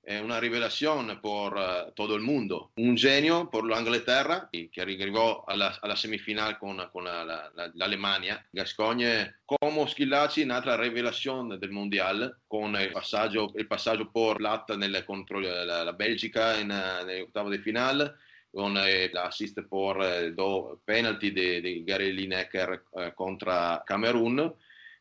eh, 0.10 0.18
una 0.20 0.40
rivelazione 0.40 1.20
per 1.20 1.54
eh, 1.56 1.92
tutto 1.94 2.16
il 2.16 2.24
mondo. 2.24 2.72
Un 2.76 2.96
genio 2.96 3.48
per 3.48 3.64
l'Inghilterra 3.64 4.50
che 4.50 4.82
arrivò 4.82 5.44
alla, 5.46 5.78
alla 5.82 5.96
semifinale 5.96 6.58
con, 6.58 6.90
con 6.92 7.04
la- 7.04 7.24
la- 7.24 7.52
la- 7.54 7.70
l'Alemania. 7.76 8.44
Gascogne 8.50 9.42
come 9.46 9.88
Schillacci, 9.88 10.42
un'altra 10.42 10.76
rivelazione 10.76 11.60
del 11.60 11.70
mondiale 11.70 12.40
con 12.48 12.76
il 12.80 12.90
passaggio, 12.92 13.52
il 13.56 13.68
passaggio 13.68 14.10
per 14.10 14.40
Latta 14.42 14.76
nel- 14.76 15.04
contro 15.06 15.40
la, 15.40 15.84
la 15.84 15.94
Belgica 15.94 16.56
in, 16.58 16.72
eh, 16.72 17.04
nell'ottavo 17.04 17.50
di 17.50 17.60
finale 17.60 18.16
con 18.52 18.76
eh, 18.78 19.12
l'assist 19.14 19.62
per 19.62 20.02
eh, 20.02 20.34
do 20.34 20.80
penalty 20.84 21.32
di, 21.32 21.62
di 21.62 21.84
Gary 21.84 22.12
Lineker 22.14 22.86
eh, 22.96 23.14
contro 23.14 23.84
Camerun 23.86 24.52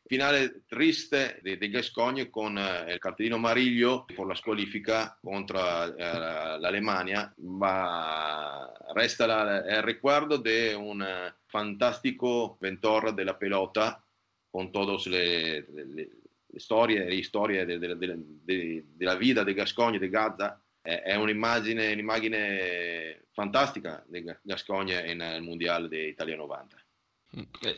finale 0.09 0.63
triste 0.65 1.39
di, 1.43 1.55
di 1.59 1.69
Gascogne 1.69 2.31
con 2.31 2.57
eh, 2.57 2.93
il 2.93 2.97
cartellino 2.97 3.35
amarillo 3.35 4.05
per 4.05 4.25
la 4.25 4.33
squalifica 4.33 5.15
contro 5.21 5.59
eh, 5.95 6.57
l'Alemania, 6.57 7.31
ma 7.41 8.73
resta 8.95 9.27
la- 9.27 9.77
il 9.77 9.83
ricordo 9.83 10.37
di 10.37 10.73
un 10.73 11.05
fantastico 11.45 12.57
ventore 12.59 13.13
della 13.13 13.35
pelota 13.35 14.03
con 14.49 14.71
todas 14.71 15.05
le, 15.05 15.67
le, 15.69 15.85
le, 15.93 16.59
storie, 16.59 17.07
le 17.07 17.21
storie 17.21 17.63
de, 17.65 17.77
de, 17.77 17.95
de, 17.95 18.83
della 18.95 19.15
vita 19.15 19.43
di 19.43 19.53
Gascogna, 19.53 19.99
di 19.99 20.09
Gaza, 20.09 20.59
è, 20.81 21.13
un'immagine, 21.13 21.91
un'immagine 21.91 23.27
fantastica 23.29 24.03
di 24.07 24.25
Gascogna 24.41 25.01
nel 25.01 25.43
Mondiale 25.43 25.87
de 25.87 26.07
Italia 26.07 26.35
90. 26.35 26.83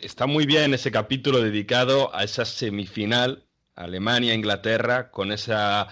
Está 0.01 0.27
muy 0.27 0.45
bien 0.45 0.73
ese 0.73 0.91
capítulo 0.91 1.41
dedicado 1.41 2.13
a 2.15 2.23
esa 2.23 2.45
semifinal 2.45 3.43
Alemania-Inglaterra 3.75 5.11
con 5.11 5.31
esa 5.31 5.89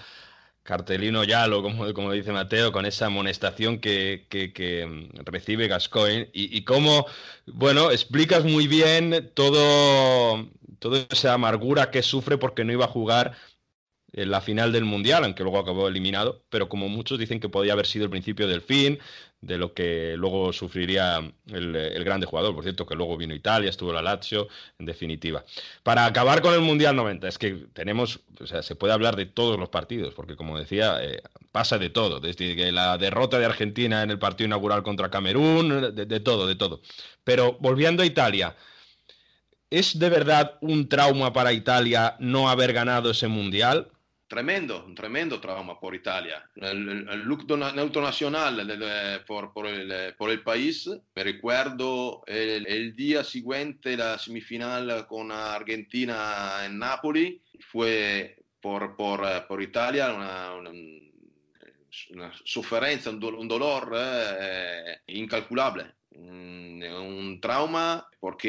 cartelino 0.62 1.24
yalo, 1.24 1.62
como, 1.62 1.92
como 1.94 2.12
dice 2.12 2.32
Mateo, 2.32 2.72
con 2.72 2.86
esa 2.86 3.06
amonestación 3.06 3.80
que, 3.80 4.26
que, 4.30 4.86
mm, 4.86 5.24
recibe 5.24 5.68
Gascoigne. 5.68 6.30
Y, 6.32 6.56
y 6.56 6.64
cómo, 6.64 7.06
bueno, 7.46 7.90
explicas 7.90 8.44
muy 8.44 8.66
bien 8.66 9.30
todo, 9.34 10.48
toda 10.78 11.06
esa 11.10 11.34
amargura 11.34 11.90
que 11.90 12.02
sufre 12.02 12.38
porque 12.38 12.64
no 12.64 12.72
iba 12.72 12.84
a 12.84 12.88
jugar 12.88 13.36
en 14.12 14.30
la 14.30 14.40
final 14.40 14.72
del 14.72 14.84
Mundial, 14.84 15.24
aunque 15.24 15.42
luego 15.42 15.58
acabó 15.58 15.88
eliminado, 15.88 16.44
pero 16.50 16.68
como 16.68 16.88
muchos 16.88 17.18
dicen 17.18 17.40
que 17.40 17.48
podía 17.48 17.72
haber 17.74 17.86
sido 17.86 18.04
el 18.04 18.10
principio 18.10 18.48
del 18.48 18.62
fin, 18.62 18.98
de 19.40 19.56
lo 19.56 19.72
que 19.72 20.14
luego 20.16 20.52
sufriría 20.52 21.18
el, 21.46 21.74
el, 21.74 22.04
grande 22.04 22.26
jugador. 22.26 22.54
Por 22.54 22.62
cierto, 22.62 22.86
que 22.86 22.94
luego 22.94 23.16
vino 23.16 23.34
Italia, 23.34 23.70
estuvo 23.70 23.92
la 23.92 24.02
Lazio, 24.02 24.48
en 24.78 24.86
definitiva. 24.86 25.44
Para 25.82 26.04
acabar 26.04 26.42
con 26.42 26.52
el 26.52 26.60
Mundial 26.60 26.94
90, 26.96 27.28
es 27.28 27.38
que 27.38 27.66
tenemos, 27.72 28.20
o 28.38 28.46
sea, 28.46 28.62
se 28.62 28.74
puede 28.74 28.92
hablar 28.92 29.16
de 29.16 29.26
todos 29.26 29.58
los 29.58 29.70
partidos, 29.70 30.14
porque 30.14 30.36
como 30.36 30.58
decía, 30.58 31.02
eh, 31.02 31.22
pasa 31.52 31.78
de 31.78 31.88
todo, 31.90 32.20
desde 32.20 32.54
que 32.54 32.70
la 32.70 32.98
derrota 32.98 33.38
de 33.38 33.46
Argentina 33.46 34.02
en 34.02 34.10
el 34.10 34.18
partido 34.18 34.46
inaugural 34.46 34.82
contra 34.82 35.10
Camerún, 35.10 35.94
de, 35.94 36.06
de 36.06 36.20
todo, 36.20 36.46
de 36.46 36.56
todo. 36.56 36.82
Pero 37.24 37.56
volviendo 37.60 38.02
a 38.02 38.06
Italia, 38.06 38.56
¿es 39.70 39.98
de 39.98 40.10
verdad 40.10 40.58
un 40.60 40.88
trauma 40.88 41.32
para 41.32 41.52
Italia 41.54 42.16
no 42.18 42.50
haber 42.50 42.72
ganado 42.74 43.10
ese 43.10 43.28
Mundial? 43.28 43.88
Tremendo, 44.30 44.84
un 44.86 44.94
tremendo 44.94 45.40
trauma 45.40 45.78
por 45.80 45.92
Italia. 45.92 46.48
El, 46.54 47.08
el, 47.08 47.20
luto 47.22 47.56
nacional 47.56 49.24
por, 49.26 49.52
por, 49.52 49.66
el, 49.66 50.14
por, 50.14 50.30
el, 50.30 50.40
país, 50.44 50.88
me 51.16 51.24
recuerdo 51.24 52.22
el, 52.28 52.64
el, 52.64 52.94
la 53.98 54.18
semifinal 54.18 55.04
con 55.08 55.32
Argentina 55.32 56.64
en 56.64 56.78
Napoli, 56.78 57.42
fue 57.72 58.36
por, 58.60 58.96
por, 58.96 59.60
Italia 59.60 60.14
una, 60.14 60.54
una, 60.54 60.70
una, 62.10 62.32
sofferenza, 62.44 63.10
un, 63.10 63.18
do, 63.18 63.36
un 63.36 63.48
dolor 63.48 63.92
eh, 63.96 65.00
incalculable. 65.08 65.96
Un, 66.12 66.82
un 66.82 67.40
trauma 67.40 68.08
porque 68.20 68.48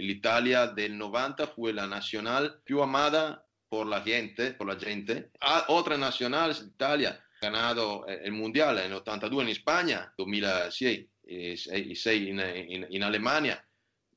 l'Italia 0.00 0.68
del 0.68 0.96
90 0.96 1.48
fue 1.48 1.74
la 1.74 1.86
nacional 1.86 2.60
più 2.64 2.80
amada 2.80 3.44
por 3.72 3.86
la 3.86 4.02
gente, 4.02 4.52
por 4.52 4.66
la 4.66 4.78
gente. 4.78 5.30
A 5.40 5.64
otras 5.68 5.98
nacionales, 5.98 6.60
Italia 6.60 7.18
ha 7.40 7.46
ganado 7.46 8.06
el 8.06 8.30
Mundial 8.32 8.78
en 8.80 8.92
82 8.92 9.44
en 9.44 9.48
España, 9.48 10.12
2006 10.18 11.06
y 11.24 11.56
6 11.56 12.28
en, 12.28 12.40
en, 12.40 12.86
en 12.90 13.02
Alemania, 13.02 13.64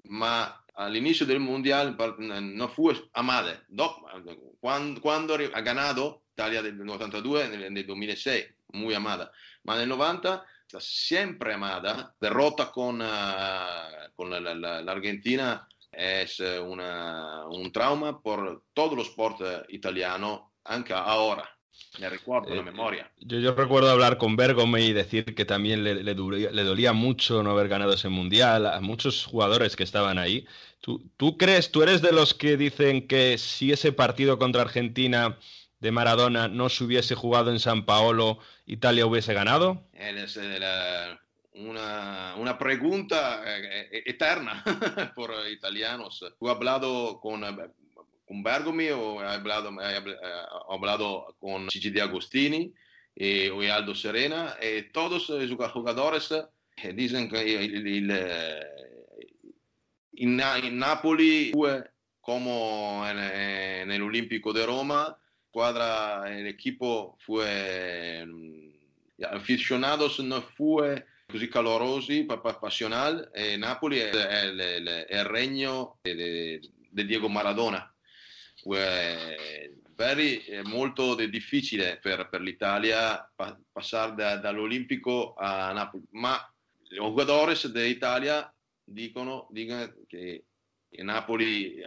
ma 0.04 0.62
all'inizio 0.74 1.26
del 1.26 1.40
Mundial 1.40 1.96
no 2.42 2.68
fue 2.68 2.96
amada. 3.14 3.64
Cuando, 4.60 5.00
cuando 5.00 5.36
ha 5.36 5.62
ganado 5.62 6.24
Italia 6.34 6.62
del 6.62 6.90
82 6.90 7.46
en 7.46 7.78
el 7.78 7.88
2006, 7.88 8.46
muy 8.74 8.94
amada, 8.94 9.32
ma 9.64 9.78
nel 9.78 9.88
90 9.88 10.46
está 10.68 10.82
siempre 10.82 11.54
amada, 11.54 12.14
derrota 12.20 12.74
con, 12.74 13.00
uh, 13.00 14.12
con 14.18 14.30
la, 14.30 14.42
la, 14.42 14.82
la 14.82 14.92
Argentina 14.92 15.66
es 15.96 16.40
una, 16.40 17.46
un 17.48 17.72
trauma 17.72 18.22
por 18.22 18.64
todos 18.74 18.98
los 18.98 19.08
sport 19.08 19.42
italianos, 19.70 20.42
anche 20.64 20.94
ahora. 20.94 21.50
Me 22.00 22.10
recuerdo 22.10 22.54
eh, 22.54 22.58
la 22.58 22.64
memoria. 22.64 23.12
Yo, 23.20 23.40
yo, 23.40 23.54
recuerdo 23.54 23.90
hablar 23.90 24.18
con 24.18 24.36
Bergome 24.36 24.82
y 24.82 24.94
decir 24.94 25.36
que 25.36 25.46
también 25.46 25.84
le, 25.84 26.04
le, 26.04 26.14
dolía, 26.14 26.52
le, 26.52 26.64
dolía, 26.64 26.94
mucho 26.94 27.42
no 27.44 27.52
haber 27.52 27.68
ganado 27.68 27.94
ese 27.94 28.10
mundial 28.10 28.66
a 28.66 28.80
muchos 28.82 29.26
jugadores 29.26 29.76
que 29.76 29.84
estaban 29.84 30.18
ahí. 30.18 30.46
¿Tú, 30.82 31.10
¿Tú 31.18 31.38
crees, 31.38 31.72
tú 31.72 31.84
eres 31.84 32.02
de 32.02 32.12
los 32.12 32.34
que 32.34 32.58
dicen 32.58 33.08
que 33.08 33.38
si 33.38 33.72
ese 33.72 33.92
partido 33.92 34.38
contra 34.38 34.62
Argentina 34.62 35.38
de 35.80 35.92
Maradona 35.92 36.48
no 36.48 36.70
se 36.70 36.84
hubiese 36.84 37.16
jugado 37.16 37.52
en 37.52 37.60
San 37.60 37.86
Paolo, 37.86 38.40
Italia 38.66 39.06
hubiese 39.06 39.34
ganado? 39.34 39.84
Es 39.94 40.36
la, 40.36 41.20
una, 41.56 42.36
una, 42.38 42.58
pregunta 42.58 43.44
eh, 43.46 44.04
eterna 44.06 44.64
por 45.16 45.32
italianos. 45.50 46.24
He 46.40 46.50
hablado 46.50 47.20
con, 47.20 47.42
con 48.26 48.44
Bergomi 48.44 48.90
o 48.90 49.22
he 49.22 49.28
hablado, 49.28 49.72
he 49.82 50.02
hablado 50.70 51.36
con 51.40 51.68
Gigi 51.70 51.90
Di 51.90 52.00
Agostini 52.00 52.74
o 53.54 53.62
Aldo 53.62 53.96
Serena 53.96 54.56
y 54.62 54.92
todos 54.92 55.30
los 55.30 55.72
jugadores 55.72 56.34
dicen 56.94 57.30
que 57.30 57.66
el, 57.66 57.76
el, 57.76 57.88
in, 60.14 60.42
in, 60.64 60.78
Napoli 60.78 61.54
como 62.20 63.06
en, 63.08 63.20
en, 63.20 63.92
el 63.92 64.30
de 64.54 64.66
Roma, 64.66 65.18
cuadra, 65.52 66.26
el 66.36 66.48
equipo 66.48 67.18
fue 67.26 68.26
aficionados 69.32 70.20
no 70.20 70.42
fue 70.42 71.06
così 71.26 71.48
calorosi, 71.48 72.26
passionali. 72.26 73.28
E 73.34 73.58
Napoli 73.58 73.98
è, 74.00 74.10
è, 74.10 74.54
è, 74.54 75.06
è 75.06 75.20
il 75.20 75.26
regno 75.26 76.00
di 76.02 76.60
Diego 76.90 77.28
Maradona. 77.28 77.94
Very, 79.96 80.44
è 80.44 80.62
molto 80.64 81.16
difficile 81.16 82.00
per, 82.02 82.28
per 82.30 82.42
l'Italia 82.42 83.32
passare 83.72 84.14
da, 84.14 84.38
dall'Olimpico 84.38 85.34
a 85.36 85.72
Napoli, 85.72 86.04
ma 86.12 86.36
i 86.90 86.96
giocatori 86.96 87.56
dell'Italia 87.72 88.54
dicono, 88.84 89.48
dicono 89.52 89.94
che 90.08 90.46
Napoli, 90.98 91.82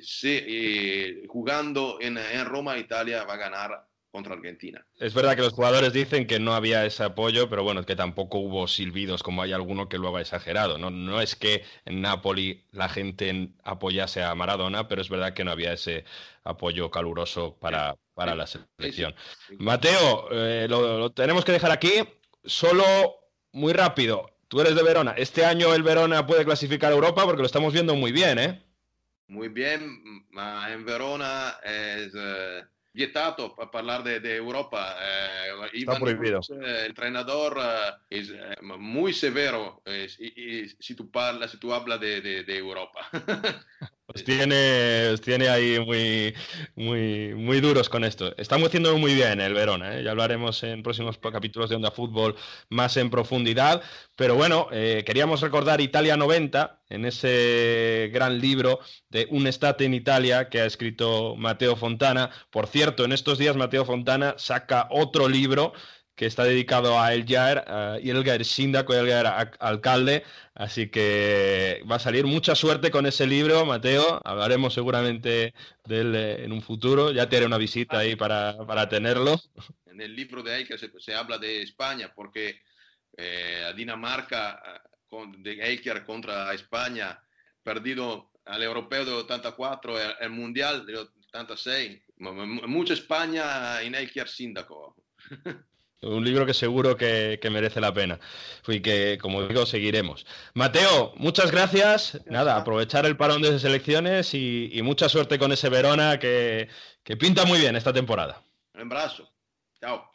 se, 0.00 1.22
jugando 1.26 1.98
en, 1.98 2.16
en 2.16 2.44
Roma, 2.44 2.76
Italia 2.76 3.24
va 3.24 3.32
a 3.32 3.36
ganar 3.36 3.89
contra 4.10 4.34
Argentina. 4.34 4.84
Es 4.98 5.14
verdad 5.14 5.36
que 5.36 5.42
los 5.42 5.52
jugadores 5.52 5.92
dicen 5.92 6.26
que 6.26 6.40
no 6.40 6.54
había 6.54 6.84
ese 6.84 7.04
apoyo, 7.04 7.48
pero 7.48 7.62
bueno, 7.62 7.86
que 7.86 7.96
tampoco 7.96 8.38
hubo 8.38 8.66
silbidos 8.66 9.22
como 9.22 9.42
hay 9.42 9.52
alguno 9.52 9.88
que 9.88 9.98
luego 9.98 10.16
ha 10.16 10.20
exagerado. 10.20 10.78
No, 10.78 10.90
no 10.90 11.20
es 11.20 11.36
que 11.36 11.64
en 11.84 12.00
Napoli 12.00 12.64
la 12.72 12.88
gente 12.88 13.50
apoyase 13.62 14.22
a 14.22 14.34
Maradona, 14.34 14.88
pero 14.88 15.00
es 15.00 15.08
verdad 15.08 15.32
que 15.32 15.44
no 15.44 15.52
había 15.52 15.72
ese 15.72 16.04
apoyo 16.44 16.90
caluroso 16.90 17.56
para, 17.60 17.96
para 18.14 18.34
la 18.34 18.46
selección. 18.46 19.14
Mateo, 19.58 20.28
eh, 20.32 20.66
lo, 20.68 20.98
lo 20.98 21.10
tenemos 21.10 21.44
que 21.44 21.52
dejar 21.52 21.70
aquí. 21.70 21.92
Solo 22.44 22.84
muy 23.52 23.72
rápido, 23.72 24.30
tú 24.48 24.60
eres 24.60 24.74
de 24.74 24.82
Verona. 24.82 25.14
Este 25.16 25.44
año 25.44 25.74
el 25.74 25.82
Verona 25.82 26.26
puede 26.26 26.44
clasificar 26.44 26.90
a 26.90 26.94
Europa 26.94 27.24
porque 27.24 27.42
lo 27.42 27.46
estamos 27.46 27.72
viendo 27.72 27.94
muy 27.94 28.12
bien, 28.12 28.38
¿eh? 28.38 28.62
Muy 29.28 29.48
bien, 29.48 30.02
en 30.68 30.84
Verona 30.84 31.54
es... 31.62 32.12
Uh 32.14 32.66
vietato 32.92 33.54
a 33.58 33.78
hablar 33.78 34.02
de, 34.02 34.20
de 34.20 34.36
Europa. 34.36 34.96
Eh, 35.00 35.70
Está 35.72 35.98
prohibido. 35.98 36.40
Cruz, 36.40 36.50
eh, 36.50 36.80
el 36.80 36.86
entrenador 36.86 37.58
eh, 37.60 37.92
es 38.10 38.30
eh, 38.30 38.56
muy 38.62 39.12
severo 39.12 39.82
y, 39.86 40.62
y, 40.64 40.68
si 40.78 40.94
tú 40.94 41.10
hablas, 41.14 41.50
si 41.50 41.58
tú 41.58 41.72
hablas 41.72 42.00
de, 42.00 42.20
de, 42.20 42.44
de 42.44 42.56
Europa. 42.56 43.08
Os 44.12 44.24
tiene, 44.24 45.08
os 45.12 45.20
tiene 45.20 45.48
ahí 45.48 45.78
muy, 45.78 46.34
muy, 46.74 47.32
muy 47.34 47.60
duros 47.60 47.88
con 47.88 48.02
esto. 48.02 48.34
Estamos 48.36 48.68
haciendo 48.68 48.96
muy 48.98 49.14
bien 49.14 49.40
el 49.40 49.54
Verona, 49.54 49.96
¿eh? 49.96 50.02
ya 50.02 50.10
hablaremos 50.10 50.64
en 50.64 50.82
próximos 50.82 51.18
capítulos 51.18 51.70
de 51.70 51.76
Onda 51.76 51.92
Fútbol 51.92 52.34
más 52.70 52.96
en 52.96 53.08
profundidad. 53.08 53.82
Pero 54.16 54.34
bueno, 54.34 54.66
eh, 54.72 55.04
queríamos 55.06 55.42
recordar 55.42 55.80
Italia 55.80 56.16
90 56.16 56.80
en 56.88 57.04
ese 57.04 58.10
gran 58.12 58.40
libro 58.40 58.80
de 59.10 59.28
Un 59.30 59.46
Estate 59.46 59.84
en 59.84 59.94
Italia 59.94 60.48
que 60.48 60.60
ha 60.60 60.66
escrito 60.66 61.36
Mateo 61.36 61.76
Fontana. 61.76 62.30
Por 62.50 62.66
cierto, 62.66 63.04
en 63.04 63.12
estos 63.12 63.38
días 63.38 63.54
Mateo 63.54 63.84
Fontana 63.84 64.34
saca 64.38 64.88
otro 64.90 65.28
libro 65.28 65.72
que 66.20 66.26
está 66.26 66.44
dedicado 66.44 67.00
a 67.00 67.14
Eljaer, 67.14 67.64
uh, 67.66 67.98
y 67.98 68.10
Elgaer 68.10 68.44
Síndaco, 68.44 68.92
Elgaer 68.92 69.26
alcalde, 69.58 70.22
así 70.54 70.90
que 70.90 71.82
va 71.90 71.96
a 71.96 71.98
salir 71.98 72.26
mucha 72.26 72.54
suerte 72.54 72.90
con 72.90 73.06
ese 73.06 73.26
libro, 73.26 73.64
Mateo, 73.64 74.20
hablaremos 74.22 74.74
seguramente 74.74 75.54
de 75.86 75.98
él 75.98 76.14
eh, 76.14 76.44
en 76.44 76.52
un 76.52 76.60
futuro, 76.60 77.10
ya 77.10 77.26
te 77.26 77.38
haré 77.38 77.46
una 77.46 77.56
visita 77.56 78.00
ahí 78.00 78.16
para, 78.16 78.54
para 78.66 78.86
tenerlo. 78.86 79.40
En 79.86 79.98
el 79.98 80.14
libro 80.14 80.42
de 80.42 80.58
Eicher 80.58 80.78
se, 80.78 80.90
se 81.00 81.14
habla 81.14 81.38
de 81.38 81.62
España, 81.62 82.12
porque 82.14 82.60
eh, 83.16 83.72
Dinamarca, 83.74 84.82
con, 85.08 85.42
de 85.42 85.52
Eicher 85.52 86.04
contra 86.04 86.52
España, 86.52 87.18
perdido 87.62 88.30
al 88.44 88.62
europeo 88.62 89.06
de 89.06 89.12
84, 89.12 89.98
el, 89.98 90.12
el 90.20 90.28
mundial 90.28 90.84
de 90.84 90.98
86, 90.98 91.98
mucha 92.18 92.92
España 92.92 93.80
en 93.80 93.94
Eicher 93.94 94.28
Síndaco. 94.28 94.96
Un 96.02 96.24
libro 96.24 96.46
que 96.46 96.54
seguro 96.54 96.96
que, 96.96 97.38
que, 97.42 97.50
merece 97.50 97.78
la 97.78 97.92
pena 97.92 98.18
y 98.66 98.80
que, 98.80 99.18
como 99.20 99.42
digo, 99.42 99.66
seguiremos. 99.66 100.24
Mateo, 100.54 101.12
muchas 101.16 101.50
gracias. 101.50 102.18
Nada, 102.26 102.56
aprovechar 102.56 103.04
el 103.04 103.18
parón 103.18 103.42
de 103.42 103.58
selecciones 103.58 104.32
y, 104.32 104.70
y 104.72 104.80
mucha 104.80 105.10
suerte 105.10 105.38
con 105.38 105.52
ese 105.52 105.68
Verona 105.68 106.18
que, 106.18 106.68
que, 107.02 107.18
pinta 107.18 107.44
muy 107.44 107.58
bien 107.58 107.76
esta 107.76 107.92
temporada. 107.92 108.42
Un 108.74 108.80
abrazo. 108.80 109.30
Chao. 109.78 110.10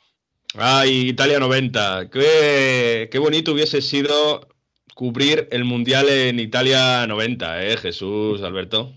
Ay, 0.56 1.10
Italia 1.10 1.40
90. 1.40 2.10
Qué, 2.10 3.08
qué 3.12 3.20
bonito 3.20 3.52
hubiese 3.52 3.80
sido 3.84 4.48
cubrir 4.96 5.48
el 5.52 5.66
Mundial 5.66 6.10
en 6.10 6.40
Italia 6.40 7.06
90, 7.06 7.64
¿eh, 7.64 7.78
Jesús, 7.78 8.42
Alberto? 8.42 8.92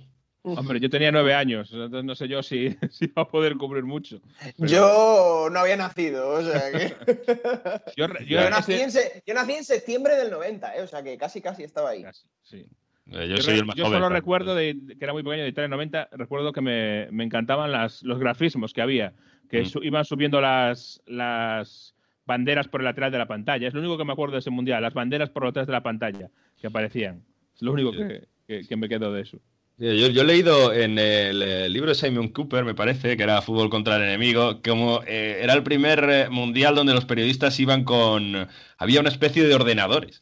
Hombre, 0.57 0.81
yo 0.81 0.89
tenía 0.89 1.11
nueve 1.13 1.35
años, 1.35 1.71
entonces 1.73 2.05
no 2.05 2.15
sé 2.15 2.29
yo 2.29 2.43
si, 2.43 2.77
si 2.91 3.07
va 3.09 3.23
a 3.23 3.29
poder 3.29 3.57
cubrir 3.57 3.85
mucho. 3.85 4.21
Pero... 4.57 4.69
Yo 4.69 5.49
no 5.51 5.61
había 5.61 5.77
nacido, 5.77 6.29
o 6.31 6.43
sea 6.43 6.71
que. 6.73 6.95
yo, 7.97 8.07
yo, 8.07 8.25
yo, 8.25 8.51
nací 8.51 8.75
ese... 8.75 9.03
en, 9.17 9.23
yo, 9.27 9.35
nací 9.35 9.53
en, 9.53 9.65
septiembre 9.65 10.17
del 10.17 10.31
90, 10.31 10.77
¿eh? 10.77 10.83
o 10.83 10.87
sea 10.87 11.03
que 11.03 11.17
casi, 11.19 11.41
casi 11.41 11.65
estaba 11.65 11.91
ahí. 11.91 12.03
Casi, 12.03 12.27
sí. 12.43 12.67
Eh, 13.13 13.29
yo, 13.29 13.39
soy 13.39 13.59
el 13.59 13.65
más 13.65 13.75
yo 13.77 13.87
joven, 13.87 14.01
solo 14.01 14.09
recuerdo, 14.11 14.55
de, 14.55 14.77
que 14.99 15.05
era 15.05 15.13
muy 15.13 15.23
pequeño, 15.23 15.43
de 15.43 15.49
Italia 15.49 15.69
90, 15.69 16.11
recuerdo 16.13 16.53
que 16.53 16.61
me, 16.61 17.09
me 17.11 17.25
encantaban 17.25 17.73
las, 17.73 18.03
los 18.03 18.19
grafismos 18.19 18.73
que 18.73 18.83
había, 18.83 19.15
que 19.49 19.63
mm. 19.63 19.67
su, 19.67 19.83
iban 19.83 20.05
subiendo 20.05 20.41
las, 20.41 21.03
las 21.07 21.95
banderas 22.27 22.69
por 22.69 22.83
el 22.83 22.85
lateral 22.85 23.11
de 23.11 23.19
la 23.19 23.27
pantalla. 23.27 23.67
Es 23.67 23.75
lo 23.75 23.81
único 23.81 23.97
que 23.97 24.05
me 24.05 24.13
acuerdo 24.13 24.35
de 24.35 24.41
ese 24.41 24.51
mundial, 24.51 24.83
las 24.83 24.93
banderas 24.93 25.31
por 25.31 25.47
detrás 25.47 25.67
de 25.67 25.73
la 25.73 25.83
pantalla 25.83 26.31
que 26.61 26.67
aparecían. 26.67 27.25
Es 27.55 27.63
lo 27.63 27.73
único 27.73 27.93
que, 27.93 28.29
que, 28.47 28.67
que 28.67 28.77
me 28.77 28.89
quedo 28.89 29.13
de 29.13 29.23
eso. 29.23 29.41
Yo, 29.79 29.93
yo, 29.93 30.23
he 30.23 30.25
leído 30.25 30.73
en 30.73 30.99
el, 30.99 31.73
libro 31.73 31.91
de 31.91 31.95
Simon 31.95 32.29
Cooper, 32.29 32.65
me 32.65 32.75
parece, 32.75 33.17
que 33.17 33.23
era 33.23 33.41
Fútbol 33.43 33.71
contra 33.71 33.95
el 33.97 34.03
Enemigo, 34.03 34.61
como 34.61 35.03
eh, 35.07 35.39
era 35.41 35.55
el 35.55 35.63
primer 35.63 36.05
eh, 36.11 36.29
mundial 36.29 36.75
donde 36.75 36.95
los 36.95 37.05
periodistas 37.05 37.61
iban 37.61 37.85
con... 37.85 38.49
Había 38.77 38.99
una 38.99 39.09
especie 39.09 39.45
de 39.45 39.55
ordenadores. 39.55 40.21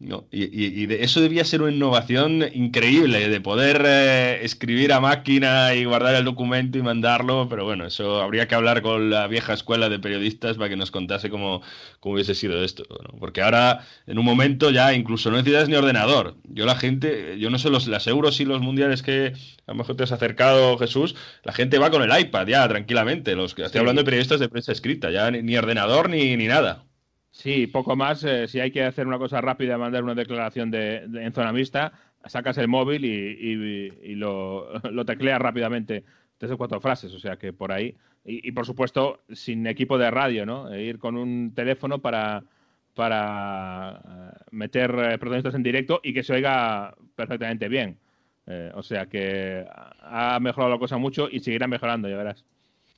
¿No? 0.00 0.28
Y, 0.30 0.44
y, 0.44 0.82
y 0.82 0.86
de 0.86 1.02
eso 1.02 1.20
debía 1.20 1.44
ser 1.44 1.60
una 1.60 1.72
innovación 1.72 2.44
increíble, 2.52 3.28
de 3.28 3.40
poder 3.40 3.82
eh, 3.84 4.40
escribir 4.44 4.92
a 4.92 5.00
máquina 5.00 5.74
y 5.74 5.84
guardar 5.84 6.14
el 6.14 6.24
documento 6.24 6.78
y 6.78 6.82
mandarlo, 6.82 7.48
pero 7.48 7.64
bueno, 7.64 7.86
eso 7.86 8.22
habría 8.22 8.46
que 8.46 8.54
hablar 8.54 8.82
con 8.82 9.10
la 9.10 9.26
vieja 9.26 9.54
escuela 9.54 9.88
de 9.88 9.98
periodistas 9.98 10.56
para 10.56 10.68
que 10.68 10.76
nos 10.76 10.92
contase 10.92 11.30
cómo, 11.30 11.62
cómo 11.98 12.14
hubiese 12.14 12.34
sido 12.36 12.62
esto, 12.62 12.84
¿no? 12.88 13.18
porque 13.18 13.42
ahora 13.42 13.84
en 14.06 14.18
un 14.18 14.24
momento 14.24 14.70
ya 14.70 14.94
incluso 14.94 15.30
no 15.30 15.36
necesitas 15.38 15.68
ni 15.68 15.74
ordenador. 15.74 16.36
Yo 16.44 16.64
la 16.64 16.76
gente, 16.76 17.36
yo 17.38 17.50
no 17.50 17.58
sé 17.58 17.68
los, 17.68 17.88
las 17.88 18.06
euros 18.06 18.40
y 18.40 18.44
los 18.44 18.60
mundiales 18.60 19.02
que 19.02 19.32
a 19.66 19.72
lo 19.72 19.74
mejor 19.74 19.96
te 19.96 20.04
has 20.04 20.12
acercado, 20.12 20.78
Jesús, 20.78 21.16
la 21.42 21.52
gente 21.52 21.78
va 21.78 21.90
con 21.90 22.02
el 22.02 22.20
iPad 22.20 22.46
ya 22.46 22.68
tranquilamente, 22.68 23.34
los 23.34 23.54
que 23.54 23.62
estoy 23.62 23.78
sí. 23.78 23.80
hablando 23.80 24.02
de 24.02 24.04
periodistas 24.04 24.38
de 24.38 24.48
prensa 24.48 24.70
escrita, 24.72 25.10
ya 25.10 25.30
ni, 25.30 25.42
ni 25.42 25.56
ordenador 25.56 26.08
ni, 26.08 26.36
ni 26.36 26.46
nada. 26.46 26.87
Sí, 27.38 27.68
poco 27.68 27.94
más. 27.94 28.24
Eh, 28.24 28.48
si 28.48 28.58
hay 28.58 28.72
que 28.72 28.82
hacer 28.82 29.06
una 29.06 29.18
cosa 29.18 29.40
rápida, 29.40 29.78
mandar 29.78 30.02
una 30.02 30.14
declaración 30.16 30.72
de, 30.72 30.96
en 31.04 31.32
zona 31.32 31.52
mixta, 31.52 31.92
sacas 32.26 32.58
el 32.58 32.66
móvil 32.66 33.04
y, 33.04 34.14
lo, 34.16 34.80
tecleas 35.06 35.40
rápidamente, 35.40 36.04
tres 36.36 36.50
o 36.50 36.58
cuatro 36.58 36.80
frases, 36.80 37.14
o 37.14 37.20
sea 37.20 37.36
que 37.36 37.52
por 37.52 37.70
ahí. 37.70 37.96
Y, 38.24 38.50
por 38.52 38.66
supuesto, 38.66 39.20
sin 39.32 39.66
equipo 39.68 39.98
de 39.98 40.10
radio, 40.10 40.44
¿no? 40.44 40.72
E 40.72 40.82
ir 40.82 40.98
con 40.98 41.16
un 41.16 41.54
teléfono 41.54 42.00
para, 42.00 42.42
para 42.94 44.32
eh, 44.34 44.38
meter 44.50 44.90
eh, 44.90 45.18
protagonistas 45.18 45.54
en 45.54 45.62
directo 45.62 46.00
y 46.02 46.12
que 46.12 46.24
se 46.24 46.34
oiga 46.34 46.94
perfectamente 47.14 47.68
bien. 47.68 47.98
O 48.74 48.82
sea 48.82 49.06
que 49.06 49.66
ha 50.00 50.38
mejorado 50.40 50.72
la 50.72 50.78
cosa 50.78 50.96
mucho 50.96 51.28
y 51.30 51.40
seguirá 51.40 51.66
mejorando, 51.68 52.08
ya 52.08 52.16
verás. 52.16 52.46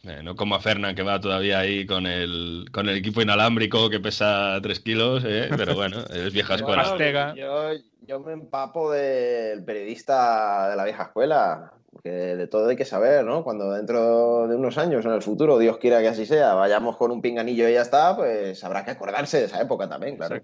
Eh, 0.02 0.22
no 0.22 0.34
como 0.34 0.54
a 0.54 0.60
Fernan, 0.60 0.94
que 0.94 1.02
va 1.02 1.20
todavía 1.20 1.58
ahí 1.58 1.84
con 1.84 2.06
el, 2.06 2.66
con 2.72 2.88
el 2.88 2.96
equipo 2.96 3.20
inalámbrico 3.20 3.90
que 3.90 4.00
pesa 4.00 4.58
3 4.62 4.80
kilos, 4.80 5.24
¿eh? 5.26 5.50
pero 5.54 5.74
bueno, 5.74 5.98
es 6.06 6.32
vieja 6.32 6.54
escuela. 6.54 7.34
Yo, 7.36 7.72
yo, 8.06 8.20
me 8.20 8.32
empapo 8.32 8.90
del 8.90 9.62
periodista 9.62 10.70
de 10.70 10.76
la 10.76 10.84
vieja 10.84 11.02
escuela, 11.02 11.74
porque 11.92 12.10
de 12.10 12.46
todo 12.46 12.70
hay 12.70 12.76
que 12.76 12.86
saber, 12.86 13.26
¿no? 13.26 13.44
Cuando 13.44 13.72
dentro 13.72 14.48
de 14.48 14.56
unos 14.56 14.78
años, 14.78 15.04
en 15.04 15.12
el 15.12 15.20
futuro, 15.20 15.58
Dios 15.58 15.76
quiera 15.76 16.00
que 16.00 16.08
así 16.08 16.24
sea, 16.24 16.54
vayamos 16.54 16.96
con 16.96 17.10
un 17.10 17.20
pinganillo 17.20 17.68
y 17.68 17.74
ya 17.74 17.82
está, 17.82 18.16
pues 18.16 18.64
habrá 18.64 18.86
que 18.86 18.92
acordarse 18.92 19.38
de 19.38 19.44
esa 19.44 19.60
época 19.60 19.86
también, 19.86 20.16
claro. 20.16 20.40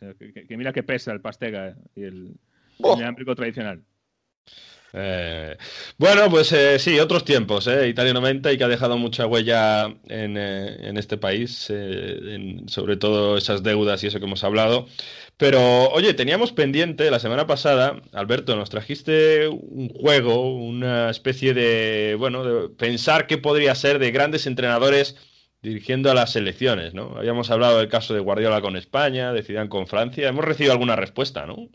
Que, 0.00 0.32
que, 0.32 0.46
que, 0.48 0.56
mira 0.56 0.72
que 0.72 0.82
pesa 0.82 1.12
el 1.12 1.20
Pastega 1.20 1.76
y 1.94 2.02
el, 2.02 2.34
oh. 2.82 2.94
el 2.94 2.98
inalámbrico 2.98 3.36
tradicional. 3.36 3.84
Eh, 4.92 5.56
bueno, 5.98 6.30
pues 6.30 6.52
eh, 6.52 6.78
sí, 6.78 6.98
otros 6.98 7.24
tiempos, 7.24 7.66
eh, 7.66 7.88
Italia 7.88 8.14
90 8.14 8.52
y 8.52 8.58
que 8.58 8.64
ha 8.64 8.68
dejado 8.68 8.96
mucha 8.96 9.26
huella 9.26 9.94
en, 10.08 10.36
eh, 10.38 10.92
este 10.96 11.18
país, 11.18 11.70
sobre 12.66 12.96
todo 12.96 13.36
esas 13.36 13.62
deudas 13.62 14.02
y 14.02 14.06
eso 14.06 14.18
que 14.18 14.24
hemos 14.24 14.44
hablado. 14.44 14.86
Pero, 15.36 15.90
oye, 15.90 16.14
teníamos 16.14 16.52
pendiente 16.52 17.10
la 17.10 17.18
semana 17.18 17.46
pasada, 17.46 18.00
Alberto, 18.12 18.56
nos 18.56 18.70
trajiste 18.70 19.48
un 19.48 19.90
juego, 19.90 20.54
una 20.54 21.10
especie 21.10 21.52
de, 21.52 22.16
bueno, 22.18 22.44
de 22.44 22.68
pensar 22.70 23.26
qué 23.26 23.36
podría 23.36 23.74
ser 23.74 23.98
de 23.98 24.10
grandes 24.12 24.46
entrenadores 24.46 25.16
dirigiendo 25.62 26.10
a 26.10 26.14
las 26.14 26.32
selecciones, 26.32 26.94
¿no? 26.94 27.16
Habíamos 27.18 27.50
hablado 27.50 27.78
del 27.78 27.88
caso 27.88 28.14
de 28.14 28.20
Guardiola 28.20 28.60
con 28.62 28.76
España, 28.76 29.32
de 29.32 29.42
Zidane 29.42 29.68
con 29.68 29.86
Francia, 29.86 30.28
hemos 30.28 30.44
recibido 30.44 30.72
alguna 30.72 30.96
respuesta, 30.96 31.44
¿no? 31.46 31.68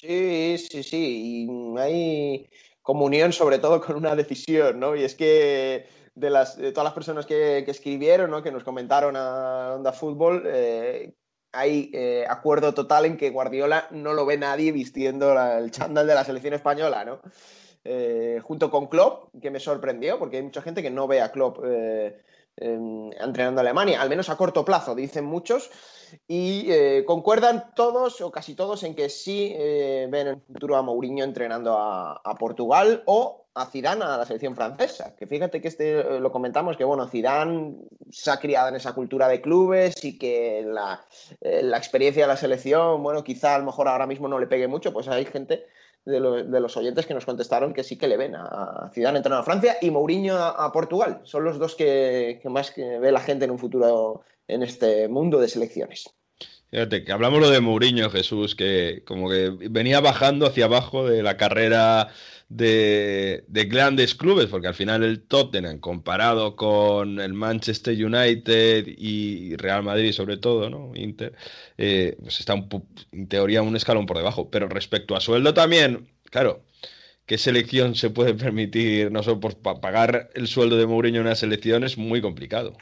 Sí, 0.00 0.56
sí, 0.58 0.82
sí. 0.84 1.48
Hay 1.76 2.48
comunión 2.82 3.32
sobre 3.32 3.58
todo 3.58 3.80
con 3.80 3.96
una 3.96 4.14
decisión, 4.14 4.78
¿no? 4.78 4.94
Y 4.94 5.02
es 5.02 5.16
que 5.16 5.88
de, 6.14 6.30
las, 6.30 6.56
de 6.56 6.70
todas 6.70 6.84
las 6.84 6.92
personas 6.94 7.26
que, 7.26 7.58
escribieron, 7.66 8.30
¿no? 8.30 8.42
que 8.42 8.52
nos 8.52 8.62
comentaron 8.62 9.16
a 9.16 9.74
Onda 9.74 9.92
Fútbol, 9.92 10.44
eh, 10.46 11.14
hay 11.50 11.90
eh, 11.92 12.24
acuerdo 12.28 12.74
total 12.74 13.06
en 13.06 13.16
que 13.16 13.30
Guardiola 13.30 13.88
no 13.90 14.12
lo 14.12 14.24
ve 14.24 14.36
nadie 14.38 14.70
vistiendo 14.70 15.32
el 15.32 15.72
chándal 15.72 16.06
de 16.06 16.14
la 16.14 16.24
selección 16.24 16.54
española, 16.54 17.04
¿no? 17.04 17.20
Eh, 17.82 18.38
junto 18.42 18.70
con 18.70 18.86
Klopp, 18.86 19.34
que 19.40 19.50
me 19.50 19.58
sorprendió, 19.58 20.18
porque 20.18 20.36
hay 20.36 20.42
mucha 20.44 20.62
gente 20.62 20.82
que 20.82 20.90
no 20.90 21.08
ve 21.08 21.22
a 21.22 21.32
Klopp 21.32 21.58
entrenando 22.56 23.60
a 23.60 23.62
Alemania, 23.62 24.00
al 24.00 24.08
menos 24.08 24.28
a 24.28 24.36
corto 24.36 24.64
plazo, 24.64 24.94
dicen 24.94 25.24
muchos 25.24 25.70
y 26.26 26.70
eh, 26.70 27.04
concuerdan 27.06 27.72
todos 27.74 28.20
o 28.20 28.30
casi 28.30 28.54
todos 28.54 28.82
en 28.82 28.94
que 28.94 29.08
sí 29.08 29.54
eh, 29.56 30.08
ven 30.10 30.26
en 30.28 30.34
el 30.34 30.40
futuro 30.40 30.76
a 30.76 30.82
Mourinho 30.82 31.24
entrenando 31.24 31.78
a, 31.78 32.20
a, 32.24 32.34
Portugal 32.34 33.02
o 33.06 33.46
a 33.54 33.66
Zidane 33.66 34.04
a 34.04 34.16
la 34.16 34.24
selección 34.24 34.54
francesa. 34.54 35.14
Que 35.16 35.26
fíjate 35.26 35.60
que 35.60 35.68
este 35.68 36.00
eh, 36.00 36.20
lo 36.20 36.30
comentamos 36.32 36.76
que 36.76 36.84
bueno, 36.84 37.06
Zidane 37.08 37.76
se 38.10 38.30
ha 38.30 38.38
criado 38.38 38.68
en 38.68 38.76
esa 38.76 38.94
cultura 38.94 39.28
de 39.28 39.40
clubes 39.40 40.04
y 40.04 40.18
que 40.18 40.64
la, 40.66 41.04
la 41.40 41.78
experiencia 41.78 42.24
de 42.24 42.28
la 42.28 42.36
selección, 42.36 43.02
bueno, 43.02 43.24
quizá 43.24 43.54
a 43.54 43.58
lo 43.58 43.64
mejor 43.64 43.88
ahora 43.88 44.06
mismo 44.06 44.28
no 44.28 44.38
le 44.38 44.46
pegue 44.46 44.68
mucho, 44.68 44.92
pues 44.92 45.08
hay 45.08 45.24
gente 45.26 45.66
de, 46.04 46.20
lo, 46.20 46.42
de, 46.44 46.60
los 46.60 46.76
oyentes 46.76 47.06
que 47.06 47.14
nos 47.14 47.26
contestaron 47.26 47.74
que 47.74 47.84
sí 47.84 47.98
que 47.98 48.08
le 48.08 48.16
ven 48.16 48.34
a 48.34 48.90
Zidane 48.94 49.18
entrenando 49.18 49.42
a 49.42 49.44
Francia 49.44 49.76
y 49.80 49.90
Mourinho 49.90 50.36
a, 50.36 50.64
a 50.64 50.72
Portugal. 50.72 51.20
Son 51.24 51.44
los 51.44 51.58
dos 51.58 51.74
que, 51.74 52.38
que, 52.42 52.48
más 52.48 52.70
que 52.70 52.98
ve 52.98 53.12
la 53.12 53.20
gente 53.20 53.44
en 53.44 53.50
un 53.50 53.58
futuro 53.58 54.22
en 54.48 54.62
este 54.62 55.08
mundo 55.08 55.38
de 55.38 55.48
selecciones. 55.48 56.10
Fíjate, 56.70 57.02
que 57.02 57.12
hablamos 57.12 57.40
lo 57.40 57.50
de 57.50 57.60
Mourinho, 57.60 58.10
Jesús, 58.10 58.54
que 58.54 59.02
como 59.06 59.30
que 59.30 59.50
venía 59.70 60.00
bajando 60.00 60.46
hacia 60.46 60.66
abajo 60.66 61.08
de 61.08 61.22
la 61.22 61.38
carrera 61.38 62.08
de, 62.50 63.44
de, 63.48 63.64
grandes 63.64 64.14
clubes, 64.14 64.46
porque 64.46 64.68
al 64.68 64.74
final 64.74 65.02
el 65.02 65.22
Tottenham, 65.22 65.80
comparado 65.80 66.56
con 66.56 67.20
el 67.20 67.32
Manchester 67.32 67.94
United 68.04 68.86
y 68.86 69.56
Real 69.56 69.82
Madrid 69.82 70.12
sobre 70.12 70.36
todo, 70.36 70.68
¿no? 70.68 70.92
Inter, 70.94 71.34
eh, 71.78 72.16
pues 72.20 72.40
está 72.40 72.54
un, 72.54 72.68
en 73.12 73.28
teoría 73.28 73.62
un 73.62 73.76
escalón 73.76 74.06
por 74.06 74.18
debajo. 74.18 74.50
Pero 74.50 74.68
respecto 74.68 75.16
a 75.16 75.20
sueldo 75.20 75.54
también, 75.54 76.10
claro, 76.24 76.64
¿qué 77.26 77.38
selección 77.38 77.94
se 77.94 78.10
puede 78.10 78.34
permitir, 78.34 79.10
no 79.12 79.22
solo 79.22 79.40
por 79.40 79.58
pagar 79.80 80.30
el 80.34 80.48
sueldo 80.48 80.76
de 80.76 80.86
Mourinho 80.86 81.20
en 81.20 81.26
una 81.26 81.34
selección 81.36 81.84
es 81.84 81.98
muy 81.98 82.20
complicado? 82.22 82.76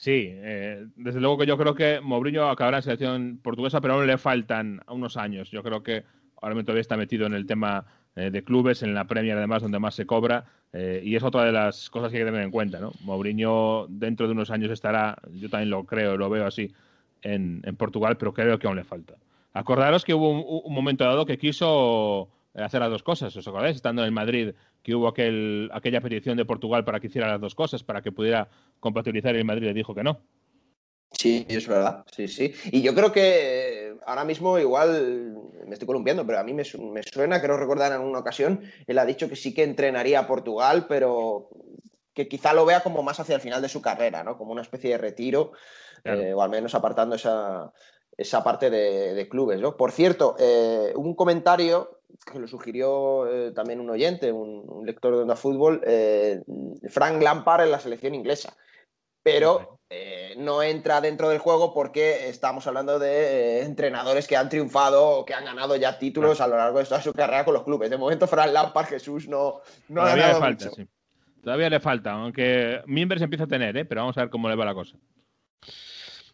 Sí, 0.00 0.30
eh, 0.32 0.86
desde 0.96 1.20
luego 1.20 1.36
que 1.36 1.44
yo 1.44 1.58
creo 1.58 1.74
que 1.74 2.00
Mourinho 2.00 2.48
acabará 2.48 2.78
en 2.78 2.82
selección 2.82 3.38
portuguesa, 3.42 3.82
pero 3.82 3.94
aún 3.94 4.06
le 4.06 4.16
faltan 4.16 4.80
unos 4.88 5.18
años. 5.18 5.50
Yo 5.50 5.62
creo 5.62 5.82
que 5.82 6.04
ahora 6.40 6.54
mismo 6.54 6.64
todavía 6.64 6.80
está 6.80 6.96
metido 6.96 7.26
en 7.26 7.34
el 7.34 7.44
tema 7.44 7.84
eh, 8.16 8.30
de 8.30 8.42
clubes, 8.42 8.82
en 8.82 8.94
la 8.94 9.06
Premier 9.06 9.36
además, 9.36 9.60
donde 9.60 9.78
más 9.78 9.94
se 9.94 10.06
cobra, 10.06 10.46
eh, 10.72 11.02
y 11.04 11.16
es 11.16 11.22
otra 11.22 11.44
de 11.44 11.52
las 11.52 11.90
cosas 11.90 12.10
que 12.10 12.16
hay 12.16 12.22
que 12.22 12.30
tener 12.30 12.42
en 12.42 12.50
cuenta. 12.50 12.80
¿no? 12.80 12.92
Mourinho 13.02 13.88
dentro 13.90 14.26
de 14.26 14.32
unos 14.32 14.50
años 14.50 14.70
estará, 14.70 15.18
yo 15.34 15.50
también 15.50 15.68
lo 15.68 15.84
creo, 15.84 16.16
lo 16.16 16.30
veo 16.30 16.46
así, 16.46 16.72
en, 17.20 17.60
en 17.64 17.76
Portugal, 17.76 18.16
pero 18.16 18.32
creo 18.32 18.58
que 18.58 18.68
aún 18.68 18.76
le 18.76 18.84
falta. 18.84 19.16
Acordaros 19.52 20.06
que 20.06 20.14
hubo 20.14 20.30
un, 20.30 20.62
un 20.64 20.72
momento 20.72 21.04
dado 21.04 21.26
que 21.26 21.36
quiso 21.36 22.30
hacer 22.54 22.80
las 22.80 22.90
dos 22.90 23.02
cosas, 23.02 23.34
¿os 23.36 23.46
acordáis? 23.46 23.76
Estando 23.76 24.02
en 24.02 24.06
el 24.06 24.12
Madrid, 24.12 24.54
que 24.82 24.94
hubo 24.94 25.08
aquel, 25.08 25.70
aquella 25.72 26.00
petición 26.00 26.36
de 26.36 26.44
Portugal 26.44 26.84
para 26.84 27.00
que 27.00 27.06
hiciera 27.06 27.28
las 27.28 27.40
dos 27.40 27.54
cosas, 27.54 27.82
para 27.82 28.02
que 28.02 28.12
pudiera 28.12 28.48
compatibilizar 28.80 29.34
y 29.34 29.38
el 29.38 29.44
Madrid 29.44 29.66
le 29.66 29.74
dijo 29.74 29.94
que 29.94 30.02
no. 30.02 30.20
Sí, 31.12 31.44
es 31.48 31.66
verdad, 31.66 32.04
sí, 32.10 32.28
sí. 32.28 32.54
Y 32.70 32.82
yo 32.82 32.94
creo 32.94 33.10
que 33.12 33.96
ahora 34.06 34.24
mismo 34.24 34.58
igual 34.58 35.36
me 35.66 35.72
estoy 35.72 35.86
columpiando, 35.86 36.24
pero 36.24 36.38
a 36.38 36.44
mí 36.44 36.54
me, 36.54 36.62
me 36.92 37.02
suena, 37.02 37.42
creo 37.42 37.56
recordar 37.56 37.92
en 37.92 38.00
una 38.00 38.20
ocasión, 38.20 38.62
él 38.86 38.98
ha 38.98 39.04
dicho 39.04 39.28
que 39.28 39.36
sí 39.36 39.52
que 39.52 39.64
entrenaría 39.64 40.20
a 40.20 40.26
Portugal, 40.26 40.86
pero 40.88 41.50
que 42.14 42.28
quizá 42.28 42.52
lo 42.52 42.64
vea 42.64 42.80
como 42.80 43.02
más 43.02 43.18
hacia 43.20 43.34
el 43.34 43.40
final 43.40 43.60
de 43.60 43.68
su 43.68 43.82
carrera, 43.82 44.22
¿no? 44.24 44.38
Como 44.38 44.52
una 44.52 44.62
especie 44.62 44.90
de 44.90 44.98
retiro, 44.98 45.52
Claro. 46.02 46.22
eh, 46.22 46.32
o 46.32 46.42
al 46.42 46.48
menos 46.48 46.74
apartando 46.74 47.16
esa, 47.16 47.72
esa 48.16 48.42
parte 48.42 48.70
de, 48.70 49.12
de 49.12 49.28
clubes, 49.28 49.60
¿no? 49.60 49.76
Por 49.76 49.92
cierto, 49.92 50.34
eh, 50.38 50.92
un 50.96 51.14
comentario 51.14 51.99
que 52.30 52.38
lo 52.38 52.48
sugirió 52.48 53.26
eh, 53.26 53.52
también 53.52 53.80
un 53.80 53.90
oyente, 53.90 54.32
un, 54.32 54.64
un 54.66 54.86
lector 54.86 55.14
de 55.14 55.22
Onda 55.22 55.36
Fútbol, 55.36 55.80
eh, 55.86 56.42
Frank 56.88 57.22
Lampard 57.22 57.64
en 57.64 57.70
la 57.70 57.80
selección 57.80 58.14
inglesa. 58.14 58.56
Pero 59.22 59.80
eh, 59.90 60.34
no 60.38 60.62
entra 60.62 61.00
dentro 61.00 61.28
del 61.28 61.38
juego 61.40 61.74
porque 61.74 62.28
estamos 62.28 62.66
hablando 62.66 62.98
de 62.98 63.62
entrenadores 63.62 64.26
que 64.26 64.36
han 64.36 64.48
triunfado 64.48 65.06
o 65.06 65.24
que 65.24 65.34
han 65.34 65.44
ganado 65.44 65.76
ya 65.76 65.98
títulos 65.98 66.40
a 66.40 66.46
lo 66.46 66.56
largo 66.56 66.78
de 66.78 66.84
toda 66.84 67.02
su 67.02 67.12
carrera 67.12 67.44
con 67.44 67.54
los 67.54 67.64
clubes. 67.64 67.90
De 67.90 67.98
momento, 67.98 68.26
Frank 68.26 68.52
Lampard, 68.52 68.86
Jesús, 68.86 69.28
no, 69.28 69.60
no 69.88 70.02
ha 70.02 70.04
Todavía 70.04 70.28
le 70.28 70.34
falta, 70.34 70.64
mucho. 70.66 70.76
sí. 70.76 70.88
Todavía 71.42 71.70
le 71.70 71.80
falta, 71.80 72.12
aunque 72.12 72.82
Mimbres 72.86 73.22
empieza 73.22 73.44
a 73.44 73.48
tener, 73.48 73.76
¿eh? 73.76 73.84
pero 73.84 74.02
vamos 74.02 74.16
a 74.16 74.22
ver 74.22 74.30
cómo 74.30 74.48
le 74.48 74.56
va 74.56 74.64
la 74.64 74.74
cosa. 74.74 74.96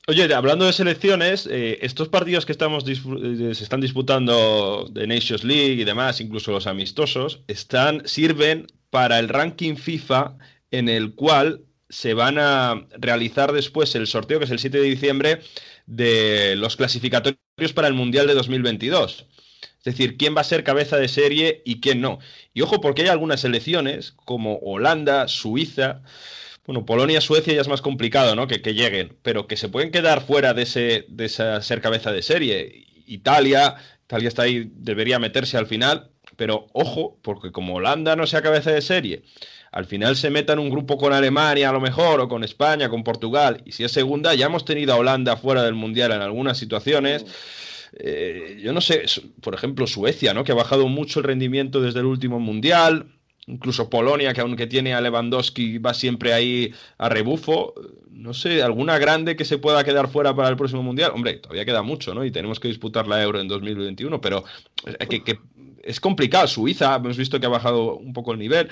Oye, 0.09 0.33
hablando 0.33 0.67
de 0.67 0.73
selecciones, 0.73 1.49
eh, 1.51 1.81
estos 1.83 2.09
partidos 2.09 2.47
que 2.47 2.53
estamos 2.53 2.85
eh, 2.87 3.55
se 3.57 3.65
están 3.65 3.81
disputando 3.81 4.87
de 4.89 5.05
Nations 5.05 5.43
League 5.43 5.73
y 5.73 5.85
demás, 5.85 6.21
incluso 6.21 6.53
los 6.53 6.69
amistosos, 6.69 7.41
están, 7.49 8.07
sirven 8.07 8.69
para 8.91 9.19
el 9.19 9.29
ranking 9.29 9.75
FIFA 9.75 10.39
en 10.71 10.89
el 10.89 11.17
cual 11.17 11.63
se 11.89 12.15
van 12.15 12.39
a 12.39 12.87
realizar 12.97 13.51
después 13.51 13.97
el 13.97 14.07
sorteo, 14.07 14.39
que 14.39 14.45
es 14.45 14.53
el 14.53 14.61
7 14.61 14.79
de 14.79 14.85
diciembre, 14.85 15.41
de 15.87 16.55
los 16.55 16.77
clasificatorios 16.77 17.73
para 17.75 17.89
el 17.89 17.95
Mundial 17.95 18.29
de 18.29 18.35
2022. 18.35 19.27
Es 19.79 19.85
decir, 19.85 20.17
quién 20.17 20.37
va 20.37 20.43
a 20.43 20.45
ser 20.45 20.63
cabeza 20.63 20.99
de 20.99 21.09
serie 21.09 21.63
y 21.65 21.81
quién 21.81 22.01
no. 22.01 22.21
Y 22.55 22.61
ojo, 22.61 22.81
porque 22.81 23.03
hay 23.03 23.09
algunas 23.09 23.41
selecciones 23.41 24.13
como 24.25 24.59
Holanda, 24.59 25.27
Suiza, 25.27 26.03
bueno, 26.67 26.85
Polonia, 26.85 27.21
Suecia 27.21 27.55
ya 27.55 27.61
es 27.61 27.69
más 27.69 27.83
complicado, 27.83 28.35
¿no? 28.35 28.47
Que, 28.47 28.61
que 28.61 28.75
lleguen, 28.75 29.17
pero 29.23 29.47
que 29.47 29.57
se 29.57 29.69
pueden 29.69 29.91
quedar 29.91 30.23
fuera 30.27 30.53
de 30.55 30.63
ese, 30.63 31.07
de 31.09 31.25
esa 31.27 31.63
ser 31.63 31.81
cabeza 31.81 32.13
de 32.13 32.23
serie. 32.23 32.87
Italia, 33.07 33.77
Italia 34.05 34.29
está 34.29 34.43
ahí, 34.43 34.71
debería 34.75 35.19
meterse 35.19 35.57
al 35.57 35.67
final, 35.67 36.11
pero 36.37 36.67
ojo, 36.73 37.19
porque 37.23 37.53
como 37.53 37.77
Holanda 37.77 38.17
no 38.17 38.27
sea 38.27 38.43
cabeza 38.43 38.73
de 38.73 38.83
serie, 38.83 39.23
al 39.73 39.87
final 39.87 40.17
se 40.17 40.31
meta 40.31 40.55
en 40.55 40.59
un 40.59 40.71
grupo 40.71 40.99
con 40.99 41.13
Alemania 41.13 41.71
a 41.71 41.73
lo 41.73 41.81
mejor, 41.81 42.21
o 42.21 42.29
con 42.29 42.45
España, 42.45 42.89
con 42.89 43.05
Portugal, 43.05 43.63
y 43.65 43.73
si 43.73 43.85
es 43.85 43.93
segunda, 43.93 44.35
ya 44.35 44.47
hemos 44.47 44.65
tenido 44.65 44.93
a 44.93 44.97
Holanda 44.97 45.37
fuera 45.37 45.63
del 45.63 45.75
Mundial 45.75 46.13
en 46.13 46.23
algunas 46.23 46.59
situaciones. 46.59 47.25
Eh, 47.99 48.59
yo 48.63 48.73
no 48.73 48.81
sé, 48.81 49.05
por 49.41 49.55
ejemplo, 49.55 49.87
Suecia, 49.87 50.35
¿no? 50.35 50.45
Que 50.45 50.53
ha 50.53 50.57
bajado 50.57 50.89
mucho 50.89 51.21
el 51.21 51.25
rendimiento 51.25 51.81
desde 51.81 52.01
el 52.01 52.07
último 52.07 52.41
mundial. 52.41 53.16
Incluso 53.49 53.89
Polonia, 53.89 54.35
que 54.35 54.41
aunque 54.41 54.67
tiene 54.67 54.95
a 54.95 55.01
Lewandowski, 55.01 55.79
va 55.79 55.95
siempre 55.95 56.33
ahí 56.33 56.75
a 56.99 57.09
rebufo. 57.09 57.75
No 58.11 58.35
sé, 58.35 58.63
alguna 58.63 58.99
grande 58.99 59.37
que 59.37 59.45
se 59.45 59.59
pueda 59.59 59.85
quedar 59.85 60.09
fuera 60.09 60.35
para 60.35 60.49
el 60.49 60.57
próximo 60.57 60.83
mundial. 60.83 61.13
Hombre, 61.15 61.35
todavía 61.35 61.65
queda 61.65 61.83
mucho, 61.83 62.13
¿no? 62.13 62.25
Y 62.25 62.33
tenemos 62.33 62.59
que 62.59 62.67
disputar 62.69 63.07
la 63.07 63.23
Euro 63.23 63.41
en 63.41 63.47
2021, 63.47 64.21
pero 64.21 64.45
eh, 64.85 65.07
que, 65.07 65.39
es 65.85 66.01
complicado. 66.01 66.49
Suiza, 66.49 66.97
hemos 66.97 67.17
visto 67.17 67.39
que 67.39 67.47
ha 67.47 67.51
bajado 67.51 67.95
un 67.97 68.13
poco 68.13 68.33
el 68.33 68.41
nivel. 68.41 68.69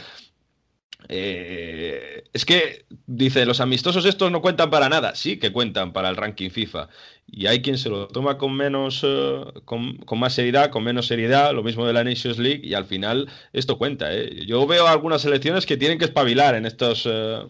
Eh, 1.08 2.24
es 2.32 2.44
que, 2.44 2.86
dice, 3.06 3.46
los 3.46 3.60
amistosos 3.60 4.04
estos 4.04 4.30
no 4.30 4.40
cuentan 4.42 4.70
para 4.70 4.88
nada. 4.88 5.14
Sí 5.14 5.38
que 5.38 5.52
cuentan 5.52 5.92
para 5.92 6.08
el 6.08 6.16
ranking 6.16 6.50
FIFA. 6.50 6.88
Y 7.26 7.46
hay 7.46 7.62
quien 7.62 7.78
se 7.78 7.88
lo 7.88 8.08
toma 8.08 8.38
con 8.38 8.54
menos, 8.54 9.02
eh, 9.04 9.44
con, 9.64 9.96
con 9.98 10.18
más 10.18 10.34
seriedad, 10.34 10.70
con 10.70 10.84
menos 10.84 11.06
seriedad, 11.06 11.52
lo 11.52 11.62
mismo 11.62 11.86
de 11.86 11.92
la 11.92 12.04
Nations 12.04 12.38
League, 12.38 12.60
y 12.64 12.74
al 12.74 12.84
final 12.86 13.28
esto 13.52 13.78
cuenta. 13.78 14.14
¿eh? 14.14 14.44
Yo 14.46 14.66
veo 14.66 14.86
algunas 14.86 15.22
selecciones 15.22 15.66
que 15.66 15.76
tienen 15.76 15.98
que 15.98 16.04
espabilar 16.06 16.54
en 16.54 16.66
estos, 16.66 17.06
eh, 17.06 17.46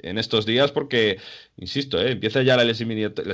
en 0.00 0.18
estos 0.18 0.46
días 0.46 0.72
porque, 0.72 1.18
insisto, 1.56 2.00
empieza 2.00 2.42
ya 2.42 2.56
las 2.56 2.80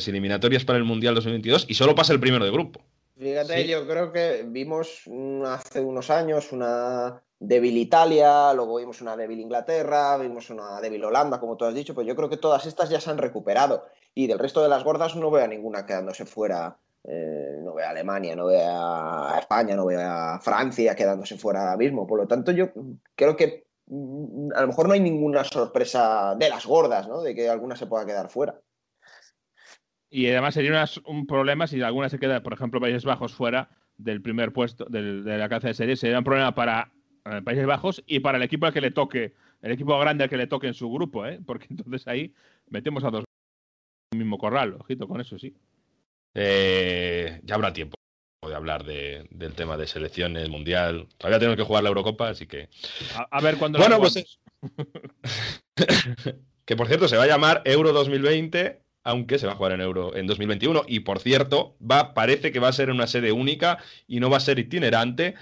eliminatorias 0.08 0.64
para 0.64 0.78
el 0.78 0.84
Mundial 0.84 1.14
2022 1.14 1.66
y 1.68 1.74
solo 1.74 1.94
pasa 1.94 2.12
el 2.12 2.20
primero 2.20 2.44
de 2.44 2.50
grupo. 2.50 2.84
Fíjate, 3.22 3.62
Sí. 3.62 3.68
yo 3.68 3.86
creo 3.86 4.10
que 4.10 4.44
vimos 4.48 5.02
mm, 5.06 5.44
hace 5.44 5.80
unos 5.80 6.10
años 6.10 6.50
una 6.50 7.22
débil 7.38 7.76
Italia, 7.76 8.52
luego 8.52 8.78
vimos 8.78 9.00
una 9.00 9.16
débil 9.16 9.38
Inglaterra, 9.38 10.16
vimos 10.16 10.50
una 10.50 10.80
débil 10.80 11.04
Holanda, 11.04 11.38
como 11.38 11.56
tú 11.56 11.64
has 11.64 11.74
dicho, 11.74 11.94
pues 11.94 12.04
yo 12.06 12.16
creo 12.16 12.28
que 12.28 12.36
todas 12.36 12.66
estas 12.66 12.90
ya 12.90 13.00
se 13.00 13.10
han 13.10 13.18
recuperado. 13.18 13.86
Y 14.12 14.26
del 14.26 14.40
resto 14.40 14.60
de 14.60 14.68
las 14.68 14.82
gordas 14.82 15.14
no 15.14 15.30
veo 15.30 15.44
a 15.44 15.48
ninguna 15.48 15.86
quedándose 15.86 16.26
fuera. 16.26 16.76
Eh, 17.04 17.58
no 17.62 17.74
veo 17.74 17.86
a 17.86 17.90
Alemania, 17.90 18.34
no 18.34 18.46
veo 18.46 18.60
a 18.64 19.36
España, 19.38 19.76
no 19.76 19.86
veo 19.86 20.00
a 20.00 20.40
Francia 20.40 20.94
quedándose 20.96 21.36
fuera 21.38 21.60
ahora 21.60 21.76
mismo. 21.76 22.06
Por 22.06 22.18
lo 22.18 22.26
tanto, 22.26 22.50
yo 22.50 22.70
creo 23.14 23.36
que 23.36 23.66
mm, 23.86 24.50
a 24.54 24.62
lo 24.62 24.66
mejor 24.66 24.88
no 24.88 24.94
hay 24.94 25.00
ninguna 25.00 25.44
sorpresa 25.44 26.34
de 26.36 26.48
las 26.48 26.66
gordas, 26.66 27.06
¿no? 27.06 27.22
De 27.22 27.36
que 27.36 27.48
alguna 27.48 27.76
se 27.76 27.86
pueda 27.86 28.04
quedar 28.04 28.28
fuera. 28.30 28.60
Y 30.14 30.26
además 30.28 30.52
sería 30.52 30.70
unas- 30.70 30.98
un 31.06 31.26
problema 31.26 31.66
si 31.66 31.80
alguna 31.80 32.10
se 32.10 32.18
queda, 32.18 32.42
por 32.42 32.52
ejemplo, 32.52 32.80
Países 32.80 33.04
Bajos 33.06 33.32
fuera 33.32 33.70
del 33.96 34.20
primer 34.20 34.52
puesto 34.52 34.84
del- 34.84 35.24
de 35.24 35.38
la 35.38 35.48
cabeza 35.48 35.68
de 35.68 35.74
serie. 35.74 35.96
Sería 35.96 36.18
un 36.18 36.24
problema 36.24 36.54
para 36.54 36.92
eh, 37.24 37.40
Países 37.42 37.64
Bajos 37.66 38.02
y 38.06 38.20
para 38.20 38.36
el 38.36 38.42
equipo 38.44 38.66
al 38.66 38.72
que 38.74 38.80
le 38.82 38.90
toque, 38.90 39.32
el 39.62 39.72
equipo 39.72 39.98
grande 39.98 40.24
al 40.24 40.30
que 40.30 40.36
le 40.36 40.48
toque 40.48 40.66
en 40.66 40.74
su 40.74 40.90
grupo, 40.92 41.24
¿eh? 41.24 41.40
porque 41.46 41.66
entonces 41.70 42.06
ahí 42.08 42.34
metemos 42.68 43.04
a 43.04 43.10
dos 43.10 43.20
en 44.12 44.18
el 44.18 44.24
mismo 44.24 44.36
corral. 44.38 44.74
Ojito 44.78 45.08
con 45.08 45.20
eso, 45.20 45.38
sí. 45.38 45.54
Eh, 46.34 47.40
ya 47.44 47.54
habrá 47.54 47.72
tiempo 47.72 47.94
de 48.46 48.54
hablar 48.54 48.84
de- 48.84 49.26
del 49.30 49.54
tema 49.54 49.76
de 49.78 49.86
selecciones, 49.86 50.48
mundial. 50.50 51.06
Todavía 51.16 51.38
tenemos 51.38 51.56
que 51.56 51.62
jugar 51.62 51.84
la 51.84 51.88
Eurocopa, 51.90 52.28
así 52.28 52.46
que. 52.46 52.68
A, 53.16 53.28
a 53.30 53.40
ver 53.40 53.56
cuándo. 53.56 53.78
Bueno, 53.78 53.98
pues. 53.98 54.38
que 56.66 56.76
por 56.76 56.86
cierto, 56.88 57.08
se 57.08 57.16
va 57.16 57.24
a 57.24 57.28
llamar 57.28 57.62
Euro 57.64 57.92
2020, 57.92 58.81
aunque 59.04 59.38
se 59.38 59.46
va 59.46 59.52
a 59.52 59.56
jugar 59.56 59.72
en 59.72 59.80
Euro 59.80 60.14
en 60.16 60.26
2021. 60.26 60.82
Y 60.86 61.00
por 61.00 61.18
cierto, 61.18 61.76
va, 61.80 62.14
parece 62.14 62.52
que 62.52 62.60
va 62.60 62.68
a 62.68 62.72
ser 62.72 62.90
una 62.90 63.06
sede 63.06 63.32
única 63.32 63.78
y 64.06 64.20
no 64.20 64.30
va 64.30 64.36
a 64.36 64.40
ser 64.40 64.58
itinerante 64.58 65.34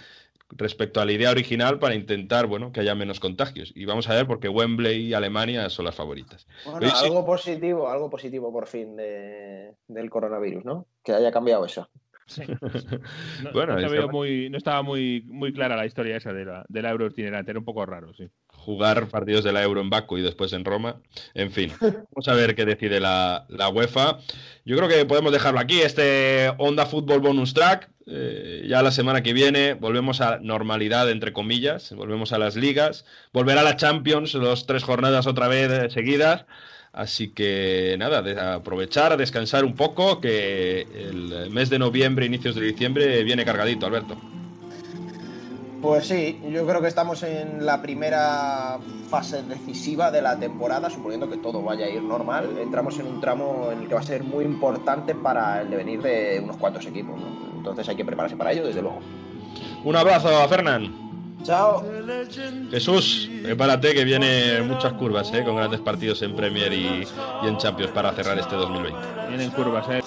respecto 0.52 1.00
a 1.00 1.04
la 1.04 1.12
idea 1.12 1.30
original 1.30 1.78
para 1.78 1.94
intentar, 1.94 2.46
bueno, 2.46 2.72
que 2.72 2.80
haya 2.80 2.94
menos 2.96 3.20
contagios. 3.20 3.72
Y 3.76 3.84
vamos 3.84 4.08
a 4.08 4.14
ver 4.14 4.26
porque 4.26 4.48
Wembley 4.48 5.06
y 5.06 5.14
Alemania 5.14 5.68
son 5.70 5.84
las 5.84 5.94
favoritas. 5.94 6.46
Bueno, 6.64 6.88
sí. 6.88 7.04
algo 7.04 7.24
positivo, 7.24 7.88
algo 7.88 8.10
positivo 8.10 8.52
por 8.52 8.66
fin 8.66 8.96
de- 8.96 9.74
del 9.86 10.10
coronavirus, 10.10 10.64
¿no? 10.64 10.86
Que 11.04 11.12
haya 11.12 11.30
cambiado 11.30 11.64
eso. 11.66 11.88
Sí. 12.26 12.42
No, 13.44 13.52
Bueno, 13.52 13.78
no, 13.78 13.90
veía 13.90 14.06
muy, 14.06 14.50
no 14.50 14.58
estaba 14.58 14.82
muy, 14.82 15.22
muy 15.26 15.52
clara 15.52 15.76
la 15.76 15.86
historia 15.86 16.16
esa 16.16 16.32
de 16.32 16.44
la, 16.44 16.64
del 16.68 16.84
euro 16.86 17.06
itinerante, 17.06 17.50
era 17.52 17.58
un 17.60 17.64
poco 17.64 17.84
raro, 17.86 18.12
sí. 18.14 18.28
Jugar 18.64 19.08
partidos 19.08 19.44
de 19.44 19.52
la 19.52 19.62
Euro 19.62 19.80
en 19.80 19.90
Baku 19.90 20.18
y 20.18 20.22
después 20.22 20.52
en 20.52 20.64
Roma. 20.64 20.96
En 21.34 21.50
fin, 21.50 21.72
vamos 21.80 22.28
a 22.28 22.34
ver 22.34 22.54
qué 22.54 22.64
decide 22.64 23.00
la, 23.00 23.46
la 23.48 23.68
UEFA. 23.68 24.18
Yo 24.64 24.76
creo 24.76 24.88
que 24.88 25.04
podemos 25.06 25.32
dejarlo 25.32 25.60
aquí, 25.60 25.80
este 25.80 26.52
Onda 26.58 26.86
Fútbol 26.86 27.20
Bonus 27.20 27.54
Track. 27.54 27.88
Eh, 28.06 28.66
ya 28.68 28.82
la 28.82 28.90
semana 28.90 29.22
que 29.22 29.32
viene 29.32 29.74
volvemos 29.74 30.20
a 30.20 30.38
normalidad, 30.38 31.08
entre 31.10 31.32
comillas, 31.32 31.92
volvemos 31.94 32.32
a 32.32 32.38
las 32.38 32.56
ligas, 32.56 33.04
volverá 33.32 33.62
la 33.62 33.76
Champions, 33.76 34.34
los 34.34 34.66
tres 34.66 34.82
jornadas 34.82 35.26
otra 35.26 35.48
vez 35.48 35.92
seguidas. 35.92 36.44
Así 36.92 37.28
que 37.28 37.94
nada, 37.98 38.20
de 38.20 38.38
aprovechar, 38.40 39.16
descansar 39.16 39.64
un 39.64 39.76
poco, 39.76 40.20
que 40.20 40.80
el 40.80 41.50
mes 41.50 41.70
de 41.70 41.78
noviembre, 41.78 42.26
inicios 42.26 42.56
de 42.56 42.62
diciembre, 42.62 43.22
viene 43.22 43.44
cargadito, 43.44 43.86
Alberto. 43.86 44.39
Pues 45.82 46.06
sí, 46.06 46.38
yo 46.50 46.66
creo 46.66 46.82
que 46.82 46.88
estamos 46.88 47.22
en 47.22 47.64
la 47.64 47.80
primera 47.80 48.78
fase 49.08 49.42
decisiva 49.42 50.10
de 50.10 50.20
la 50.20 50.38
temporada, 50.38 50.90
suponiendo 50.90 51.28
que 51.28 51.38
todo 51.38 51.62
vaya 51.62 51.86
a 51.86 51.88
ir 51.88 52.02
normal. 52.02 52.58
Entramos 52.60 52.98
en 52.98 53.06
un 53.06 53.20
tramo 53.20 53.70
en 53.72 53.82
el 53.82 53.88
que 53.88 53.94
va 53.94 54.00
a 54.00 54.04
ser 54.04 54.22
muy 54.22 54.44
importante 54.44 55.14
para 55.14 55.62
el 55.62 55.70
devenir 55.70 56.02
de 56.02 56.40
unos 56.44 56.58
cuantos 56.58 56.84
equipos. 56.84 57.18
¿no? 57.18 57.56
Entonces 57.56 57.88
hay 57.88 57.96
que 57.96 58.04
prepararse 58.04 58.36
para 58.36 58.52
ello, 58.52 58.66
desde 58.66 58.82
luego. 58.82 59.00
Un 59.84 59.96
abrazo 59.96 60.28
a 60.28 60.46
Fernán. 60.48 61.10
Chao. 61.44 61.82
Jesús, 62.70 63.30
prepárate 63.42 63.94
que 63.94 64.04
vienen 64.04 64.68
muchas 64.68 64.92
curvas, 64.92 65.32
¿eh? 65.32 65.42
con 65.42 65.56
grandes 65.56 65.80
partidos 65.80 66.20
en 66.20 66.36
Premier 66.36 66.70
y, 66.74 67.06
y 67.42 67.48
en 67.48 67.56
Champions 67.56 67.92
para 67.92 68.12
cerrar 68.12 68.38
este 68.38 68.54
2020. 68.54 68.98
Vienen 69.28 69.50
curvas, 69.50 69.86
¿eh? 69.88 70.02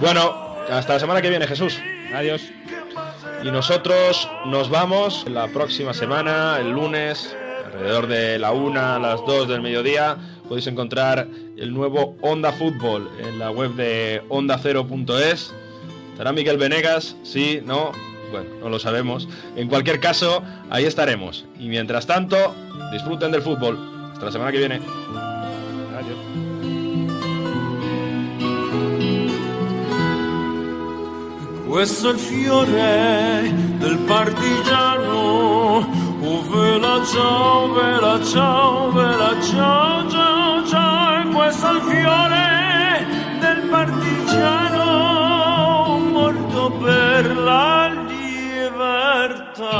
Bueno, 0.00 0.32
hasta 0.70 0.94
la 0.94 1.00
semana 1.00 1.20
que 1.20 1.28
viene, 1.28 1.48
Jesús. 1.48 1.80
Adiós. 2.14 2.52
Y 3.42 3.50
nosotros 3.50 4.28
nos 4.46 4.70
vamos 4.70 5.24
la 5.28 5.48
próxima 5.48 5.92
semana, 5.92 6.58
el 6.60 6.70
lunes, 6.70 7.36
alrededor 7.66 8.06
de 8.06 8.38
la 8.38 8.52
una 8.52 8.96
a 8.96 8.98
las 9.00 9.20
2 9.26 9.48
del 9.48 9.60
mediodía. 9.60 10.16
Podéis 10.48 10.68
encontrar 10.68 11.26
el 11.56 11.74
nuevo 11.74 12.16
Onda 12.20 12.52
Fútbol 12.52 13.10
en 13.18 13.40
la 13.40 13.50
web 13.50 13.74
de 13.74 14.22
ondacero.es. 14.28 15.52
¿Estará 16.12 16.32
Miguel 16.32 16.56
Venegas? 16.56 17.16
Sí, 17.24 17.60
no. 17.64 17.90
Bueno, 18.30 18.48
no 18.60 18.68
lo 18.68 18.78
sabemos. 18.78 19.28
En 19.56 19.68
cualquier 19.68 19.98
caso, 19.98 20.44
ahí 20.70 20.84
estaremos. 20.84 21.44
Y 21.58 21.68
mientras 21.68 22.06
tanto, 22.06 22.54
disfruten 22.92 23.32
del 23.32 23.42
fútbol. 23.42 23.76
Hasta 24.12 24.26
la 24.26 24.32
semana 24.32 24.52
que 24.52 24.58
viene. 24.58 24.80
Questo 31.72 32.10
è 32.10 32.12
il 32.12 32.18
fiore 32.18 33.50
del 33.78 33.96
partigiano, 34.00 35.88
Oh, 36.20 36.42
vela 36.50 37.02
ciao, 37.02 37.72
vela 37.72 38.22
ciao, 38.22 38.92
vela 38.92 39.40
ciao, 39.40 40.06
ciao, 40.10 40.66
ciao, 40.66 41.22
e 41.22 41.24
questo 41.34 41.66
è 41.66 41.72
il 41.72 41.80
fiore 41.80 43.06
del 43.40 43.68
partigiano 43.70 44.88
morto 46.12 46.72
per 46.72 47.36
la 47.38 47.88
libertà. 48.06 49.72